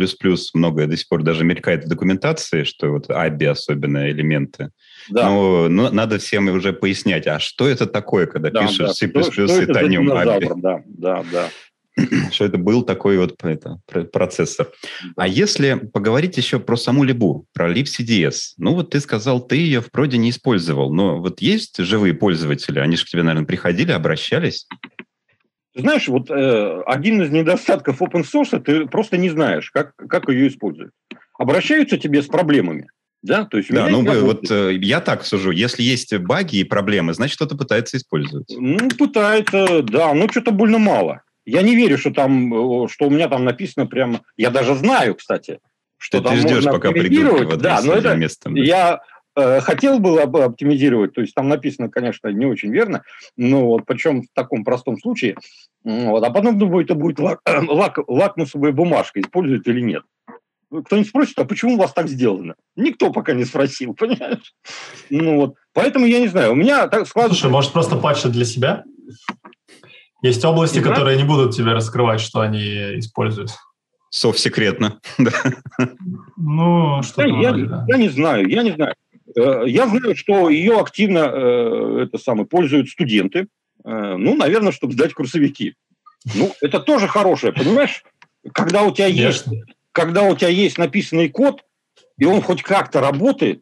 многое 0.55 0.87
до 0.87 0.97
сих 0.97 1.07
пор 1.07 1.23
даже 1.23 1.45
мелькает 1.45 1.85
в 1.85 1.89
документации, 1.89 2.65
что 2.65 2.93
вот 2.93 3.11
ABI 3.11 3.49
особенно 3.49 4.11
элементы. 4.11 4.71
Да. 5.11 5.29
Но, 5.29 5.69
но 5.69 5.91
надо 5.91 6.19
всем 6.19 6.49
уже 6.49 6.73
пояснять, 6.73 7.27
а 7.27 7.41
что 7.41 7.69
это 7.69 7.85
такое, 7.85 8.25
когда 8.25 8.51
да, 8.51 8.63
пишешь 8.63 8.79
да. 8.79 8.95
C++ 8.95 9.09
что, 9.09 9.33
что 9.33 9.43
и 9.43 9.67
Tanium 9.67 10.07
ABI? 10.07 10.53
Да, 10.57 10.83
да, 10.87 11.25
да. 11.31 11.49
что 12.31 12.45
это 12.45 12.59
был 12.59 12.83
такой 12.83 13.19
вот 13.19 13.37
это, 13.43 13.81
процессор. 14.13 14.69
А 15.17 15.27
если 15.27 15.75
поговорить 15.75 16.37
еще 16.37 16.59
про 16.59 16.77
саму 16.77 17.05
Либу, 17.05 17.47
про 17.53 17.71
libcds, 17.71 18.53
ну 18.59 18.75
вот 18.75 18.91
ты 18.91 19.01
сказал, 19.01 19.41
ты 19.41 19.57
ее 19.57 19.81
в 19.81 19.91
проде 19.91 20.17
не 20.17 20.31
использовал, 20.31 20.93
но 20.93 21.19
вот 21.19 21.41
есть 21.41 21.79
живые 21.79 22.15
пользователи, 22.15 22.79
они 22.79 22.97
же 22.97 23.05
к 23.05 23.09
тебе, 23.09 23.23
наверное, 23.23 23.47
приходили, 23.47 23.93
обращались? 23.93 24.67
Знаешь, 25.81 26.09
вот 26.09 26.31
э, 26.31 26.83
один 26.87 27.23
из 27.23 27.31
недостатков 27.31 28.01
open 28.01 28.25
source, 28.25 28.61
ты 28.61 28.87
просто 28.87 29.17
не 29.17 29.31
знаешь, 29.31 29.71
как, 29.71 29.95
как 29.97 30.29
ее 30.29 30.49
использовать. 30.49 30.93
Обращаются 31.39 31.99
тебе 31.99 32.23
с 32.23 32.27
проблемами. 32.27 32.89
Да, 33.23 33.45
то 33.45 33.59
есть 33.59 33.71
да, 33.71 33.87
ну 33.89 34.03
вот 34.23 34.51
э, 34.51 34.75
я 34.81 35.01
так 35.01 35.27
сужу. 35.27 35.51
Если 35.51 35.83
есть 35.83 36.17
баги 36.17 36.57
и 36.57 36.65
проблемы, 36.65 37.13
значит, 37.13 37.37
кто-то 37.37 37.55
пытается 37.55 37.99
использовать. 37.99 38.55
Ну, 38.57 38.89
пытается, 38.99 39.83
да, 39.83 40.15
но 40.15 40.27
что-то 40.29 40.53
больно 40.53 40.79
мало. 40.79 41.23
Я 41.45 41.61
не 41.63 41.77
верю, 41.77 41.99
что 41.99 42.13
там, 42.13 42.85
э, 42.85 42.89
что 42.89 43.07
у 43.07 43.11
меня 43.11 43.29
там 43.29 43.45
написано 43.45 43.87
прямо. 43.87 44.23
Я 44.39 44.51
даже 44.51 44.75
знаю, 44.75 45.17
кстати, 45.17 45.59
что 45.99 46.19
ты, 46.19 46.25
там 46.25 46.35
ты 46.35 46.41
ждешь, 46.41 46.65
пока 46.65 46.93
придут 46.93 47.59
да, 47.59 47.83
но 47.83 47.93
это 47.93 48.15
местом, 48.15 48.55
да. 48.55 48.61
я 48.63 49.01
хотел 49.35 50.01
было 50.01 50.27
бы 50.27 50.45
оптимизировать, 50.45 51.15
то 51.15 51.21
есть 51.21 51.35
там 51.35 51.49
написано, 51.49 51.89
конечно, 51.89 52.29
не 52.29 52.47
очень 52.47 52.73
верно, 52.73 53.03
но 53.37 53.67
вот 53.67 53.87
причем 53.87 54.23
в 54.23 54.27
таком 54.35 54.65
простом 54.65 54.99
случае. 54.99 55.37
Вот, 55.83 56.23
а 56.23 56.31
потом 56.31 56.59
думаю, 56.59 56.85
это 56.85 56.95
будет 56.95 57.19
лак, 57.19 57.41
лак, 57.69 57.99
лакмусовая 58.07 58.73
бумажка, 58.73 59.21
используют 59.21 59.67
или 59.69 59.81
нет. 59.81 60.03
Кто-нибудь 60.71 61.09
спросит, 61.09 61.39
а 61.39 61.45
почему 61.45 61.75
у 61.75 61.79
вас 61.79 61.93
так 61.93 62.09
сделано? 62.09 62.55
Никто 62.77 63.13
пока 63.13 63.33
не 63.33 63.45
спросил, 63.45 63.95
понимаешь? 63.99 64.55
Ну 65.09 65.37
вот, 65.37 65.55
поэтому 65.73 66.07
я 66.07 66.21
не 66.21 66.29
знаю. 66.29 66.53
У 66.53 66.57
меня 66.57 66.87
так 66.89 67.07
складывается... 67.07 67.41
Слушай, 67.41 67.53
может 67.53 67.73
просто 67.73 67.97
патчи 67.97 68.29
для 68.29 68.45
себя? 68.45 68.85
Есть 70.23 70.45
области, 70.45 70.79
не 70.79 70.85
которые 70.85 71.17
не 71.17 71.25
будут 71.25 71.55
тебе 71.55 71.73
раскрывать, 71.73 72.21
что 72.21 72.41
они 72.41 72.99
используют. 72.99 73.51
Сов 74.11 74.39
секретно. 74.39 75.01
Ну, 76.43 77.03
что 77.03 77.23
я, 77.23 77.51
я, 77.51 77.85
я 77.87 77.97
не 77.99 78.09
знаю, 78.09 78.49
я 78.49 78.63
не 78.63 78.71
знаю. 78.71 78.95
Э, 79.37 79.65
я 79.67 79.87
знаю, 79.87 80.17
что 80.17 80.49
ее 80.49 80.79
активно 80.79 81.31
э, 81.33 82.05
это 82.05 82.19
самое, 82.19 82.47
пользуют 82.47 82.89
студенты. 82.89 83.49
Э, 83.85 84.17
ну, 84.17 84.35
наверное, 84.35 84.73
чтобы 84.73 84.93
сдать 84.95 85.15
курсовики. 85.15 85.75
Ну, 86.35 86.53
это 86.61 86.81
тоже 86.81 87.09
хорошее, 87.09 87.53
понимаешь? 87.53 88.05
Когда 88.53 88.83
у 88.83 88.93
тебя 88.93 89.07
есть, 89.07 89.47
когда 89.93 90.25
у 90.25 90.37
тебя 90.37 90.49
есть 90.49 90.79
написанный 90.79 91.29
код, 91.29 91.63
и 92.19 92.25
он 92.25 92.43
хоть 92.43 92.63
как-то 92.63 93.01
работает, 93.01 93.61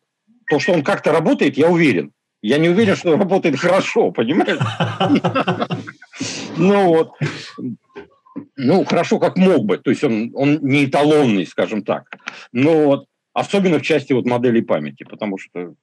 то, 0.49 0.59
что 0.59 0.73
он 0.73 0.83
как-то 0.83 1.13
работает, 1.13 1.57
я 1.57 1.69
уверен. 1.69 2.13
Я 2.41 2.59
не 2.59 2.69
уверен, 2.69 2.97
что 2.97 3.17
работает 3.17 3.59
хорошо, 3.59 4.11
понимаешь? 4.11 4.59
Ну 6.57 6.87
вот. 6.87 7.13
Ну, 8.57 8.85
хорошо, 8.85 9.19
как 9.19 9.37
мог 9.37 9.65
бы. 9.65 9.79
То 9.79 9.91
есть 9.91 10.03
он, 10.03 10.33
он 10.35 10.59
не 10.63 10.87
эталонный, 10.87 11.47
скажем 11.47 11.83
так. 11.83 12.05
Но 12.53 12.85
вот, 12.85 13.07
особенно 13.39 13.79
в 13.79 13.83
части 13.83 14.13
вот 14.13 14.27
моделей 14.27 14.63
памяти, 14.63 15.05
потому 15.05 15.39
что 15.39 15.75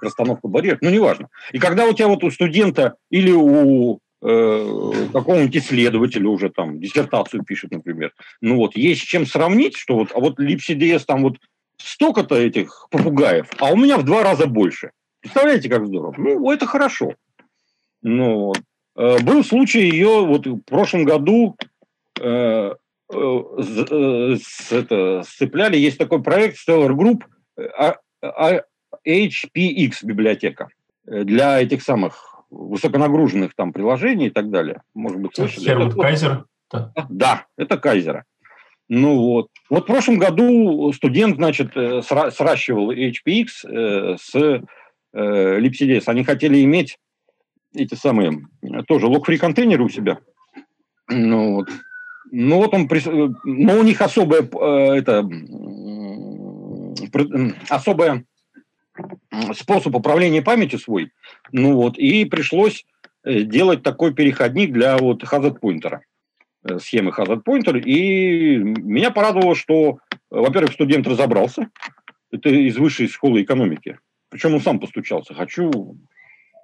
расстановка 0.00 0.48
барьеров, 0.48 0.80
ну, 0.82 0.90
неважно. 0.90 1.28
И 1.52 1.58
когда 1.58 1.86
у 1.86 1.92
тебя 1.92 2.08
вот 2.08 2.24
у 2.24 2.30
студента 2.30 2.96
или 3.10 3.30
у 3.30 4.00
э, 4.20 4.92
какого-нибудь 5.12 5.56
исследователя 5.56 6.28
уже 6.28 6.50
там 6.50 6.80
диссертацию 6.80 7.44
пишет, 7.44 7.70
например, 7.70 8.12
ну 8.40 8.56
вот, 8.56 8.76
есть 8.76 9.02
чем 9.02 9.26
сравнить, 9.26 9.76
что 9.76 9.96
вот, 9.96 10.12
а 10.14 10.20
вот 10.20 10.38
LibCDS 10.38 11.04
там 11.06 11.22
вот 11.22 11.38
столько-то 11.78 12.36
этих 12.36 12.88
попугаев, 12.90 13.48
а 13.58 13.72
у 13.72 13.76
меня 13.76 13.96
в 13.98 14.04
два 14.04 14.22
раза 14.22 14.46
больше. 14.46 14.90
Представляете, 15.20 15.68
как 15.68 15.86
здорово? 15.86 16.14
Ну, 16.18 16.50
это 16.50 16.66
хорошо. 16.66 17.14
Ну, 18.02 18.52
э, 18.96 19.18
был 19.20 19.44
случай 19.44 19.88
ее, 19.88 20.26
вот 20.26 20.46
в 20.46 20.60
прошлом 20.62 21.04
году 21.04 21.56
э, 22.20 22.72
это, 24.70 25.22
сцепляли, 25.24 25.76
есть 25.76 25.98
такой 25.98 26.22
проект 26.22 26.56
Stellar 26.56 26.90
Group, 26.90 27.22
а, 27.78 27.96
а, 28.22 28.62
HPX 29.06 30.04
библиотека 30.04 30.68
для 31.04 31.60
этих 31.60 31.82
самых 31.82 32.44
высоконагруженных 32.50 33.54
там 33.54 33.72
приложений 33.72 34.26
и 34.26 34.30
так 34.30 34.50
далее. 34.50 34.82
Может 34.94 35.20
быть, 35.20 35.34
слышали? 35.34 35.64
Херберт 35.64 35.94
Кайзер? 35.94 36.44
Да. 36.70 36.92
да, 37.10 37.46
это 37.56 37.76
Кайзера. 37.78 38.24
Ну 38.88 39.18
вот. 39.18 39.48
Вот 39.70 39.84
в 39.84 39.86
прошлом 39.86 40.18
году 40.18 40.92
студент, 40.92 41.36
значит, 41.36 41.76
э, 41.76 42.02
сращивал 42.02 42.92
HPX 42.92 43.46
э, 43.64 44.16
с 44.20 44.34
э, 44.34 44.60
LipCDS. 45.12 46.02
Они 46.06 46.24
хотели 46.24 46.62
иметь 46.62 46.98
эти 47.74 47.94
самые, 47.94 48.46
тоже 48.86 49.06
лог-фри 49.06 49.38
контейнеры 49.38 49.84
у 49.84 49.88
себя. 49.88 50.18
Ну 51.08 51.54
вот. 51.54 51.68
Ну 52.30 52.56
вот 52.56 52.74
он, 52.74 52.88
но 53.44 53.78
у 53.78 53.82
них 53.82 54.00
особая, 54.00 54.42
это, 54.42 55.28
особая 57.68 58.24
способ 59.54 59.94
управления 59.94 60.42
памятью 60.42 60.78
свой. 60.78 61.12
Ну 61.50 61.74
вот, 61.74 61.98
и 61.98 62.24
пришлось 62.24 62.86
делать 63.24 63.82
такой 63.82 64.14
переходник 64.14 64.72
для 64.72 64.96
вот 64.96 65.22
hazard 65.24 65.58
поинтера 65.60 66.02
Э, 66.64 66.78
схемы 66.78 67.10
Hazard 67.10 67.42
Pointer. 67.44 67.80
И 67.80 68.56
меня 68.56 69.10
порадовало, 69.10 69.54
что, 69.54 69.98
во-первых, 70.30 70.72
студент 70.72 71.06
разобрался. 71.06 71.68
Это 72.30 72.48
из 72.48 72.76
высшей 72.78 73.08
школы 73.08 73.42
экономики. 73.42 73.98
Причем 74.28 74.54
он 74.54 74.60
сам 74.60 74.78
постучался. 74.78 75.34
Хочу 75.34 75.70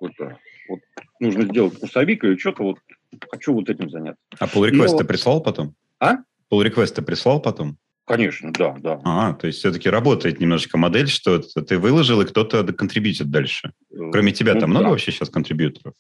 вот, 0.01 0.13
нужно 1.19 1.43
сделать 1.43 1.79
курсовик 1.79 2.25
или 2.25 2.37
что-то 2.37 2.63
вот 2.63 2.79
хочу 3.31 3.55
вот 3.55 3.69
этим 3.69 3.91
заняться. 3.91 4.23
А 4.39 4.47
pull 4.47 4.71
request 4.71 4.99
ты 4.99 5.05
прислал 5.05 5.41
потом? 5.41 5.75
А? 6.01 6.17
Pull 6.51 6.65
request 6.65 6.95
ты 6.95 7.03
прислал 7.03 7.41
потом? 7.41 7.77
Конечно, 8.07 8.51
да, 8.53 8.75
да. 8.79 9.01
А, 9.05 9.35
то 9.35 9.47
есть 9.47 9.59
все-таки 9.59 9.91
работает 9.91 10.41
немножечко 10.41 10.79
модель, 10.79 11.09
что 11.09 11.41
ты 11.41 11.79
выложил, 11.79 12.23
и 12.23 12.27
кто-то 12.27 12.65
контрибьютит 12.73 13.31
дальше. 13.31 13.73
Э, 13.91 14.11
Кроме 14.11 14.33
тебя, 14.33 14.55
ну, 14.55 14.61
там 14.61 14.73
да. 14.73 14.79
много 14.79 14.93
вообще 14.93 15.13
сейчас 15.13 15.29
контрибьюторов? 15.29 15.95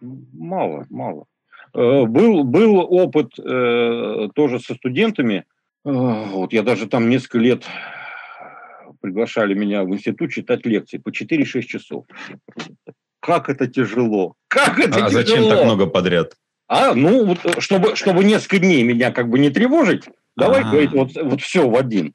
Мало, 0.00 0.86
мало. 0.88 1.26
Э, 1.74 2.04
был, 2.04 2.44
был 2.44 2.78
опыт 2.78 3.38
э, 3.38 4.28
тоже 4.34 4.60
со 4.60 4.74
студентами. 4.74 5.44
Э, 5.84 5.90
вот 5.90 6.54
я 6.54 6.62
даже 6.62 6.86
там 6.86 7.10
несколько 7.10 7.38
лет 7.38 7.64
приглашали 9.02 9.52
меня 9.52 9.84
в 9.84 9.92
институт 9.92 10.30
читать 10.30 10.64
лекции 10.64 10.98
по 10.98 11.10
4-6 11.10 11.62
часов. 11.62 12.06
Как 13.20 13.48
это 13.48 13.66
тяжело! 13.66 14.34
Как 14.48 14.78
это 14.78 15.04
а 15.04 15.08
тяжело! 15.08 15.10
зачем 15.10 15.48
так 15.48 15.64
много 15.64 15.86
подряд? 15.86 16.34
А, 16.74 16.94
ну, 16.94 17.26
вот, 17.26 17.38
чтобы, 17.58 17.96
чтобы 17.96 18.24
несколько 18.24 18.58
дней 18.58 18.82
меня 18.82 19.12
как 19.12 19.28
бы 19.28 19.38
не 19.38 19.50
тревожить, 19.50 20.08
давай 20.36 20.62
говорить 20.62 20.92
вот, 20.92 21.10
вот 21.14 21.42
все 21.42 21.68
в 21.68 21.76
один. 21.76 22.14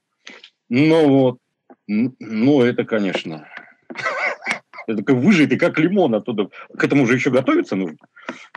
Ну 0.68 1.08
вот, 1.10 1.38
ну 1.86 2.64
это, 2.64 2.84
конечно, 2.84 3.48
это 4.88 5.04
как 5.04 5.16
выжить 5.18 5.52
и 5.52 5.58
как 5.58 5.78
лимон 5.78 6.16
оттуда. 6.16 6.50
К 6.76 6.84
этому 6.84 7.06
же 7.06 7.14
еще 7.14 7.30
готовиться 7.30 7.76
нужно. 7.76 8.00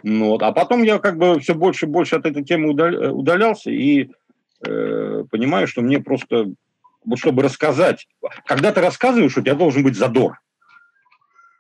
Ну, 0.03 0.31
вот. 0.31 0.43
А 0.43 0.53
потом 0.53 0.85
я 0.85 1.01
как 1.01 1.19
бы 1.19 1.39
все 1.39 1.55
больше 1.55 1.85
и 1.85 1.91
больше 1.91 2.17
от 2.17 2.25
этой 2.25 2.45
темы 2.45 2.71
удалялся 2.71 3.71
и 3.71 4.09
э, 4.67 5.25
понимаю, 5.31 5.67
что 5.67 5.83
мне 5.83 6.01
просто, 6.01 6.47
вот 7.05 7.19
чтобы 7.19 7.43
рассказать, 7.43 8.09
когда 8.47 8.73
ты 8.73 8.81
рассказываешь, 8.81 9.37
у 9.37 9.43
тебя 9.43 9.55
должен 9.55 9.83
быть 9.83 9.99
задор. 9.99 10.41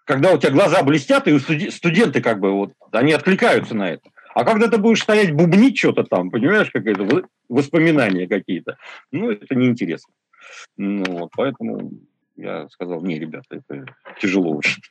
Когда 0.06 0.32
у 0.32 0.38
тебя 0.38 0.52
глаза 0.52 0.82
блестят, 0.82 1.28
и 1.28 1.38
студенты 1.68 2.22
как 2.22 2.40
бы 2.40 2.52
вот, 2.52 2.72
они 2.90 3.12
откликаются 3.12 3.74
на 3.74 3.90
это. 3.90 4.08
А 4.34 4.44
когда 4.44 4.68
ты 4.68 4.78
будешь 4.78 5.02
стоять 5.02 5.32
бубнить 5.32 5.78
что-то 5.78 6.04
там, 6.04 6.30
понимаешь, 6.30 6.70
какие-то 6.70 7.24
воспоминания 7.48 8.28
какие-то, 8.28 8.78
ну, 9.10 9.30
это 9.30 9.54
неинтересно. 9.54 10.12
Ну, 10.76 11.04
вот, 11.04 11.30
поэтому 11.36 11.92
я 12.36 12.68
сказал, 12.68 13.02
не, 13.02 13.18
ребята, 13.18 13.46
это 13.56 13.84
тяжело 14.20 14.56
очень. 14.56 14.82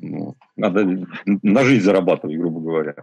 Ну, 0.00 0.36
надо 0.56 1.06
на 1.24 1.64
жизнь 1.64 1.84
зарабатывать, 1.84 2.36
грубо 2.36 2.60
говоря. 2.60 2.94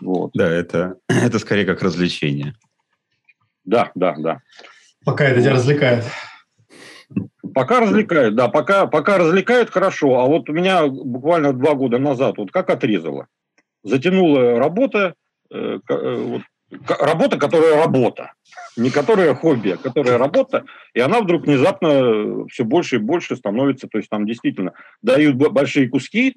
Вот. 0.00 0.32
Да, 0.34 0.48
это, 0.48 0.96
это 1.08 1.38
скорее 1.38 1.64
как 1.64 1.82
развлечение. 1.82 2.54
Да, 3.64 3.92
да, 3.94 4.16
да. 4.18 4.40
Пока 5.04 5.24
это 5.24 5.40
тебя 5.40 5.52
развлекает. 5.52 6.04
Пока 7.54 7.80
развлекает, 7.80 8.34
да, 8.34 8.48
пока, 8.48 8.86
пока 8.86 9.18
развлекает 9.18 9.70
хорошо. 9.70 10.18
А 10.18 10.26
вот 10.26 10.48
у 10.48 10.52
меня 10.52 10.86
буквально 10.86 11.52
два 11.52 11.74
года 11.74 11.98
назад 11.98 12.38
вот 12.38 12.50
как 12.50 12.70
отрезало. 12.70 13.28
Затянула 13.82 14.58
работа, 14.58 15.14
э, 15.50 15.78
э, 15.88 16.14
вот, 16.16 16.42
работа, 16.88 17.38
которая 17.38 17.76
работа. 17.76 18.32
Не 18.76 18.90
которая 18.90 19.34
хобби, 19.34 19.70
а 19.70 19.76
которая 19.76 20.18
работа. 20.18 20.64
И 20.94 21.00
она 21.00 21.20
вдруг 21.20 21.44
внезапно 21.44 22.46
все 22.48 22.64
больше 22.64 22.96
и 22.96 23.00
больше 23.00 23.36
становится. 23.36 23.88
То 23.88 23.98
есть 23.98 24.08
там 24.08 24.26
действительно 24.26 24.72
дают 25.02 25.36
большие 25.36 25.88
куски, 25.88 26.36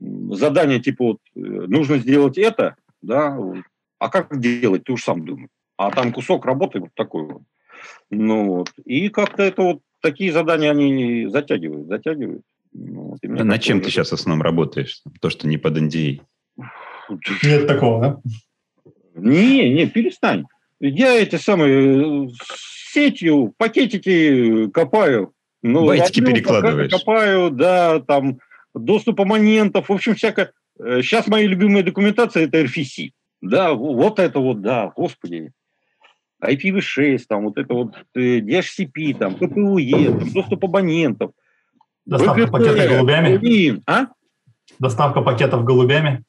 задания 0.00 0.80
типа 0.80 1.04
вот 1.04 1.18
э, 1.34 1.40
нужно 1.40 1.98
сделать 1.98 2.38
это, 2.38 2.76
да, 3.02 3.36
а 3.98 4.08
как 4.10 4.38
делать, 4.40 4.84
ты 4.84 4.92
уж 4.92 5.02
сам 5.02 5.24
думай. 5.24 5.48
А 5.76 5.90
там 5.90 6.12
кусок 6.12 6.44
работы 6.44 6.80
вот 6.80 6.90
такой 6.94 7.24
вот. 7.24 7.42
Ну 8.10 8.46
вот. 8.46 8.72
И 8.84 9.08
как-то 9.08 9.42
это 9.42 9.62
вот 9.62 9.80
такие 10.00 10.32
задания 10.32 10.70
они 10.70 11.26
затягивают, 11.28 11.88
затягивают. 11.88 12.42
Ну, 12.72 13.02
вот, 13.02 13.18
а 13.22 13.44
над 13.44 13.62
чем 13.62 13.80
ты 13.80 13.90
сейчас 13.90 14.10
в 14.10 14.14
основном 14.14 14.42
работаешь? 14.42 15.02
То, 15.20 15.30
что 15.30 15.48
не 15.48 15.56
под 15.56 15.78
NDA? 15.78 16.20
Нет 17.42 17.66
такого, 17.66 18.00
да? 18.00 18.20
Не, 19.14 19.72
не, 19.72 19.86
перестань. 19.86 20.44
Я 20.80 21.20
эти 21.20 21.36
самые 21.36 22.30
сетью 22.92 23.54
пакетики 23.56 24.70
копаю. 24.70 25.32
Ну, 25.62 25.86
Байтики 25.86 26.20
перекладываешь. 26.20 26.92
Копаю, 26.92 27.50
да, 27.50 28.00
там 28.00 28.38
доступ 28.74 29.20
абонентов, 29.20 29.88
в 29.88 29.92
общем, 29.92 30.14
всякое. 30.14 30.52
Сейчас 30.78 31.26
э, 31.26 31.30
мои 31.30 31.46
любимые 31.46 31.82
документации 31.82 32.44
это 32.44 32.60
RFC. 32.62 33.10
Да, 33.40 33.72
вот 33.72 34.18
это 34.18 34.38
вот, 34.38 34.60
да, 34.62 34.92
господи. 34.94 35.52
IPv6, 36.42 37.22
там 37.28 37.46
вот 37.46 37.58
это 37.58 37.74
вот 37.74 37.96
э, 38.14 38.38
DHCP, 38.38 39.18
там, 39.18 39.34
PPUE, 39.34 40.32
доступ 40.32 40.64
абонентов. 40.64 41.32
Доставка 42.06 42.46
пакетов 42.46 42.88
голубями? 42.88 43.82
А? 43.86 44.06
Доставка 44.78 45.20
пакетов 45.22 45.64
голубями? 45.64 46.24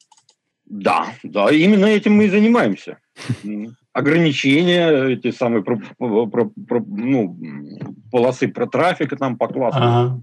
Да, 0.70 1.08
да, 1.24 1.50
именно 1.50 1.86
этим 1.86 2.14
мы 2.14 2.26
и 2.26 2.30
занимаемся. 2.30 2.98
Ограничения, 3.92 5.12
эти 5.12 5.32
самые 5.32 5.64
про, 5.64 5.80
про, 5.98 6.26
про, 6.26 6.84
ну, 6.86 7.36
полосы 8.12 8.46
про 8.46 8.68
трафик 8.68 9.18
там 9.18 9.36
по 9.36 9.48
классу. 9.48 9.78
Ага. 9.80 10.20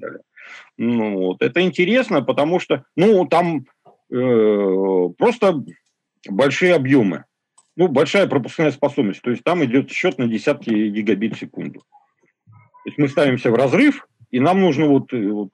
Ну, 0.78 1.18
вот. 1.18 1.42
Это 1.42 1.62
интересно, 1.62 2.22
потому 2.22 2.62
что 2.62 2.86
ну, 2.96 3.26
там 3.26 3.66
э, 4.10 5.10
просто 5.18 5.66
большие 6.30 6.76
объемы. 6.76 7.26
Ну, 7.76 7.90
большая 7.90 8.28
пропускная 8.28 8.72
способность. 8.72 9.22
То 9.22 9.32
есть 9.32 9.44
там 9.44 9.66
идет 9.66 9.92
счет 9.92 10.18
на 10.18 10.28
десятки 10.28 10.70
гигабит 10.70 11.36
в 11.36 11.40
секунду. 11.40 11.82
То 12.46 12.86
есть 12.86 12.98
мы 12.98 13.10
ставимся 13.10 13.52
в 13.52 13.56
разрыв, 13.56 14.08
и 14.32 14.40
нам 14.40 14.62
нужно 14.62 14.86
вот, 14.86 15.12
э, 15.12 15.28
вот 15.28 15.50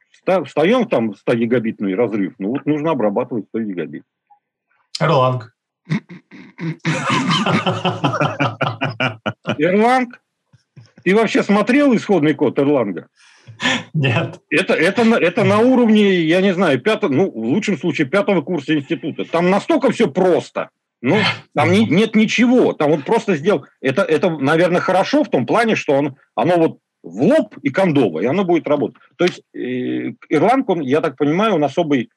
встаем 0.46 0.88
там 0.88 1.16
100 1.16 1.34
гигабитный 1.34 1.96
разрыв, 1.96 2.36
ну 2.38 2.50
вот 2.50 2.68
нужно 2.68 2.91
обрабатывать 2.91 3.48
100 3.48 3.60
гигабит. 3.62 4.04
Erlang. 5.02 5.44
Erlang? 9.60 10.08
Ты 11.04 11.16
вообще 11.16 11.44
смотрел 11.44 11.96
исходный 11.96 12.34
код 12.34 12.60
Erlang? 12.60 13.06
Нет. 13.94 14.39
Это, 14.50 14.74
это, 14.74 15.02
это 15.02 15.44
на 15.44 15.60
уровне, 15.60 16.22
я 16.22 16.41
не 16.41 16.54
знаю, 16.54 16.80
пятого, 16.80 17.12
ну, 17.12 17.32
в 17.32 17.38
лучшем 17.38 17.78
случае, 17.78 18.08
пятого 18.08 18.41
курса 18.41 18.74
института. 18.74 19.26
Там 19.26 19.50
настолько 19.50 19.91
все 19.91 20.08
просто. 20.08 20.70
Ну, 21.02 21.18
там 21.54 21.72
не, 21.72 21.86
нет 21.86 22.16
ничего. 22.16 22.74
Там 22.74 22.91
вот 22.91 23.04
просто 23.04 23.36
сделал... 23.36 23.66
Это, 23.82 24.04
это, 24.04 24.30
наверное, 24.30 24.80
хорошо 24.80 25.24
в 25.24 25.30
том 25.30 25.46
плане, 25.46 25.76
что 25.76 25.94
он, 25.94 26.16
оно 26.36 26.58
вот 26.58 26.80
в 27.04 27.22
лоб 27.22 27.58
и 27.62 27.70
кондово, 27.70 28.22
и 28.22 28.26
оно 28.26 28.46
будет 28.46 28.68
работать. 28.68 28.98
То 29.18 29.26
есть 29.26 29.41
э, 29.54 30.14
Ирланд, 30.30 30.70
он, 30.70 30.80
я 30.80 31.02
так 31.02 31.18
понимаю, 31.18 31.56
он 31.56 31.64
особый... 31.64 32.10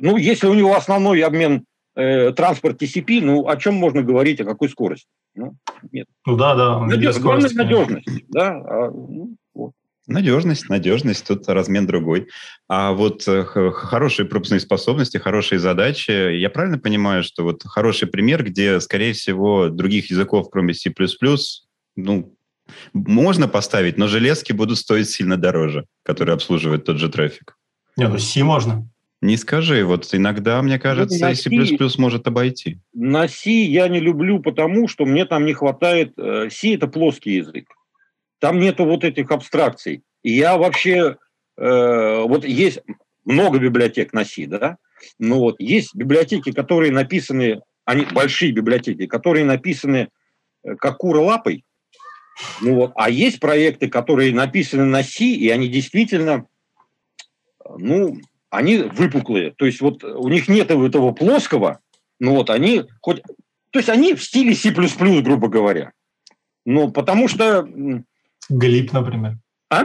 Ну, 0.00 0.16
если 0.16 0.46
у 0.46 0.54
него 0.54 0.74
основной 0.74 1.20
обмен 1.20 1.66
э, 1.94 2.32
транспорт 2.32 2.82
TCP, 2.82 3.20
ну, 3.22 3.48
о 3.48 3.56
чем 3.56 3.74
можно 3.74 4.02
говорить, 4.02 4.40
о 4.40 4.44
какой 4.44 4.68
скорости? 4.68 5.06
Ну, 5.34 5.56
нет. 5.90 6.06
Ну, 6.26 6.36
да, 6.36 6.54
да. 6.54 6.80
Надеж... 6.80 7.18
Главное– 7.18 7.50
надежность. 7.54 8.08
Да, 8.28 8.50
а, 8.50 8.90
ну, 8.90 9.36
вот. 9.54 9.72
Надежность, 10.06 10.68
надежность, 10.68 11.26
тут 11.26 11.48
размен 11.48 11.86
другой. 11.86 12.28
А 12.68 12.92
вот 12.92 13.26
э, 13.28 13.44
хорошие 13.44 14.26
пропускные 14.26 14.60
способности, 14.60 15.18
хорошие 15.18 15.58
задачи, 15.58 16.10
я 16.10 16.50
правильно 16.50 16.78
понимаю, 16.78 17.22
что 17.22 17.44
вот 17.44 17.62
хороший 17.64 18.08
пример, 18.08 18.44
где, 18.44 18.80
скорее 18.80 19.12
всего, 19.12 19.68
других 19.68 20.10
языков, 20.10 20.48
кроме 20.50 20.74
C++, 20.74 20.92
ну, 21.94 22.34
можно 22.92 23.48
поставить, 23.48 23.96
но 23.96 24.06
железки 24.08 24.52
будут 24.52 24.78
стоить 24.78 25.08
сильно 25.08 25.36
дороже, 25.36 25.86
которые 26.02 26.34
обслуживают 26.34 26.84
тот 26.84 26.98
же 26.98 27.08
трафик. 27.08 27.56
Не, 27.96 28.08
ну 28.08 28.18
C 28.18 28.42
можно. 28.42 28.88
Не 29.22 29.36
скажи, 29.36 29.84
вот 29.84 30.12
иногда, 30.12 30.60
мне 30.62 30.74
ну, 30.74 30.80
кажется, 30.80 31.28
ну, 31.28 31.64
C++ 31.64 31.78
может 31.96 32.26
обойти. 32.26 32.80
На 32.92 33.28
C 33.28 33.50
я 33.52 33.86
не 33.86 34.00
люблю, 34.00 34.40
потому 34.40 34.88
что 34.88 35.04
мне 35.04 35.24
там 35.24 35.46
не 35.46 35.52
хватает... 35.52 36.12
Э, 36.18 36.50
C– 36.50 36.74
это 36.74 36.88
плоский 36.88 37.36
язык. 37.36 37.68
Там 38.40 38.58
нету 38.58 38.84
вот 38.84 39.04
этих 39.04 39.30
абстракций. 39.30 40.02
И 40.24 40.32
я 40.32 40.58
вообще... 40.58 41.18
Э, 41.56 42.22
вот 42.22 42.44
есть 42.44 42.80
много 43.24 43.60
библиотек 43.60 44.12
на 44.12 44.24
C, 44.24 44.46
да? 44.48 44.78
Ну 45.20 45.38
вот, 45.38 45.60
есть 45.60 45.94
библиотеки, 45.94 46.50
которые 46.50 46.90
написаны... 46.90 47.62
Они 47.84 48.04
большие 48.12 48.50
библиотеки, 48.50 49.06
которые 49.06 49.44
написаны 49.44 50.08
как 50.78 50.98
кура 50.98 51.20
лапой. 51.20 51.64
Ну 52.60 52.74
вот. 52.74 52.92
А 52.96 53.08
есть 53.08 53.38
проекты, 53.38 53.88
которые 53.88 54.34
написаны 54.34 54.84
на 54.84 55.04
C, 55.04 55.26
и 55.26 55.48
они 55.48 55.68
действительно, 55.68 56.46
ну, 57.78 58.16
они 58.52 58.76
выпуклые. 58.76 59.52
То 59.52 59.64
есть 59.64 59.80
вот 59.80 60.04
у 60.04 60.28
них 60.28 60.46
нет 60.46 60.70
этого 60.70 61.12
плоского, 61.12 61.80
но 62.20 62.34
вот 62.34 62.50
они 62.50 62.84
хоть... 63.00 63.22
То 63.70 63.78
есть 63.78 63.88
они 63.88 64.14
в 64.14 64.22
стиле 64.22 64.54
C++, 64.54 64.70
грубо 64.70 65.48
говоря. 65.48 65.92
Ну, 66.66 66.92
потому 66.92 67.28
что... 67.28 67.66
Глип, 68.50 68.92
например. 68.92 69.38
А? 69.70 69.84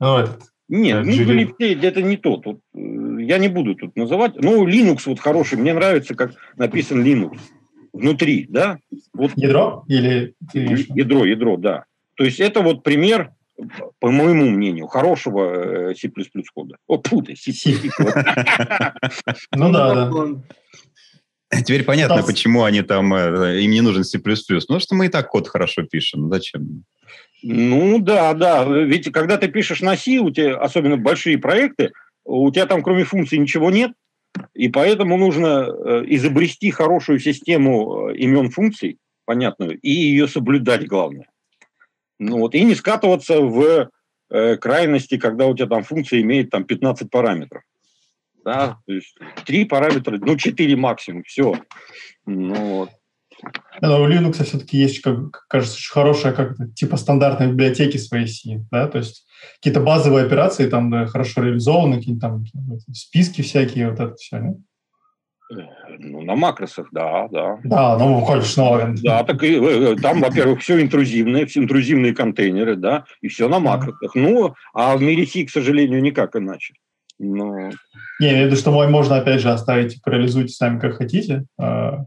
Ну, 0.00 0.18
этот. 0.18 0.42
Нет, 0.68 1.04
ну, 1.06 1.12
Глип, 1.12 1.54
это 1.60 2.02
не 2.02 2.16
то. 2.16 2.38
Тут, 2.38 2.60
э, 2.74 2.78
я 3.20 3.38
не 3.38 3.48
буду 3.48 3.76
тут 3.76 3.94
называть. 3.94 4.34
Ну, 4.36 4.66
Linux 4.66 5.02
вот 5.06 5.20
хороший. 5.20 5.56
Мне 5.56 5.74
нравится, 5.74 6.16
как 6.16 6.32
написан 6.56 7.04
Linux 7.04 7.38
внутри, 7.92 8.46
да? 8.48 8.78
Вот. 9.12 9.30
Ядро 9.36 9.84
или 9.86 10.34
ядро, 10.52 11.24
ядро, 11.24 11.56
да. 11.56 11.84
То 12.16 12.24
есть 12.24 12.40
это 12.40 12.62
вот 12.62 12.82
пример, 12.82 13.32
по 14.00 14.10
моему 14.10 14.50
мнению, 14.50 14.86
хорошего 14.86 15.90
э, 15.90 15.94
C++ 15.94 16.10
кода. 16.54 16.76
О, 16.86 16.98
путай, 16.98 17.36
C++ 17.36 17.52
Ну 19.52 19.72
да, 19.72 20.10
да. 20.10 20.26
Теперь 21.64 21.84
понятно, 21.84 22.22
почему 22.22 22.64
они 22.64 22.82
там, 22.82 23.14
э, 23.14 23.60
им 23.62 23.70
не 23.70 23.80
нужен 23.80 24.04
C++. 24.04 24.20
Ну, 24.68 24.80
что 24.80 24.94
мы 24.94 25.06
и 25.06 25.08
так 25.08 25.28
код 25.28 25.48
хорошо 25.48 25.82
пишем. 25.84 26.22
Ну, 26.22 26.28
зачем? 26.30 26.84
Ну, 27.42 27.98
да, 28.00 28.34
да. 28.34 28.64
Ведь 28.64 29.12
когда 29.12 29.36
ты 29.36 29.48
пишешь 29.48 29.80
на 29.80 29.96
C, 29.96 30.18
у 30.18 30.30
тебя, 30.30 30.56
особенно 30.56 30.96
большие 30.96 31.38
проекты, 31.38 31.92
у 32.24 32.50
тебя 32.50 32.66
там 32.66 32.82
кроме 32.82 33.04
функций 33.04 33.38
ничего 33.38 33.70
нет, 33.70 33.92
и 34.54 34.68
поэтому 34.68 35.16
нужно 35.16 35.68
э, 35.68 36.04
изобрести 36.06 36.70
хорошую 36.70 37.20
систему 37.20 38.08
э, 38.08 38.16
имен 38.16 38.50
функций, 38.50 38.98
понятную, 39.26 39.78
и 39.78 39.90
ее 39.90 40.26
соблюдать, 40.26 40.86
главное. 40.86 41.28
Ну 42.26 42.38
вот, 42.38 42.54
и 42.54 42.64
не 42.64 42.74
скатываться 42.74 43.40
в 43.40 43.90
э, 44.30 44.56
крайности, 44.56 45.18
когда 45.18 45.46
у 45.46 45.54
тебя 45.54 45.68
там 45.68 45.82
функция 45.82 46.22
имеет 46.22 46.50
там 46.50 46.64
15 46.64 47.10
параметров. 47.10 47.62
Да, 48.44 48.78
то 48.86 48.92
есть 48.92 49.16
три 49.46 49.64
параметра, 49.64 50.18
ну, 50.18 50.36
четыре 50.36 50.76
максимум, 50.76 51.22
все. 51.24 51.54
Ну, 52.26 52.54
вот. 52.54 52.90
Но 53.80 54.02
у 54.02 54.08
Linux 54.08 54.42
все-таки 54.44 54.78
есть, 54.78 55.00
как 55.00 55.46
кажется, 55.48 55.78
хорошая, 55.90 56.32
как 56.32 56.56
типа 56.74 56.96
стандартной 56.96 57.48
библиотеки 57.48 57.96
своей 57.96 58.26
C, 58.26 58.64
да, 58.70 58.86
то 58.86 58.98
есть 58.98 59.26
какие-то 59.56 59.80
базовые 59.80 60.24
операции 60.24 60.68
там 60.68 60.90
да, 60.90 61.06
хорошо 61.06 61.42
реализованы, 61.42 61.96
какие-то 61.96 62.20
там 62.20 62.44
списки 62.92 63.42
всякие, 63.42 63.90
вот 63.90 64.00
это 64.00 64.14
все, 64.14 64.38
нет? 64.38 64.56
Ну, 65.50 66.22
на 66.22 66.36
макросах, 66.36 66.88
да, 66.90 67.28
да. 67.28 67.58
Да, 67.64 67.98
ну, 67.98 68.24
конечно, 68.24 68.94
Да, 69.02 69.24
так 69.24 69.42
и, 69.42 69.54
э, 69.54 69.92
э, 69.92 69.96
там, 69.96 70.20
во-первых, 70.20 70.60
все 70.60 70.80
интрузивное, 70.80 71.44
все 71.44 71.60
интрузивные 71.60 72.14
контейнеры, 72.14 72.76
да, 72.76 73.04
и 73.20 73.28
все 73.28 73.48
на 73.48 73.58
макросах. 73.58 74.14
Ну, 74.14 74.54
а 74.72 74.96
в 74.96 75.02
мире 75.02 75.26
C, 75.26 75.44
к 75.44 75.50
сожалению, 75.50 76.02
никак 76.02 76.34
иначе. 76.34 76.74
Но... 77.18 77.70
Не, 78.20 78.26
я 78.26 78.30
имею 78.30 78.44
в 78.44 78.50
виду, 78.50 78.56
что 78.56 78.70
можно, 78.88 79.16
опять 79.16 79.40
же, 79.40 79.50
оставить, 79.50 80.00
реализуйте 80.06 80.54
сами, 80.54 80.78
как 80.78 80.94
хотите. 80.94 81.44
А, 81.58 82.04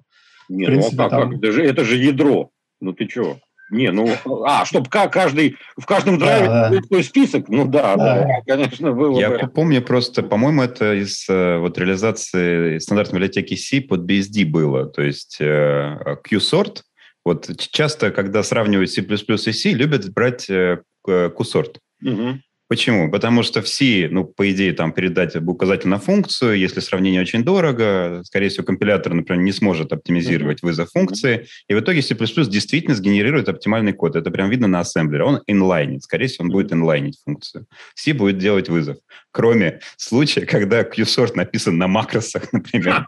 Нет, 0.49 0.67
принципе, 0.67 0.97
ну, 0.97 1.03
а 1.03 1.09
как, 1.09 1.19
там... 1.19 1.29
как? 1.29 1.39
Это, 1.39 1.51
же, 1.51 1.63
это 1.63 1.85
же 1.85 1.95
ядро. 1.97 2.49
Ну, 2.81 2.93
ты 2.93 3.07
чего? 3.07 3.39
Не, 3.69 3.91
ну, 3.91 4.09
а, 4.45 4.65
чтобы 4.65 4.89
каждый, 4.89 5.57
в 5.75 5.85
каждом 5.85 6.17
драйве 6.17 6.47
да, 6.47 6.81
свой 6.87 7.03
список, 7.03 7.49
ну 7.49 7.65
да, 7.65 7.95
да, 7.97 8.21
да 8.21 8.27
конечно, 8.45 8.93
было 8.93 9.19
Я 9.19 9.29
бы. 9.29 9.47
помню 9.47 9.81
просто, 9.81 10.23
по-моему, 10.23 10.63
это 10.63 10.93
из 10.93 11.27
э, 11.27 11.57
вот 11.57 11.77
реализации 11.77 12.77
стандартной 12.77 13.19
библиотеки 13.19 13.55
C 13.55 13.81
под 13.81 14.09
BSD 14.09 14.45
было, 14.45 14.85
то 14.85 15.01
есть 15.01 15.37
э, 15.41 15.97
QSort, 16.29 16.81
вот 17.25 17.49
часто, 17.57 18.11
когда 18.11 18.41
сравнивают 18.41 18.89
C++ 18.89 19.01
и 19.01 19.51
C, 19.51 19.71
любят 19.71 20.09
брать 20.13 20.49
э, 20.49 20.79
QSort. 21.05 21.77
Угу. 22.01 22.39
Почему? 22.69 23.09
Потому 23.09 23.43
что 23.43 23.61
все, 23.61 24.09
ну, 24.11 24.25
по 24.25 24.51
идее, 24.51 24.73
там 24.73 24.91
передать 24.91 25.35
указатель 25.37 25.87
на 25.87 25.99
функцию, 25.99 26.57
если 26.57 26.81
сравнение 26.81 27.21
очень 27.21 27.43
дорого, 27.43 28.21
скорее 28.25 28.49
всего, 28.49 28.65
компилятор, 28.65 29.13
например, 29.13 29.41
не 29.41 29.53
сможет 29.53 29.93
оптимизировать 29.93 30.59
mm-hmm. 30.59 30.65
вызов 30.65 30.89
функции, 30.91 31.47
и 31.69 31.73
в 31.73 31.79
итоге 31.79 32.01
C++ 32.01 32.13
действительно 32.15 32.95
сгенерирует 32.95 33.47
оптимальный 33.47 33.93
код. 33.93 34.17
Это 34.17 34.31
прям 34.31 34.49
видно 34.49 34.67
на 34.67 34.81
ассемблере. 34.81 35.23
Он 35.23 35.41
инлайнит, 35.47 36.03
скорее 36.03 36.27
всего, 36.27 36.43
он 36.43 36.51
будет 36.51 36.73
инлайнить 36.73 37.19
функцию. 37.23 37.67
C 37.95 38.13
будет 38.13 38.37
делать 38.37 38.67
вызов. 38.67 38.97
Кроме 39.37 39.81
случая, 39.97 40.47
когда 40.47 40.81
QSort 40.81 41.33
написан 41.35 41.77
на 41.77 41.87
макросах, 41.87 42.51
например, 42.51 43.05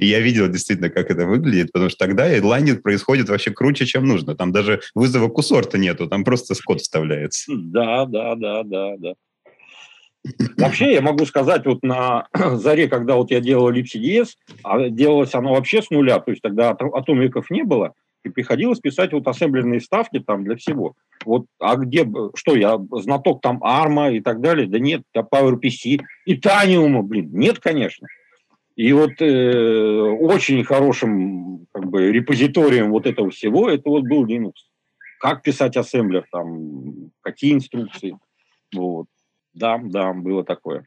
и 0.00 0.06
я 0.06 0.20
видел 0.20 0.46
действительно, 0.46 0.90
как 0.90 1.10
это 1.10 1.26
выглядит, 1.26 1.72
потому 1.72 1.90
что 1.90 1.98
тогда 1.98 2.38
инлайнит 2.38 2.84
происходит 2.84 3.28
вообще 3.28 3.50
круче, 3.50 3.84
чем 3.84 4.06
нужно. 4.06 4.36
Там 4.36 4.52
даже 4.52 4.80
вызова 4.94 5.26
QSort 5.26 5.76
нету, 5.76 6.06
там 6.06 6.22
просто 6.22 6.54
код 6.64 6.80
вставляется. 6.82 7.50
Да, 7.52 8.06
да, 8.06 8.36
да, 8.36 8.62
да 8.62 8.94
да, 8.96 9.14
Вообще, 10.56 10.92
я 10.92 11.00
могу 11.00 11.26
сказать, 11.26 11.66
вот 11.66 11.82
на 11.82 12.28
заре, 12.54 12.86
когда 12.86 13.16
вот 13.16 13.32
я 13.32 13.40
делал 13.40 13.72
LibCDS, 13.72 14.28
а 14.62 14.88
делалось 14.88 15.34
оно 15.34 15.54
вообще 15.54 15.82
с 15.82 15.90
нуля, 15.90 16.20
то 16.20 16.30
есть 16.30 16.42
тогда 16.42 16.76
атомиков 16.78 17.50
не 17.50 17.64
было, 17.64 17.92
и 18.26 18.30
приходилось 18.30 18.80
писать 18.80 19.12
вот 19.12 19.26
ассемблерные 19.26 19.80
ставки 19.80 20.18
там 20.18 20.44
для 20.44 20.56
всего. 20.56 20.94
Вот, 21.24 21.46
а 21.58 21.76
где, 21.76 22.06
что 22.34 22.56
я, 22.56 22.78
знаток 22.90 23.40
там 23.40 23.62
арма 23.62 24.10
и 24.10 24.20
так 24.20 24.40
далее? 24.40 24.68
Да 24.68 24.78
нет, 24.78 25.02
я 25.14 25.22
PowerPC, 25.22 26.00
и 26.26 26.36
Таниума, 26.36 27.02
блин, 27.02 27.30
нет, 27.32 27.58
конечно. 27.60 28.08
И 28.74 28.92
вот 28.92 29.12
э, 29.20 30.00
очень 30.20 30.62
хорошим 30.64 31.66
как 31.72 31.86
бы 31.86 32.12
репозиторием 32.12 32.90
вот 32.90 33.06
этого 33.06 33.30
всего 33.30 33.70
это 33.70 33.88
вот 33.88 34.04
был 34.04 34.26
Linux. 34.26 34.52
Как 35.18 35.42
писать 35.42 35.76
ассемблер, 35.78 36.26
там, 36.30 37.10
какие 37.22 37.54
инструкции. 37.54 38.18
Вот. 38.74 39.06
Да, 39.54 39.80
да, 39.82 40.12
было 40.12 40.44
такое. 40.44 40.86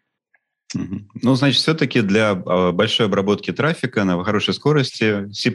Ну, 0.73 1.35
значит, 1.35 1.61
все-таки 1.61 2.01
для 2.01 2.31
а, 2.31 2.71
большой 2.71 3.07
обработки 3.07 3.51
трафика 3.51 4.03
на 4.03 4.23
хорошей 4.23 4.53
скорости 4.53 5.31
C++ 5.31 5.51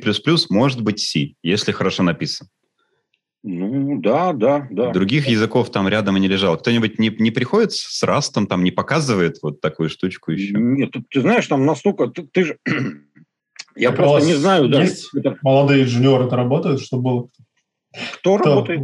может 0.51 0.83
быть 0.83 1.01
C, 1.01 1.35
если 1.43 1.73
хорошо 1.73 2.03
написан. 2.03 2.49
Ну, 3.47 4.01
да, 4.01 4.33
да, 4.33 4.67
да. 4.71 4.91
Других 4.91 5.29
языков 5.29 5.71
там 5.71 5.87
рядом 5.87 6.17
и 6.17 6.21
не 6.21 6.29
лежал. 6.29 6.57
Кто-нибудь 6.57 6.99
не, 6.99 7.11
не 7.11 7.31
приходит 7.31 7.73
с 7.73 8.03
растом, 8.03 8.47
там 8.47 8.65
не 8.65 8.71
показывает 8.71 9.37
вот 9.43 9.61
такую 9.61 9.91
штучку 9.91 10.33
еще? 10.33 10.55
Нет, 10.55 10.93
ты, 10.93 11.05
ты 11.11 11.21
знаешь, 11.21 11.47
там 11.47 11.67
настолько... 11.67 12.07
Ты, 12.07 12.27
ты 12.27 12.45
же... 12.45 12.59
Я 13.77 13.91
так 13.91 13.99
просто 13.99 14.27
не 14.27 14.35
знаю, 14.35 14.69
да. 14.71 14.83
Есть 14.83 15.11
молодые 15.43 15.85
инженеры-то 15.85 16.37
работают, 16.37 16.81
что 16.81 16.97
было? 16.97 17.29
Кто, 18.15 18.39
Кто 18.39 18.49
работает? 18.49 18.81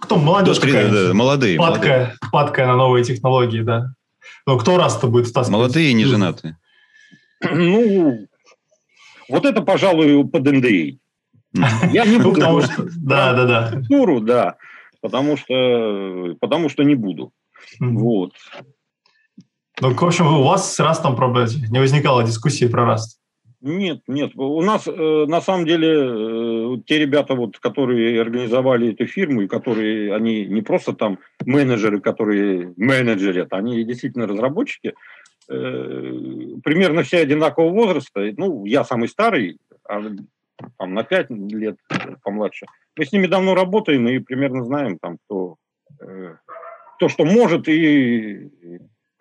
Кто 0.00 0.16
молодежь 0.16 0.58
да, 0.58 1.08
да, 1.08 1.14
молодые, 1.14 1.58
падкая, 1.58 1.98
молодые. 1.98 2.18
падкая 2.32 2.66
на 2.66 2.76
новые 2.76 3.04
технологии, 3.04 3.60
да. 3.60 3.94
Но 4.46 4.58
кто 4.58 4.76
раз-то 4.76 5.06
будет 5.06 5.32
таскать? 5.32 5.52
Молодые 5.52 5.90
и 5.90 5.94
не 5.94 6.04
женатые. 6.04 6.58
Ну, 7.42 8.26
вот 9.28 9.44
это, 9.44 9.62
пожалуй, 9.62 10.26
под 10.28 10.44
НДА. 10.44 10.98
Я 11.92 12.04
не 12.04 12.18
буду. 12.18 12.34
Потому 12.34 12.60
что, 12.62 12.86
да, 12.96 13.32
да, 13.32 13.44
да. 13.46 13.70
Культуру, 13.72 14.20
да. 14.20 14.56
Потому 15.00 15.36
что, 15.36 16.36
потому 16.40 16.68
что 16.68 16.82
не 16.82 16.94
буду. 16.94 17.32
Вот. 17.78 18.32
Ну, 19.80 19.92
в 19.92 20.04
общем, 20.04 20.26
у 20.26 20.42
вас 20.42 20.74
с 20.74 20.80
Растом 20.80 21.16
не 21.70 21.78
возникало 21.78 22.22
дискуссии 22.24 22.66
про 22.66 22.84
Раст? 22.84 23.20
Нет, 23.60 24.02
нет. 24.06 24.32
У 24.34 24.60
нас 24.62 24.86
э, 24.86 25.24
на 25.26 25.40
самом 25.40 25.64
деле 25.64 25.88
те 26.82 26.98
ребята, 26.98 27.34
вот, 27.34 27.58
которые 27.58 28.20
организовали 28.20 28.92
эту 28.92 29.06
фирму, 29.06 29.42
и 29.42 29.48
которые, 29.48 30.14
они 30.14 30.46
не 30.46 30.62
просто 30.62 30.92
там 30.92 31.18
менеджеры, 31.44 32.00
которые 32.00 32.72
менеджерят, 32.76 33.52
они 33.52 33.84
действительно 33.84 34.26
разработчики, 34.26 34.94
э, 35.48 35.52
примерно 36.62 37.02
все 37.02 37.18
одинакового 37.18 37.70
возраста. 37.70 38.32
Ну, 38.36 38.64
я 38.64 38.84
самый 38.84 39.08
старый, 39.08 39.58
а, 39.88 40.02
там, 40.78 40.94
на 40.94 41.04
5 41.04 41.30
лет 41.30 41.76
помладше. 42.22 42.66
Мы 42.96 43.04
с 43.04 43.12
ними 43.12 43.26
давно 43.26 43.54
работаем 43.54 44.06
и 44.08 44.18
примерно 44.18 44.64
знаем, 44.64 44.98
там, 44.98 45.18
кто, 45.24 45.56
э, 46.00 46.36
кто 46.96 47.08
что 47.08 47.24
может 47.24 47.68
и 47.68 48.50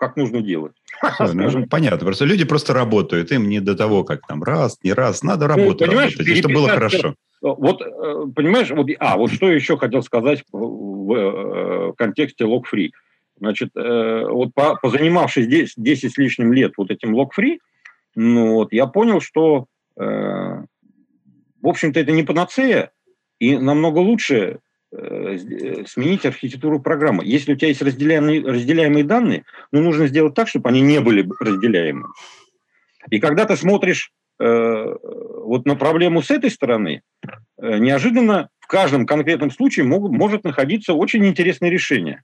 как 0.04 0.18
нужно 0.18 0.42
делать. 0.42 0.74
Ну, 1.34 1.68
понятно, 1.68 2.06
просто 2.06 2.26
люди 2.26 2.46
просто 2.46 2.74
работают, 2.74 3.32
им 3.32 3.50
не 3.50 3.60
до 3.60 3.76
того, 3.76 4.04
как 4.04 4.28
там 4.28 4.44
раз, 4.44 4.78
не 4.84 4.94
раз, 4.94 5.24
надо 5.24 5.48
ну, 5.48 5.56
работать, 5.56 5.88
работать, 5.88 6.38
чтобы 6.38 6.56
было 6.56 6.70
хорошо. 6.70 7.16
Вот, 7.44 7.82
э, 7.82 8.26
понимаешь, 8.36 8.72
вот, 8.72 8.88
а, 9.00 9.18
вот 9.18 9.32
что 9.32 9.52
еще 9.52 9.78
хотел 9.78 10.02
сказать 10.02 10.44
в, 10.52 10.58
в, 10.58 11.14
э, 11.14 11.88
в 11.92 11.94
контексте 11.94 12.46
log-free. 12.46 12.92
Значит, 13.38 13.70
э, 13.76 14.26
вот 14.28 14.54
по, 14.54 14.76
позанимавшись 14.76 15.48
10, 15.48 15.74
10 15.78 16.14
с 16.14 16.18
лишним 16.18 16.54
лет 16.54 16.74
вот 16.78 16.90
этим 16.90 17.16
log-free, 17.16 17.60
ну, 18.16 18.54
вот, 18.54 18.74
я 18.74 18.88
понял, 18.88 19.20
что, 19.20 19.66
э, 19.98 20.04
в 20.04 21.68
общем-то, 21.68 22.00
это 22.00 22.12
не 22.12 22.24
панацея, 22.24 22.92
и 23.40 23.58
намного 23.58 24.00
лучше 24.00 24.60
Э, 24.96 25.36
э, 25.36 25.86
сменить 25.88 26.24
архитектуру 26.24 26.80
программы. 26.80 27.26
Если 27.26 27.54
у 27.54 27.56
тебя 27.56 27.70
есть 27.70 27.82
разделяемые, 27.82 28.46
разделяемые 28.46 29.04
данные, 29.04 29.44
ну, 29.72 29.82
нужно 29.82 30.06
сделать 30.06 30.36
так, 30.36 30.48
чтобы 30.48 30.70
они 30.70 30.82
не 30.82 31.00
были 31.00 31.28
разделяемы. 31.40 32.10
И 33.10 33.20
когда 33.20 33.46
ты 33.46 33.56
смотришь 33.58 34.12
э, 34.12 34.23
вот 35.44 35.66
на 35.66 35.76
проблему 35.76 36.22
с 36.22 36.32
этой 36.32 36.50
стороны, 36.50 37.02
э, 37.22 37.28
э, 37.62 37.78
неожиданно 37.78 38.50
в 38.60 38.68
каждом 38.68 39.06
конкретном 39.06 39.52
случае 39.52 39.86
могут, 39.86 40.12
может 40.12 40.44
находиться 40.44 40.94
очень 40.94 41.26
интересное 41.26 41.70
решение. 41.70 42.24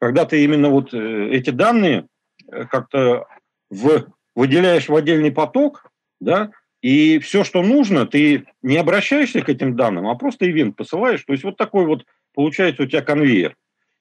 Когда 0.00 0.24
ты 0.24 0.42
именно 0.42 0.70
вот 0.70 0.94
э, 0.94 1.28
эти 1.30 1.50
данные 1.50 2.06
как-то 2.48 3.26
в, 3.68 4.06
выделяешь 4.34 4.88
в 4.88 4.94
отдельный 4.94 5.30
поток, 5.30 5.90
да, 6.20 6.50
и 6.80 7.18
все, 7.18 7.44
что 7.44 7.62
нужно, 7.62 8.06
ты 8.06 8.46
не 8.62 8.78
обращаешься 8.78 9.42
к 9.42 9.50
этим 9.50 9.76
данным, 9.76 10.08
а 10.08 10.14
просто 10.14 10.50
ивент 10.50 10.76
посылаешь. 10.76 11.22
То 11.24 11.32
есть 11.32 11.44
вот 11.44 11.58
такой 11.58 11.84
вот 11.84 12.06
получается 12.34 12.84
у 12.84 12.86
тебя 12.86 13.02
конвейер. 13.02 13.54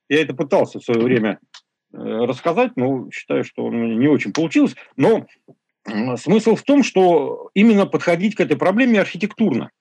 Я 0.07 0.22
это 0.22 0.34
пытался 0.34 0.80
в 0.80 0.84
свое 0.84 1.01
время 1.01 1.39
рассказать, 1.91 2.72
но 2.78 3.09
считаю, 3.11 3.43
что 3.43 3.65
он 3.65 3.99
не 3.99 4.07
очень 4.07 4.32
получилось. 4.32 4.76
Но 4.95 5.28
смысл 6.17 6.55
в 6.55 6.63
том, 6.63 6.84
что 6.84 7.49
именно 7.53 7.86
подходить 7.86 8.36
к 8.36 8.41
этой 8.41 8.57
проблеме 8.57 9.01
архитектурно. 9.01 9.71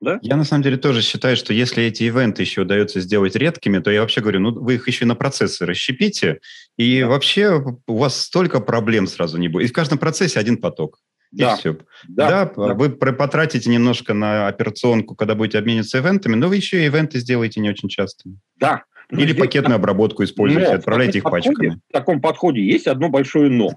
Да? 0.00 0.18
Я 0.22 0.36
на 0.36 0.44
самом 0.44 0.62
деле 0.62 0.76
тоже 0.76 1.02
считаю, 1.02 1.36
что 1.36 1.54
если 1.54 1.84
эти 1.84 2.02
ивенты 2.02 2.42
еще 2.42 2.62
удается 2.62 3.00
сделать 3.00 3.36
редкими, 3.36 3.78
то 3.78 3.90
я 3.90 4.02
вообще 4.02 4.20
говорю, 4.20 4.40
ну 4.40 4.52
вы 4.52 4.74
их 4.74 4.86
еще 4.86 5.06
на 5.06 5.14
процессы 5.14 5.64
расщепите, 5.64 6.40
и 6.76 7.00
да. 7.00 7.08
вообще 7.08 7.62
у 7.86 7.96
вас 7.96 8.20
столько 8.20 8.60
проблем 8.60 9.06
сразу 9.06 9.38
не 9.38 9.48
будет. 9.48 9.64
И 9.64 9.68
в 9.68 9.72
каждом 9.72 9.98
процессе 9.98 10.38
один 10.38 10.58
поток. 10.58 10.98
Да. 11.32 11.54
И 11.54 11.58
все. 11.58 11.78
Да, 12.06 12.28
да, 12.28 12.52
да, 12.68 12.74
вы 12.74 12.90
потратите 12.90 13.70
немножко 13.70 14.14
на 14.14 14.46
операционку, 14.46 15.16
когда 15.16 15.34
будете 15.34 15.58
обмениваться 15.58 15.98
ивентами, 15.98 16.34
но 16.34 16.48
вы 16.48 16.56
еще 16.56 16.82
и 16.82 16.86
ивенты 16.86 17.18
сделаете 17.18 17.60
не 17.60 17.70
очень 17.70 17.88
часто. 17.88 18.28
Да. 18.56 18.84
Или 19.10 19.32
здесь, 19.32 19.38
пакетную 19.38 19.76
обработку 19.76 20.22
используете, 20.24 20.68
но 20.68 20.74
отправляете 20.76 21.18
их 21.18 21.24
подходе, 21.24 21.48
пачками. 21.48 21.80
В 21.88 21.92
таком 21.92 22.20
подходе 22.20 22.64
есть 22.64 22.86
одно 22.86 23.08
большое 23.08 23.50
«но». 23.50 23.70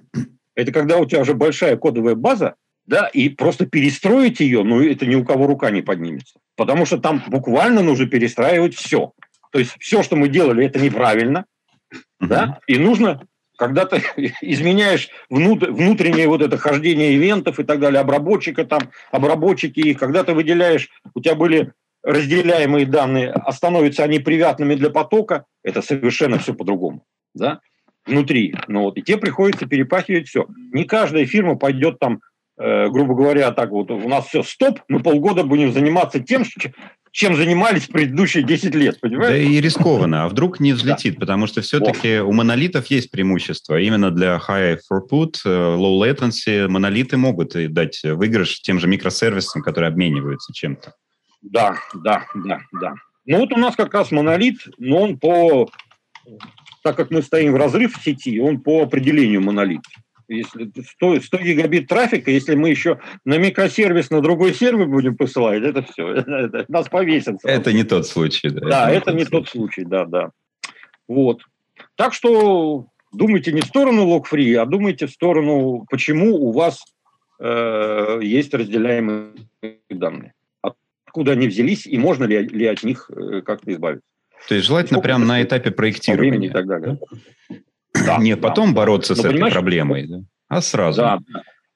Это 0.57 0.71
когда 0.71 0.97
у 0.97 1.05
тебя 1.05 1.21
уже 1.21 1.35
большая 1.35 1.77
кодовая 1.77 2.15
база, 2.15 2.55
да, 2.87 3.07
и 3.07 3.29
просто 3.29 3.67
перестроить 3.67 4.39
ее, 4.39 4.63
ну, 4.63 4.81
это 4.81 5.05
ни 5.05 5.13
у 5.13 5.23
кого 5.23 5.45
рука 5.45 5.69
не 5.69 5.83
поднимется. 5.83 6.39
Потому 6.55 6.87
что 6.87 6.97
там 6.97 7.23
буквально 7.27 7.83
нужно 7.83 8.07
перестраивать 8.07 8.73
все. 8.73 9.11
То 9.51 9.59
есть 9.59 9.75
все, 9.79 10.01
что 10.01 10.15
мы 10.15 10.29
делали, 10.29 10.65
это 10.65 10.79
неправильно, 10.79 11.45
uh-huh. 11.93 12.27
да, 12.27 12.59
и 12.65 12.79
нужно, 12.79 13.27
когда 13.55 13.85
ты 13.85 14.01
изменяешь 14.41 15.09
внут- 15.29 15.69
внутреннее 15.69 16.27
вот 16.27 16.41
это 16.41 16.57
хождение 16.57 17.15
ивентов 17.15 17.59
и 17.59 17.63
так 17.63 17.79
далее, 17.79 17.99
обработчика 17.99 18.65
там, 18.65 18.89
обработчики, 19.11 19.79
и 19.79 19.93
когда 19.93 20.23
ты 20.23 20.33
выделяешь, 20.33 20.89
у 21.13 21.21
тебя 21.21 21.35
были 21.35 21.73
разделяемые 22.01 22.87
данные, 22.87 23.29
а 23.29 23.51
становятся 23.51 24.03
они 24.03 24.17
привязанными 24.17 24.73
для 24.73 24.89
потока, 24.89 25.45
это 25.63 25.83
совершенно 25.83 26.39
все 26.39 26.55
по-другому, 26.55 27.05
да 27.35 27.61
внутри. 28.07 28.55
Ну, 28.67 28.83
вот, 28.83 28.97
и 28.97 29.01
тебе 29.01 29.17
приходится 29.17 29.65
перепахивать 29.65 30.27
все. 30.27 30.45
Не 30.71 30.85
каждая 30.85 31.25
фирма 31.25 31.55
пойдет 31.55 31.99
там, 31.99 32.21
э, 32.59 32.89
грубо 32.89 33.15
говоря, 33.15 33.51
так 33.51 33.69
вот, 33.71 33.91
у 33.91 34.07
нас 34.07 34.27
все, 34.27 34.43
стоп, 34.43 34.79
мы 34.87 35.01
полгода 35.01 35.43
будем 35.43 35.71
заниматься 35.71 36.19
тем, 36.19 36.43
чем 37.11 37.35
занимались 37.35 37.87
предыдущие 37.87 38.43
10 38.43 38.75
лет, 38.75 38.99
понимаешь? 38.99 39.31
Да 39.31 39.37
и 39.37 39.59
рискованно, 39.59 40.23
а 40.23 40.29
вдруг 40.29 40.59
не 40.59 40.73
взлетит, 40.73 41.15
да. 41.15 41.21
потому 41.21 41.47
что 41.47 41.61
все-таки 41.61 42.19
вот. 42.19 42.29
у 42.29 42.31
монолитов 42.33 42.87
есть 42.87 43.11
преимущество. 43.11 43.79
Именно 43.79 44.11
для 44.11 44.39
high 44.47 44.77
throughput, 44.77 45.35
э, 45.45 45.49
low 45.49 45.99
latency 45.99 46.67
монолиты 46.67 47.17
могут 47.17 47.53
дать 47.73 48.01
выигрыш 48.03 48.61
тем 48.61 48.79
же 48.79 48.87
микросервисам, 48.87 49.61
которые 49.61 49.89
обмениваются 49.89 50.53
чем-то. 50.53 50.93
Да, 51.41 51.77
да, 51.93 52.25
да, 52.35 52.59
да. 52.79 52.93
Ну 53.25 53.39
вот 53.39 53.51
у 53.51 53.57
нас 53.57 53.75
как 53.75 53.93
раз 53.93 54.11
монолит, 54.11 54.57
но 54.77 55.01
он 55.01 55.17
по 55.17 55.69
так 56.87 56.95
как 56.95 57.11
мы 57.11 57.21
стоим 57.21 57.51
в 57.51 57.57
разрыв 57.57 57.97
в 57.97 58.01
сети, 58.01 58.39
он 58.39 58.61
по 58.61 58.81
определению 58.81 59.41
монолит. 59.41 59.81
Если 60.29 60.71
100, 60.93 61.19
100 61.19 61.37
гигабит 61.39 61.89
трафика, 61.89 62.31
если 62.31 62.55
мы 62.55 62.69
еще 62.69 63.01
на 63.25 63.37
микросервис 63.37 64.09
на 64.09 64.21
другой 64.21 64.53
сервер 64.53 64.87
будем 64.87 65.17
посылать, 65.17 65.63
это 65.63 65.83
все, 65.83 66.07
это, 66.15 66.31
это, 66.31 66.65
нас 66.69 66.87
повесят. 66.87 67.41
Сразу. 67.41 67.59
Это 67.59 67.73
не 67.73 67.83
тот 67.83 68.07
случай. 68.07 68.47
Да, 68.47 68.61
да 68.61 68.89
это, 68.89 69.11
не, 69.11 69.25
тот, 69.25 69.49
случай. 69.49 69.83
да, 69.83 70.05
да. 70.05 70.31
Вот. 71.09 71.41
Так 71.95 72.13
что 72.13 72.85
думайте 73.11 73.51
не 73.51 73.59
в 73.59 73.65
сторону 73.65 74.05
лог-фри, 74.05 74.53
а 74.53 74.65
думайте 74.65 75.07
в 75.07 75.11
сторону, 75.11 75.85
почему 75.89 76.35
у 76.37 76.53
вас 76.53 76.85
э, 77.41 78.19
есть 78.21 78.53
разделяемые 78.53 79.33
данные. 79.89 80.31
Откуда 80.61 81.33
они 81.33 81.49
взялись 81.49 81.85
и 81.85 81.97
можно 81.97 82.23
ли, 82.23 82.47
ли 82.47 82.65
от 82.65 82.81
них 82.83 83.11
э, 83.13 83.41
как-то 83.41 83.73
избавиться. 83.73 84.07
То 84.47 84.55
есть 84.55 84.67
желательно 84.67 85.01
прямо 85.01 85.25
на 85.25 85.41
этапе 85.43 85.71
проектирования. 85.71 86.47
и 86.47 86.51
так 86.51 86.67
далее. 86.67 86.99
Да, 88.05 88.17
Не 88.17 88.35
да, 88.35 88.41
потом 88.41 88.73
бороться 88.73 89.15
Но, 89.15 89.21
с 89.21 89.25
этой 89.25 89.51
проблемой, 89.51 90.07
да? 90.07 90.17
а 90.47 90.61
сразу. 90.61 91.01
Да, 91.01 91.19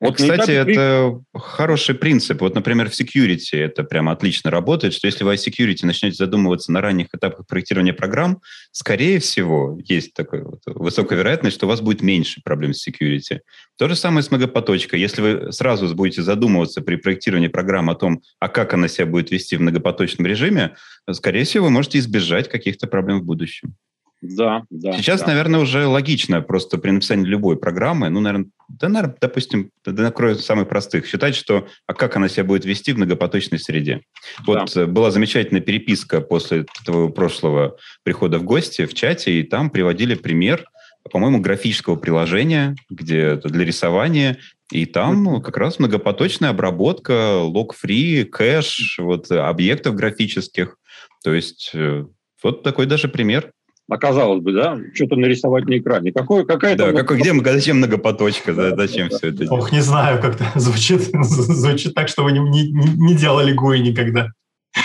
вот 0.02 0.16
Кстати, 0.16 0.50
это 0.50 1.22
хороший 1.36 1.94
принцип. 1.94 2.42
Вот, 2.42 2.56
например, 2.56 2.90
в 2.90 3.00
security 3.00 3.60
это 3.60 3.84
прямо 3.84 4.12
отлично 4.12 4.50
работает, 4.50 4.96
что 4.96 5.06
если 5.06 5.24
вы 5.24 5.34
о 5.34 5.36
security 5.36 5.86
начнете 5.86 6.16
задумываться 6.16 6.72
на 6.72 6.82
ранних 6.82 7.08
этапах 7.14 7.46
проектирования 7.46 7.94
программ, 7.94 8.42
скорее 8.72 9.20
всего, 9.20 9.78
есть 9.86 10.16
такая 10.16 10.44
вот 10.44 10.62
высокая 10.66 11.20
вероятность, 11.20 11.56
что 11.56 11.68
у 11.68 11.70
вас 11.70 11.82
будет 11.82 12.02
меньше 12.02 12.42
проблем 12.44 12.74
с 12.74 12.88
security. 12.88 13.42
То 13.78 13.88
же 13.88 13.96
самое 13.96 14.24
с 14.24 14.32
многопоточкой. 14.32 15.00
Если 15.00 15.22
вы 15.22 15.52
сразу 15.52 15.94
будете 15.94 16.24
задумываться 16.24 16.82
при 16.82 16.96
проектировании 16.96 17.48
программ 17.48 17.92
о 17.92 17.96
том, 17.96 18.24
а 18.40 18.50
как 18.50 18.74
она 18.74 18.88
себя 18.88 19.06
будет 19.06 19.30
вести 19.30 19.56
в 19.56 19.62
многопоточном 19.62 20.26
режиме, 20.26 20.76
скорее 21.12 21.44
всего, 21.44 21.66
вы 21.66 21.70
можете 21.70 22.00
избежать 22.00 22.50
каких-то 22.50 22.88
проблем 22.88 23.22
в 23.22 23.26
будущем. 23.26 23.76
Да, 24.22 24.64
да. 24.70 24.94
Сейчас, 24.94 25.22
да. 25.22 25.28
наверное, 25.28 25.60
уже 25.60 25.88
логично 25.88 26.42
просто 26.42 26.78
при 26.78 26.92
написании 26.92 27.26
любой 27.26 27.58
программы, 27.58 28.10
ну, 28.10 28.20
наверное, 28.20 28.50
да, 28.80 28.90
наверное, 28.90 29.18
допустим, 29.20 29.72
да, 29.86 30.04
накрою 30.04 30.36
самых 30.36 30.70
простых, 30.70 31.06
считать, 31.06 31.36
что 31.36 31.68
а 31.88 31.94
как 31.94 32.16
она 32.16 32.30
себя 32.30 32.44
будет 32.44 32.66
вести 32.66 32.94
в 32.94 32.98
многопоточной 32.98 33.60
среде. 33.60 34.02
Вот 34.46 34.72
да. 34.74 34.82
Э, 34.82 34.86
была 34.86 35.12
замечательная 35.12 35.62
переписка 35.62 36.22
после 36.22 36.66
этого 36.82 37.10
прошлого 37.10 37.78
прихода 38.04 38.40
в 38.40 38.44
гости 38.44 38.86
в 38.86 38.94
чате, 38.94 39.40
и 39.40 39.44
там 39.44 39.70
приводили 39.70 40.16
пример, 40.16 40.66
по-моему, 41.12 41.40
графического 41.40 41.96
приложения, 41.96 42.76
где 42.90 43.36
для 43.36 43.66
рисования, 43.66 44.38
и 44.72 44.86
там 44.86 45.42
как 45.42 45.58
раз 45.58 45.80
многопоточная 45.80 46.52
обработка, 46.52 47.40
лог-фри, 47.40 48.24
кэш, 48.24 49.00
вот 49.00 49.32
объектов 49.32 49.96
графических. 49.96 50.78
То 51.24 51.34
есть 51.34 51.72
э, 51.74 52.06
вот 52.44 52.64
такой 52.64 52.86
даже 52.86 53.08
пример 53.08 53.52
оказалось 53.92 54.42
бы, 54.42 54.54
да, 54.54 54.80
что-то 54.94 55.18
нарисовать 55.18 55.66
на 55.66 55.78
экране. 55.78 56.14
Какое, 56.14 56.46
какая 56.46 56.78
да, 56.78 56.94
как, 56.94 57.18
где, 57.18 57.34
зачем 57.34 57.78
многопоточка, 57.78 58.54
да, 58.54 58.74
зачем 58.74 59.10
да, 59.10 59.18
все 59.18 59.28
это? 59.30 59.54
Ох, 59.54 59.72
не 59.74 59.82
знаю, 59.82 60.22
как-то 60.22 60.46
звучит, 60.56 61.02
звучит 61.02 61.94
так, 61.94 62.08
что 62.08 62.24
вы 62.24 62.32
не, 62.32 62.40
не, 62.40 62.72
не 62.72 63.16
делали 63.16 63.54
GUI 63.54 63.80
никогда. 63.80 64.30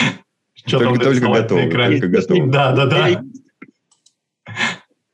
Что 0.66 0.80
только, 0.80 1.04
только 1.04 1.28
готово. 1.28 1.62
Только 1.70 2.08
готово. 2.08 2.46
Да, 2.48 2.72
да, 2.72 2.86
да. 2.86 3.22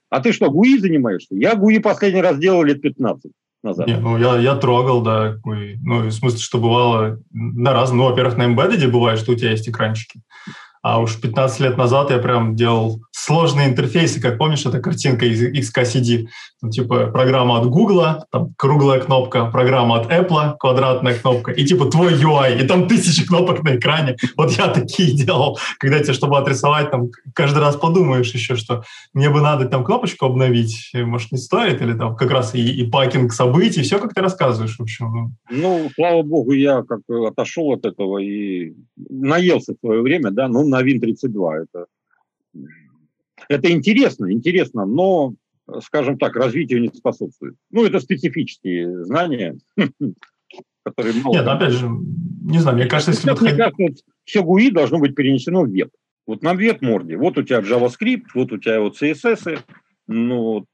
А 0.08 0.20
ты 0.20 0.32
что, 0.32 0.46
GUI 0.46 0.78
занимаешься? 0.78 1.34
Я 1.34 1.52
GUI 1.52 1.80
последний 1.80 2.22
раз 2.22 2.38
делал 2.38 2.62
лет 2.62 2.80
15 2.80 3.30
назад. 3.62 3.86
Не, 3.86 3.98
ну, 3.98 4.16
я, 4.16 4.38
я 4.38 4.54
трогал, 4.56 5.02
да, 5.02 5.36
GUI. 5.44 5.74
Ну, 5.82 6.06
в 6.06 6.10
смысле, 6.10 6.38
что 6.38 6.56
бывало 6.56 7.18
на 7.30 7.74
разном. 7.74 7.98
Ну, 7.98 8.04
во-первых, 8.08 8.38
на 8.38 8.44
Embedded 8.44 8.88
бывает, 8.88 9.18
что 9.18 9.32
у 9.32 9.34
тебя 9.34 9.50
есть 9.50 9.68
экранчики. 9.68 10.22
А 10.82 11.00
уж 11.00 11.20
15 11.20 11.60
лет 11.60 11.76
назад 11.76 12.10
я 12.10 12.18
прям 12.18 12.56
делал 12.56 13.02
сложные 13.24 13.68
интерфейсы, 13.68 14.20
как 14.20 14.36
помнишь, 14.36 14.66
эта 14.66 14.80
картинка 14.80 15.26
из 15.26 15.42
XKCD. 15.42 16.26
Там, 16.60 16.70
типа 16.70 17.06
программа 17.06 17.60
от 17.60 17.68
Google, 17.68 18.24
там 18.30 18.52
круглая 18.56 19.00
кнопка, 19.00 19.46
программа 19.46 20.00
от 20.00 20.10
Apple, 20.10 20.56
квадратная 20.58 21.14
кнопка, 21.14 21.52
и 21.52 21.64
типа 21.64 21.86
твой 21.86 22.14
UI, 22.14 22.60
и 22.60 22.66
там 22.66 22.88
тысячи 22.88 23.24
кнопок 23.24 23.62
на 23.62 23.76
экране. 23.76 24.16
Вот 24.36 24.50
я 24.52 24.68
такие 24.68 25.12
делал, 25.24 25.58
когда 25.78 26.00
тебе, 26.00 26.14
чтобы 26.14 26.38
отрисовать, 26.38 26.90
там 26.90 27.10
каждый 27.34 27.60
раз 27.60 27.76
подумаешь 27.76 28.32
еще, 28.32 28.56
что 28.56 28.82
мне 29.14 29.30
бы 29.30 29.40
надо 29.40 29.66
там 29.66 29.84
кнопочку 29.84 30.26
обновить, 30.26 30.90
может, 30.92 31.30
не 31.30 31.38
стоит, 31.38 31.80
или 31.80 31.94
там 31.94 32.16
как 32.16 32.30
раз 32.30 32.54
и, 32.54 32.60
и 32.60 32.90
пакинг 32.90 33.32
событий, 33.32 33.82
все, 33.82 33.98
как 33.98 34.14
ты 34.14 34.20
рассказываешь, 34.20 34.76
в 34.76 34.82
общем. 34.82 35.12
Ну. 35.12 35.30
ну, 35.50 35.90
слава 35.94 36.22
богу, 36.22 36.52
я 36.52 36.82
как 36.82 37.00
отошел 37.08 37.72
от 37.72 37.86
этого 37.86 38.18
и 38.18 38.74
наелся 38.96 39.74
в 39.74 39.78
свое 39.78 40.00
время, 40.02 40.30
да, 40.32 40.48
ну, 40.48 40.66
на 40.66 40.82
Win32. 40.82 41.66
Это, 41.72 41.86
это 43.48 43.70
интересно, 43.70 44.32
интересно, 44.32 44.86
но, 44.86 45.34
скажем 45.82 46.18
так, 46.18 46.36
развитию 46.36 46.80
не 46.80 46.88
способствует. 46.88 47.54
Ну, 47.70 47.84
это 47.84 48.00
специфические 48.00 49.04
знания, 49.04 49.58
которые... 50.84 51.14
Мало 51.22 51.34
Нет, 51.34 51.46
опять 51.46 51.72
же, 51.72 51.88
не 51.88 52.58
знаю, 52.58 52.76
мне 52.76 52.86
кажется, 52.86 53.12
если... 53.12 53.30
Мне 53.30 53.56
кажется, 53.56 54.04
все 54.24 54.42
GUI 54.42 54.70
должно 54.70 54.98
быть 54.98 55.14
перенесено 55.14 55.62
в 55.62 55.68
веб. 55.68 55.90
Вот 56.26 56.42
на 56.42 56.54
веб-морде. 56.54 57.16
Вот 57.16 57.36
у 57.38 57.42
тебя 57.42 57.60
JavaScript, 57.60 58.26
вот 58.34 58.52
у 58.52 58.58
тебя 58.58 58.80
вот 58.80 59.00
CSS, 59.00 59.58
ну, 60.06 60.66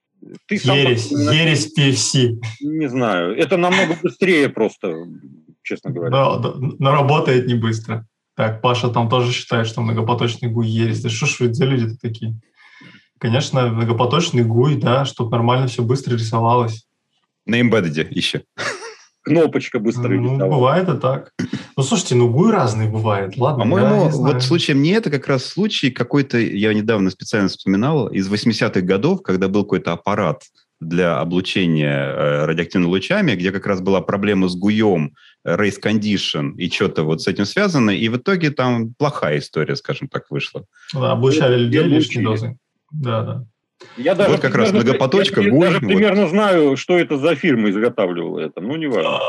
ты 0.47 0.57
ересь, 0.57 1.09
сам, 1.09 1.33
ересь 1.33 1.73
PFC. 1.77 2.39
Не 2.61 2.89
знаю. 2.89 3.37
Это 3.37 3.57
намного 3.57 3.97
быстрее 4.03 4.49
просто, 4.49 5.07
честно 5.63 5.91
говоря. 5.91 6.11
Да, 6.11 6.39
да, 6.39 6.55
но 6.79 6.93
работает 6.93 7.47
не 7.47 7.55
быстро. 7.55 8.07
Так, 8.35 8.61
Паша 8.61 8.89
там 8.89 9.09
тоже 9.09 9.33
считает, 9.33 9.67
что 9.67 9.81
многопоточный 9.81 10.53
GUI 10.53 10.67
ересь. 10.67 11.03
Да 11.03 11.09
что 11.09 11.27
ж 11.27 11.41
вы 11.41 11.55
за 11.55 11.65
люди-то 11.65 11.99
такие? 11.99 12.39
Конечно, 13.19 13.69
многопоточный 13.69 14.45
GUI, 14.45 14.77
да, 14.77 15.05
чтобы 15.05 15.31
нормально 15.31 15.67
все 15.67 15.83
быстро 15.83 16.15
рисовалось. 16.15 16.87
На 17.47 17.61
embedded 17.61 18.09
еще. 18.11 18.43
кнопочка 19.29 19.79
быстро 19.79 20.09
Ну, 20.09 20.35
рисовать. 20.35 20.51
бывает 20.51 20.89
и 20.89 20.97
так. 20.99 21.33
Ну, 21.77 21.83
слушайте, 21.83 22.15
ну, 22.15 22.29
гуй 22.29 22.51
разный 22.51 22.89
бывает. 22.89 23.37
Ладно, 23.37 23.65
По-моему, 23.65 24.07
не 24.07 24.11
вот 24.11 24.43
случай 24.43 24.75
мне 24.75 24.95
это 24.97 25.11
как 25.11 25.29
раз 25.29 25.45
случай 25.45 25.91
какой-то, 25.91 26.39
я 26.39 26.73
недавно 26.75 27.11
специально 27.11 27.49
вспоминал, 27.49 28.09
из 28.09 28.31
80-х 28.31 28.81
годов, 28.81 29.23
когда 29.23 29.49
был 29.49 29.65
какой-то 29.65 29.93
аппарат 29.93 30.43
для 30.81 31.19
облучения 31.19 32.05
э, 32.05 32.45
радиоактивными 32.47 32.89
лучами, 32.89 33.35
где 33.35 33.51
как 33.51 33.67
раз 33.67 33.81
была 33.81 34.01
проблема 34.01 34.49
с 34.49 34.55
гуем, 34.57 35.15
race 35.47 35.81
condition 35.83 36.55
и 36.57 36.71
что-то 36.71 37.03
вот 37.03 37.21
с 37.23 37.27
этим 37.27 37.47
связано, 37.47 37.91
и 37.91 38.09
в 38.09 38.17
итоге 38.17 38.51
там 38.51 38.95
плохая 38.97 39.39
история, 39.39 39.75
скажем 39.77 40.09
так, 40.09 40.31
вышла. 40.31 40.65
Да, 40.95 41.13
облучали 41.13 41.59
людей 41.59 41.83
лишней 41.83 42.23
дозой. 42.23 42.57
Да, 42.91 43.23
да. 43.23 43.45
Я 43.97 44.15
даже 44.15 44.31
Вот 44.31 44.41
как 44.41 44.55
раз 44.55 44.71
примерно- 44.71 44.91
многопоточка, 44.91 45.41
я 45.41 45.51
гуй, 45.51 45.61
даже 45.61 45.79
вот. 45.79 45.87
примерно 45.87 46.29
знаю, 46.29 46.77
что 46.77 46.99
это 46.99 47.17
за 47.17 47.35
фирма 47.37 47.71
изготавливала 47.71 48.41
это. 48.41 48.61
Ну, 48.61 48.77
не 48.77 48.87
важно. 48.87 49.21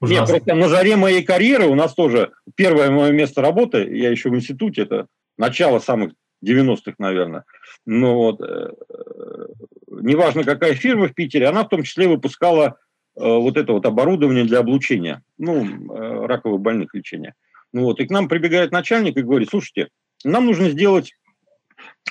Нет, 0.00 0.28
просто 0.28 0.54
на 0.54 0.68
заре 0.68 0.96
моей 0.96 1.22
карьеры 1.22 1.66
у 1.66 1.74
нас 1.74 1.94
тоже 1.94 2.32
первое 2.56 2.90
мое 2.90 3.12
место 3.12 3.40
работы, 3.40 3.78
я 3.96 4.10
еще 4.10 4.28
в 4.28 4.34
институте, 4.34 4.82
это 4.82 5.06
начало 5.38 5.78
самых 5.78 6.12
90-х, 6.44 6.94
наверное. 6.98 7.44
Но 7.86 8.16
вот, 8.16 8.40
э, 8.40 8.44
э, 8.88 9.46
неважно 9.88 10.44
какая 10.44 10.74
фирма 10.74 11.08
в 11.08 11.14
Питере, 11.14 11.46
она 11.46 11.64
в 11.64 11.68
том 11.68 11.84
числе 11.84 12.08
выпускала 12.08 12.76
э, 13.16 13.20
вот 13.24 13.56
это 13.56 13.72
вот 13.72 13.86
оборудование 13.86 14.44
для 14.44 14.58
облучения, 14.58 15.22
ну, 15.38 15.64
э, 15.64 16.26
раковых 16.26 16.60
больных 16.60 16.94
лечения. 16.94 17.34
Ну 17.72 17.84
вот, 17.84 18.00
и 18.00 18.06
к 18.06 18.10
нам 18.10 18.28
прибегает 18.28 18.72
начальник 18.72 19.16
и 19.16 19.22
говорит, 19.22 19.48
слушайте, 19.50 19.88
нам 20.24 20.46
нужно 20.46 20.68
сделать 20.68 21.12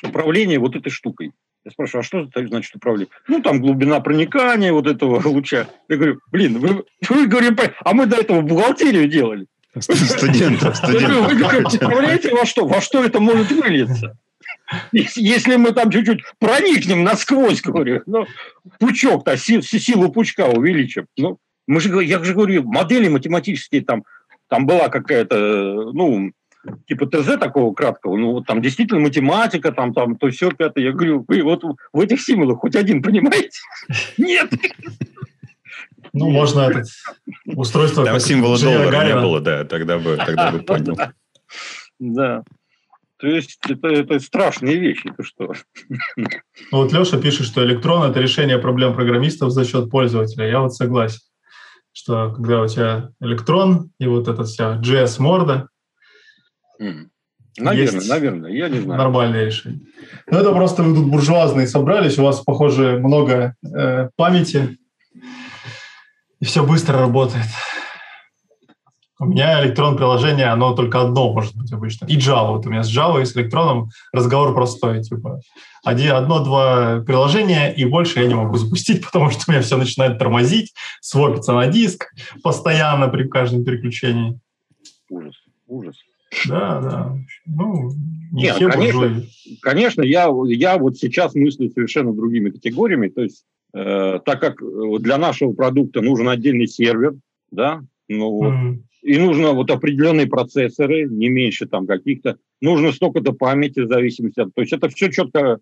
управление 0.04 0.60
вот 0.60 0.76
этой 0.76 0.90
штукой. 0.90 1.32
Я 1.64 1.72
спрашиваю, 1.72 2.02
а 2.02 2.04
что 2.04 2.20
это 2.22 2.48
значит 2.48 2.76
управление? 2.76 3.10
Ну, 3.28 3.42
там 3.42 3.62
глубина 3.62 4.00
проникания 4.00 4.74
вот 4.74 4.88
этого 4.88 5.22
луча. 5.28 5.68
Я 5.90 5.96
говорю, 5.98 6.20
блин, 6.32 6.60
вы, 6.60 6.84
вы 7.10 7.28
говорю, 7.28 7.56
а 7.84 7.94
мы 7.94 8.06
до 8.08 8.18
этого 8.18 8.42
бухгалтерию 8.42 9.08
делали. 9.08 9.46
Студентов, 9.80 10.82
говорю, 10.82 11.22
вы 11.24 11.30
студентов. 11.30 11.64
представляете, 11.64 12.32
во 12.34 12.46
что, 12.46 12.66
во 12.68 12.82
что 12.82 13.04
это 13.06 13.20
может 13.20 13.52
вылиться? 13.52 14.18
Если, 14.92 15.56
мы 15.58 15.72
там 15.74 15.92
чуть-чуть 15.92 16.22
проникнем 16.40 17.04
насквозь, 17.04 17.62
говорю, 17.62 18.02
ну, 18.06 18.26
пучок-то, 18.80 19.38
си- 19.38 19.62
си- 19.62 19.80
силу 19.80 20.12
пучка 20.12 20.48
увеличим. 20.48 21.08
Ну, 21.18 21.38
мы 21.68 21.80
же, 21.80 22.04
я 22.04 22.24
же 22.24 22.34
говорю, 22.34 22.64
модели 22.64 23.08
математические 23.08 23.82
там, 23.82 24.04
там 24.48 24.66
была 24.66 24.90
какая-то, 24.90 25.92
ну, 25.94 26.32
типа 26.88 27.08
ТЗ 27.08 27.38
такого 27.40 27.74
краткого, 27.74 28.18
ну, 28.18 28.32
вот 28.34 28.46
там 28.46 28.62
действительно 28.62 29.00
математика, 29.00 29.72
там, 29.72 29.94
там, 29.94 30.16
то 30.18 30.30
все 30.30 30.52
пятое. 30.52 30.86
Я 30.86 30.92
говорю, 30.92 31.26
вы 31.28 31.44
вот 31.44 31.64
в 31.94 32.00
этих 32.00 32.22
символах 32.22 32.60
хоть 32.60 32.76
один 32.76 33.02
понимаете? 33.02 33.60
Нет. 34.18 34.52
Ну, 36.14 36.30
можно 36.30 36.62
этот 36.62 36.88
устройство... 37.46 38.06
Там 38.06 38.20
символа 38.20 38.60
доллара 38.60 39.06
не 39.06 39.16
было, 39.16 39.40
да, 39.40 39.64
тогда 39.64 39.98
бы, 39.98 40.18
тогда 40.18 40.52
бы 40.52 40.60
понял. 40.64 40.98
Да. 42.00 42.44
То 43.18 43.28
есть 43.28 43.60
это, 43.70 43.88
это 43.88 44.20
страшные 44.20 44.80
вещи, 44.80 45.14
ты 45.16 45.24
что? 45.24 45.54
Ну, 46.18 46.28
вот 46.72 46.92
Леша 46.92 47.22
пишет, 47.22 47.46
что 47.46 47.64
электрон– 47.64 48.10
это 48.10 48.20
решение 48.20 48.58
проблем 48.58 48.96
программистов 48.96 49.52
за 49.52 49.64
счет 49.64 49.92
пользователя. 49.92 50.50
Я 50.50 50.60
вот 50.60 50.74
согласен, 50.74 51.20
что 51.94 52.32
когда 52.34 52.62
у 52.62 52.68
тебя 52.68 53.12
электрон 53.20 53.92
и 54.00 54.08
вот 54.08 54.28
эта 54.28 54.44
вся 54.44 54.82
JS-морда, 54.82 55.68
Наверное, 57.58 58.00
Есть. 58.00 58.10
наверное, 58.10 58.52
я 58.52 58.70
не 58.70 58.80
знаю. 58.80 58.98
нормальное 58.98 59.46
решение. 59.46 59.82
Ну, 60.30 60.38
это 60.38 60.52
просто 60.54 60.84
вы 60.84 60.96
тут 60.96 61.12
буржуазные 61.12 61.68
собрались, 61.68 62.18
у 62.18 62.24
вас, 62.24 62.40
похоже, 62.40 62.98
много 62.98 63.56
э, 63.64 64.10
памяти, 64.16 64.78
и 66.40 66.46
все 66.46 66.66
быстро 66.66 66.98
работает. 66.98 67.46
У 69.20 69.26
меня 69.26 69.64
электрон-приложение, 69.64 70.48
оно 70.48 70.74
только 70.74 71.02
одно 71.02 71.32
может 71.32 71.56
быть 71.56 71.72
обычно. 71.72 72.08
И 72.08 72.18
Java. 72.18 72.56
Вот 72.56 72.66
у 72.66 72.70
меня 72.72 72.82
с 72.82 72.90
Java 72.90 73.22
и 73.22 73.26
с 73.26 73.38
электроном 73.38 73.92
разговор 74.12 74.56
простой. 74.56 75.04
Типа 75.04 75.42
один, 75.84 76.14
одно-два 76.14 77.02
приложения, 77.02 77.72
и 77.72 77.86
больше 77.86 78.20
я 78.20 78.28
не 78.28 78.34
могу 78.34 78.58
запустить, 78.58 79.06
потому 79.06 79.30
что 79.30 79.44
у 79.48 79.52
меня 79.52 79.62
все 79.62 79.78
начинает 79.78 80.18
тормозить, 80.18 80.74
свопится 81.02 81.54
на 81.54 81.68
диск 81.68 82.08
постоянно 82.42 83.10
при 83.10 83.28
каждом 83.28 83.64
переключении. 83.64 84.40
Ужас, 85.10 85.36
ужас. 85.68 85.96
Да, 86.48 86.82
да. 86.82 87.18
Ну, 87.46 87.92
не 88.32 88.44
Нет, 88.44 88.56
все 88.56 88.70
конечно. 88.70 89.00
буржуи. 89.02 89.30
Конечно, 89.62 90.02
я, 90.02 90.30
я 90.48 90.78
вот 90.78 90.98
сейчас 90.98 91.36
мыслю 91.36 91.70
совершенно 91.70 92.14
другими 92.14 92.50
категориями. 92.50 93.10
То 93.10 93.22
есть, 93.22 93.44
э, 93.74 94.20
так 94.26 94.40
как 94.40 94.62
э, 94.62 95.00
для 95.00 95.18
нашего 95.18 95.54
продукта 95.54 96.02
нужен 96.02 96.30
отдельный 96.30 96.68
сервер, 96.68 97.16
да, 97.52 97.82
ну 98.08 98.44
М. 98.44 98.84
и 99.02 99.18
нужно 99.18 99.52
вот 99.52 99.70
определенные 99.70 100.28
процессоры, 100.28 101.06
не 101.06 101.30
меньше 101.30 101.66
там 101.66 101.86
каких-то, 101.86 102.38
нужно 102.62 102.92
столько-то 102.94 103.34
памяти 103.34 103.82
в 103.82 103.88
зависимости 103.88 104.40
от... 104.40 104.54
То 104.54 104.62
есть 104.62 104.74
это 104.74 104.88
все 104.90 105.12
четко 105.12 105.60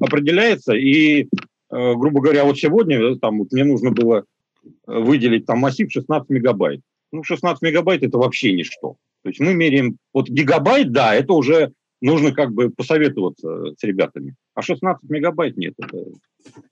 определяется, 0.00 0.74
и, 0.74 1.22
э, 1.22 1.26
грубо 1.70 2.20
говоря, 2.20 2.44
вот 2.44 2.58
сегодня 2.58 2.98
э, 3.00 3.16
там 3.16 3.38
вот 3.38 3.52
мне 3.52 3.64
нужно 3.64 3.90
было 3.90 4.24
э, 4.62 4.70
выделить 4.86 5.46
там 5.46 5.58
массив 5.58 5.90
16 5.90 6.30
мегабайт. 6.30 6.80
Ну, 7.10 7.24
16 7.24 7.62
мегабайт– 7.62 8.02
это 8.04 8.18
вообще 8.18 8.52
ничто. 8.52 8.96
То 9.24 9.30
есть 9.30 9.40
мы 9.40 9.54
меряем... 9.54 9.96
Вот 10.12 10.28
гигабайт, 10.28 10.92
да, 10.92 11.14
это 11.14 11.32
уже 11.32 11.72
нужно 12.02 12.32
как 12.32 12.52
бы 12.52 12.68
посоветоваться 12.68 13.74
с 13.76 13.82
ребятами. 13.82 14.36
А 14.54 14.60
16 14.60 15.08
мегабайт 15.08 15.56
нет, 15.56 15.72
это 15.78 16.04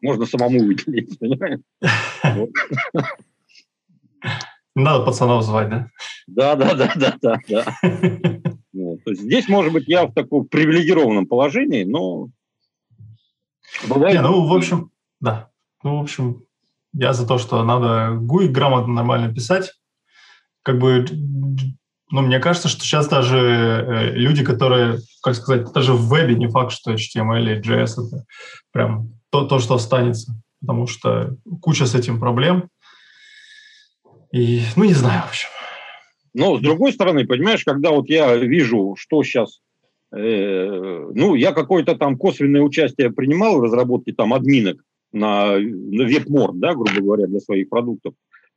можно 0.03 0.27
самому 0.27 0.61
выделить, 0.61 1.19
понимаешь? 1.19 1.61
Надо 4.75 5.05
пацанов 5.05 5.45
звать, 5.45 5.71
да? 5.71 5.91
Да, 6.27 6.57
да, 6.57 6.75
да, 6.75 6.93
да, 6.95 7.17
да, 7.21 7.39
да. 7.49 7.65
Вот. 8.75 9.05
То 9.05 9.11
есть 9.11 9.23
здесь, 9.23 9.49
может 9.49 9.73
быть, 9.73 9.87
я 9.87 10.07
в 10.07 10.15
таком 10.15 10.47
привилегированном 10.47 11.27
положении, 11.27 11.85
но 11.85 12.29
бывает... 13.87 14.15
Не, 14.15 14.23
ну, 14.23 14.47
в 14.47 14.53
общем, 14.55 14.91
да. 15.21 15.51
Ну, 15.83 15.99
в 15.99 16.03
общем, 16.03 16.45
я 16.95 17.13
за 17.13 17.27
то, 17.27 17.37
что 17.37 17.63
надо 17.65 18.19
GUI 18.19 18.49
грамотно, 18.49 18.95
нормально 18.95 19.33
писать. 19.33 19.75
Как 20.63 20.79
бы, 20.79 21.05
ну, 22.13 22.21
мне 22.21 22.39
кажется, 22.41 22.69
что 22.69 22.83
сейчас 22.83 23.09
даже 23.09 23.39
э, 23.39 24.11
люди, 24.13 24.45
которые, 24.45 24.99
как 25.23 25.35
сказать, 25.35 25.73
даже 25.73 25.95
в 25.95 26.09
вебе 26.09 26.35
не 26.35 26.47
факт, 26.47 26.73
что 26.73 26.93
HTML 26.93 27.57
и 27.57 27.61
JS 27.61 28.07
это 28.07 28.27
прям 28.71 29.15
то, 29.31 29.47
то, 29.47 29.59
что 29.59 29.75
останется. 29.75 30.35
Потому 30.61 30.87
что 30.87 31.35
куча 31.63 31.87
с 31.87 31.95
этим 31.95 32.21
проблем. 32.21 32.69
И, 34.31 34.61
ну, 34.77 34.85
не 34.85 34.93
знаю, 34.93 35.23
в 35.23 35.31
общем. 35.31 35.49
Но, 36.35 36.59
с 36.59 36.61
другой 36.61 36.93
стороны, 36.93 37.27
понимаешь, 37.27 37.65
когда 37.65 37.91
вот 37.91 38.11
я 38.11 38.37
вижу, 38.37 38.95
что 38.99 39.23
сейчас... 39.23 39.61
э, 40.15 41.11
ну, 41.15 41.35
я 41.35 41.53
какое-то 41.53 41.97
там 41.97 42.19
косвенное 42.19 42.61
участие 42.61 43.11
принимал 43.11 43.59
в 43.59 43.63
разработке 43.63 44.13
там 44.13 44.35
админок 44.35 44.85
на, 45.13 45.59
на 45.59 46.03
WebMord, 46.03 46.53
да, 46.57 46.75
грубо 46.75 47.01
говоря, 47.01 47.27
для 47.27 47.41
своих 47.41 47.71
продуктов. 47.71 48.13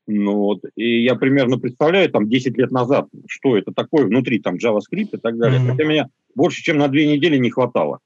Ну, 0.07 0.35
вот, 0.35 0.61
и 0.75 1.03
я 1.03 1.15
примерно 1.15 1.57
представляю, 1.57 2.11
там, 2.11 2.29
10 2.29 2.57
лет 2.57 2.71
назад, 2.71 3.07
что 3.27 3.57
это 3.57 3.71
такое 3.71 4.05
внутри, 4.05 4.39
там, 4.39 4.55
JavaScript 4.55 5.09
и 5.13 5.17
так 5.17 5.37
далее. 5.37 5.59
Мгм. 5.59 5.71
Хотя 5.71 5.83
меня 5.83 6.09
больше, 6.35 6.61
чем 6.61 6.77
на 6.77 6.87
две 6.87 7.07
недели 7.07 7.37
не 7.37 7.49
хватало. 7.49 7.99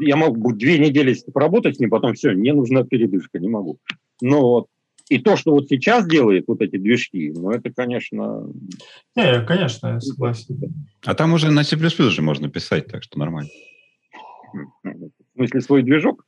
Я 0.00 0.16
могу 0.16 0.52
две 0.52 0.78
недели 0.78 1.16
поработать 1.32 1.76
с 1.76 1.78
ним, 1.78 1.90
потом 1.90 2.14
все, 2.14 2.32
мне 2.32 2.52
нужна 2.52 2.82
передышка, 2.82 3.38
не 3.38 3.48
могу. 3.48 3.78
Ну, 4.20 4.40
вот. 4.40 4.66
И 5.10 5.18
то, 5.18 5.36
что 5.36 5.52
вот 5.52 5.68
сейчас 5.68 6.06
делает 6.06 6.44
вот 6.48 6.62
эти 6.62 6.78
движки, 6.78 7.30
ну, 7.36 7.50
это, 7.50 7.70
конечно, 7.70 8.48
Не, 9.14 9.44
конечно, 9.44 9.88
я 9.88 10.00
согласен. 10.00 10.58
А 11.04 11.14
там 11.14 11.34
уже 11.34 11.50
на 11.50 11.62
C++ 11.62 11.76
же 11.76 12.22
можно 12.22 12.48
писать, 12.48 12.86
так 12.86 13.02
что 13.02 13.18
нормально. 13.18 13.50
в 14.54 15.36
смысле, 15.36 15.60
свой 15.60 15.82
движок. 15.82 16.24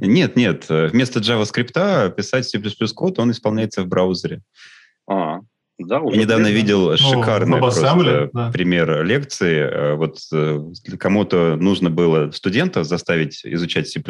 Нет, 0.00 0.36
нет, 0.36 0.66
вместо 0.68 1.20
JavaScript 1.20 2.14
писать 2.14 2.48
C++ 2.48 2.60
код, 2.94 3.18
он 3.18 3.30
исполняется 3.30 3.82
в 3.82 3.86
браузере. 3.86 4.42
А, 5.08 5.40
да, 5.78 6.00
уже 6.00 6.16
Я 6.16 6.22
недавно 6.22 6.46
интересно. 6.46 6.62
видел 6.62 6.96
шикарный 6.96 7.58
WebAssembly, 7.58 7.60
просто 7.60 8.30
да. 8.32 8.50
пример 8.50 9.04
лекции. 9.04 9.94
Вот 9.96 10.18
э, 10.32 10.96
кому-то 10.98 11.56
нужно 11.56 11.90
было 11.90 12.30
студента 12.30 12.82
заставить 12.82 13.44
изучать 13.44 13.88
C++, 13.88 14.00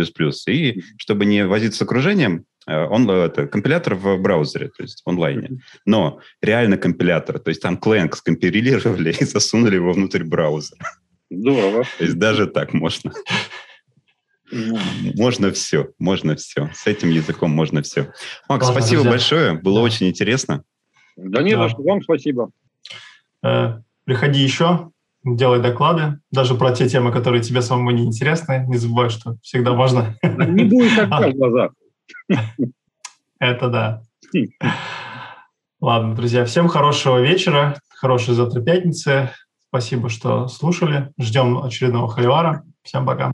и 0.48 0.82
чтобы 0.96 1.24
не 1.24 1.44
возиться 1.44 1.78
с 1.78 1.82
окружением, 1.82 2.44
э, 2.68 2.84
он 2.86 3.10
э, 3.10 3.14
это 3.14 3.48
компилятор 3.48 3.96
в 3.96 4.16
браузере, 4.18 4.68
то 4.68 4.84
есть 4.84 5.02
в 5.04 5.08
онлайне. 5.08 5.60
Но 5.84 6.20
реально 6.40 6.76
компилятор, 6.76 7.40
то 7.40 7.48
есть 7.48 7.62
там 7.62 7.80
Clang 7.82 8.14
скомпилировали 8.14 9.12
и 9.20 9.24
засунули 9.24 9.74
его 9.74 9.92
внутрь 9.92 10.22
браузера. 10.22 10.86
Здорово. 11.30 11.82
То 11.98 12.04
есть 12.04 12.16
даже 12.16 12.46
так 12.46 12.74
можно. 12.74 13.12
Можно 15.16 15.50
все, 15.52 15.88
можно 15.98 16.36
все. 16.36 16.70
С 16.74 16.86
этим 16.86 17.10
языком 17.10 17.50
можно 17.50 17.82
все. 17.82 18.12
Макс, 18.48 18.66
Ладно, 18.66 18.80
спасибо 18.80 19.02
друзья. 19.02 19.10
большое. 19.10 19.52
Было 19.54 19.76
Да. 19.80 19.82
очень 19.82 20.08
интересно. 20.08 20.62
Да 21.16 21.42
не 21.42 21.54
Да. 21.56 21.64
за 21.64 21.68
что, 21.70 21.82
вам 21.82 22.02
спасибо. 22.02 22.50
Э, 23.42 23.78
Приходи 24.04 24.40
еще, 24.40 24.90
делай 25.24 25.60
доклады, 25.60 26.20
даже 26.30 26.54
про 26.54 26.70
те 26.72 26.88
темы, 26.88 27.10
которые 27.10 27.42
тебе 27.42 27.60
самому 27.60 27.90
не 27.90 28.04
интересны. 28.04 28.64
Не 28.68 28.76
забывай, 28.76 29.10
что 29.10 29.36
всегда 29.42 29.72
можно. 29.74 30.16
Не 30.22 30.64
будет 30.64 30.96
огня 30.98 31.28
в 31.32 31.34
глазах. 31.34 31.72
Это 33.40 33.68
да. 33.68 34.02
Ладно, 35.80 36.14
друзья, 36.14 36.44
всем 36.44 36.68
хорошего 36.68 37.20
вечера, 37.20 37.78
хорошей 37.88 38.34
завтра 38.34 38.62
пятницы. 38.62 39.30
Спасибо, 39.68 40.08
что 40.08 40.46
слушали. 40.48 41.12
Ждем 41.18 41.58
очередного 41.62 42.08
холивара. 42.08 42.62
Всем 42.82 43.04
пока. 43.04 43.24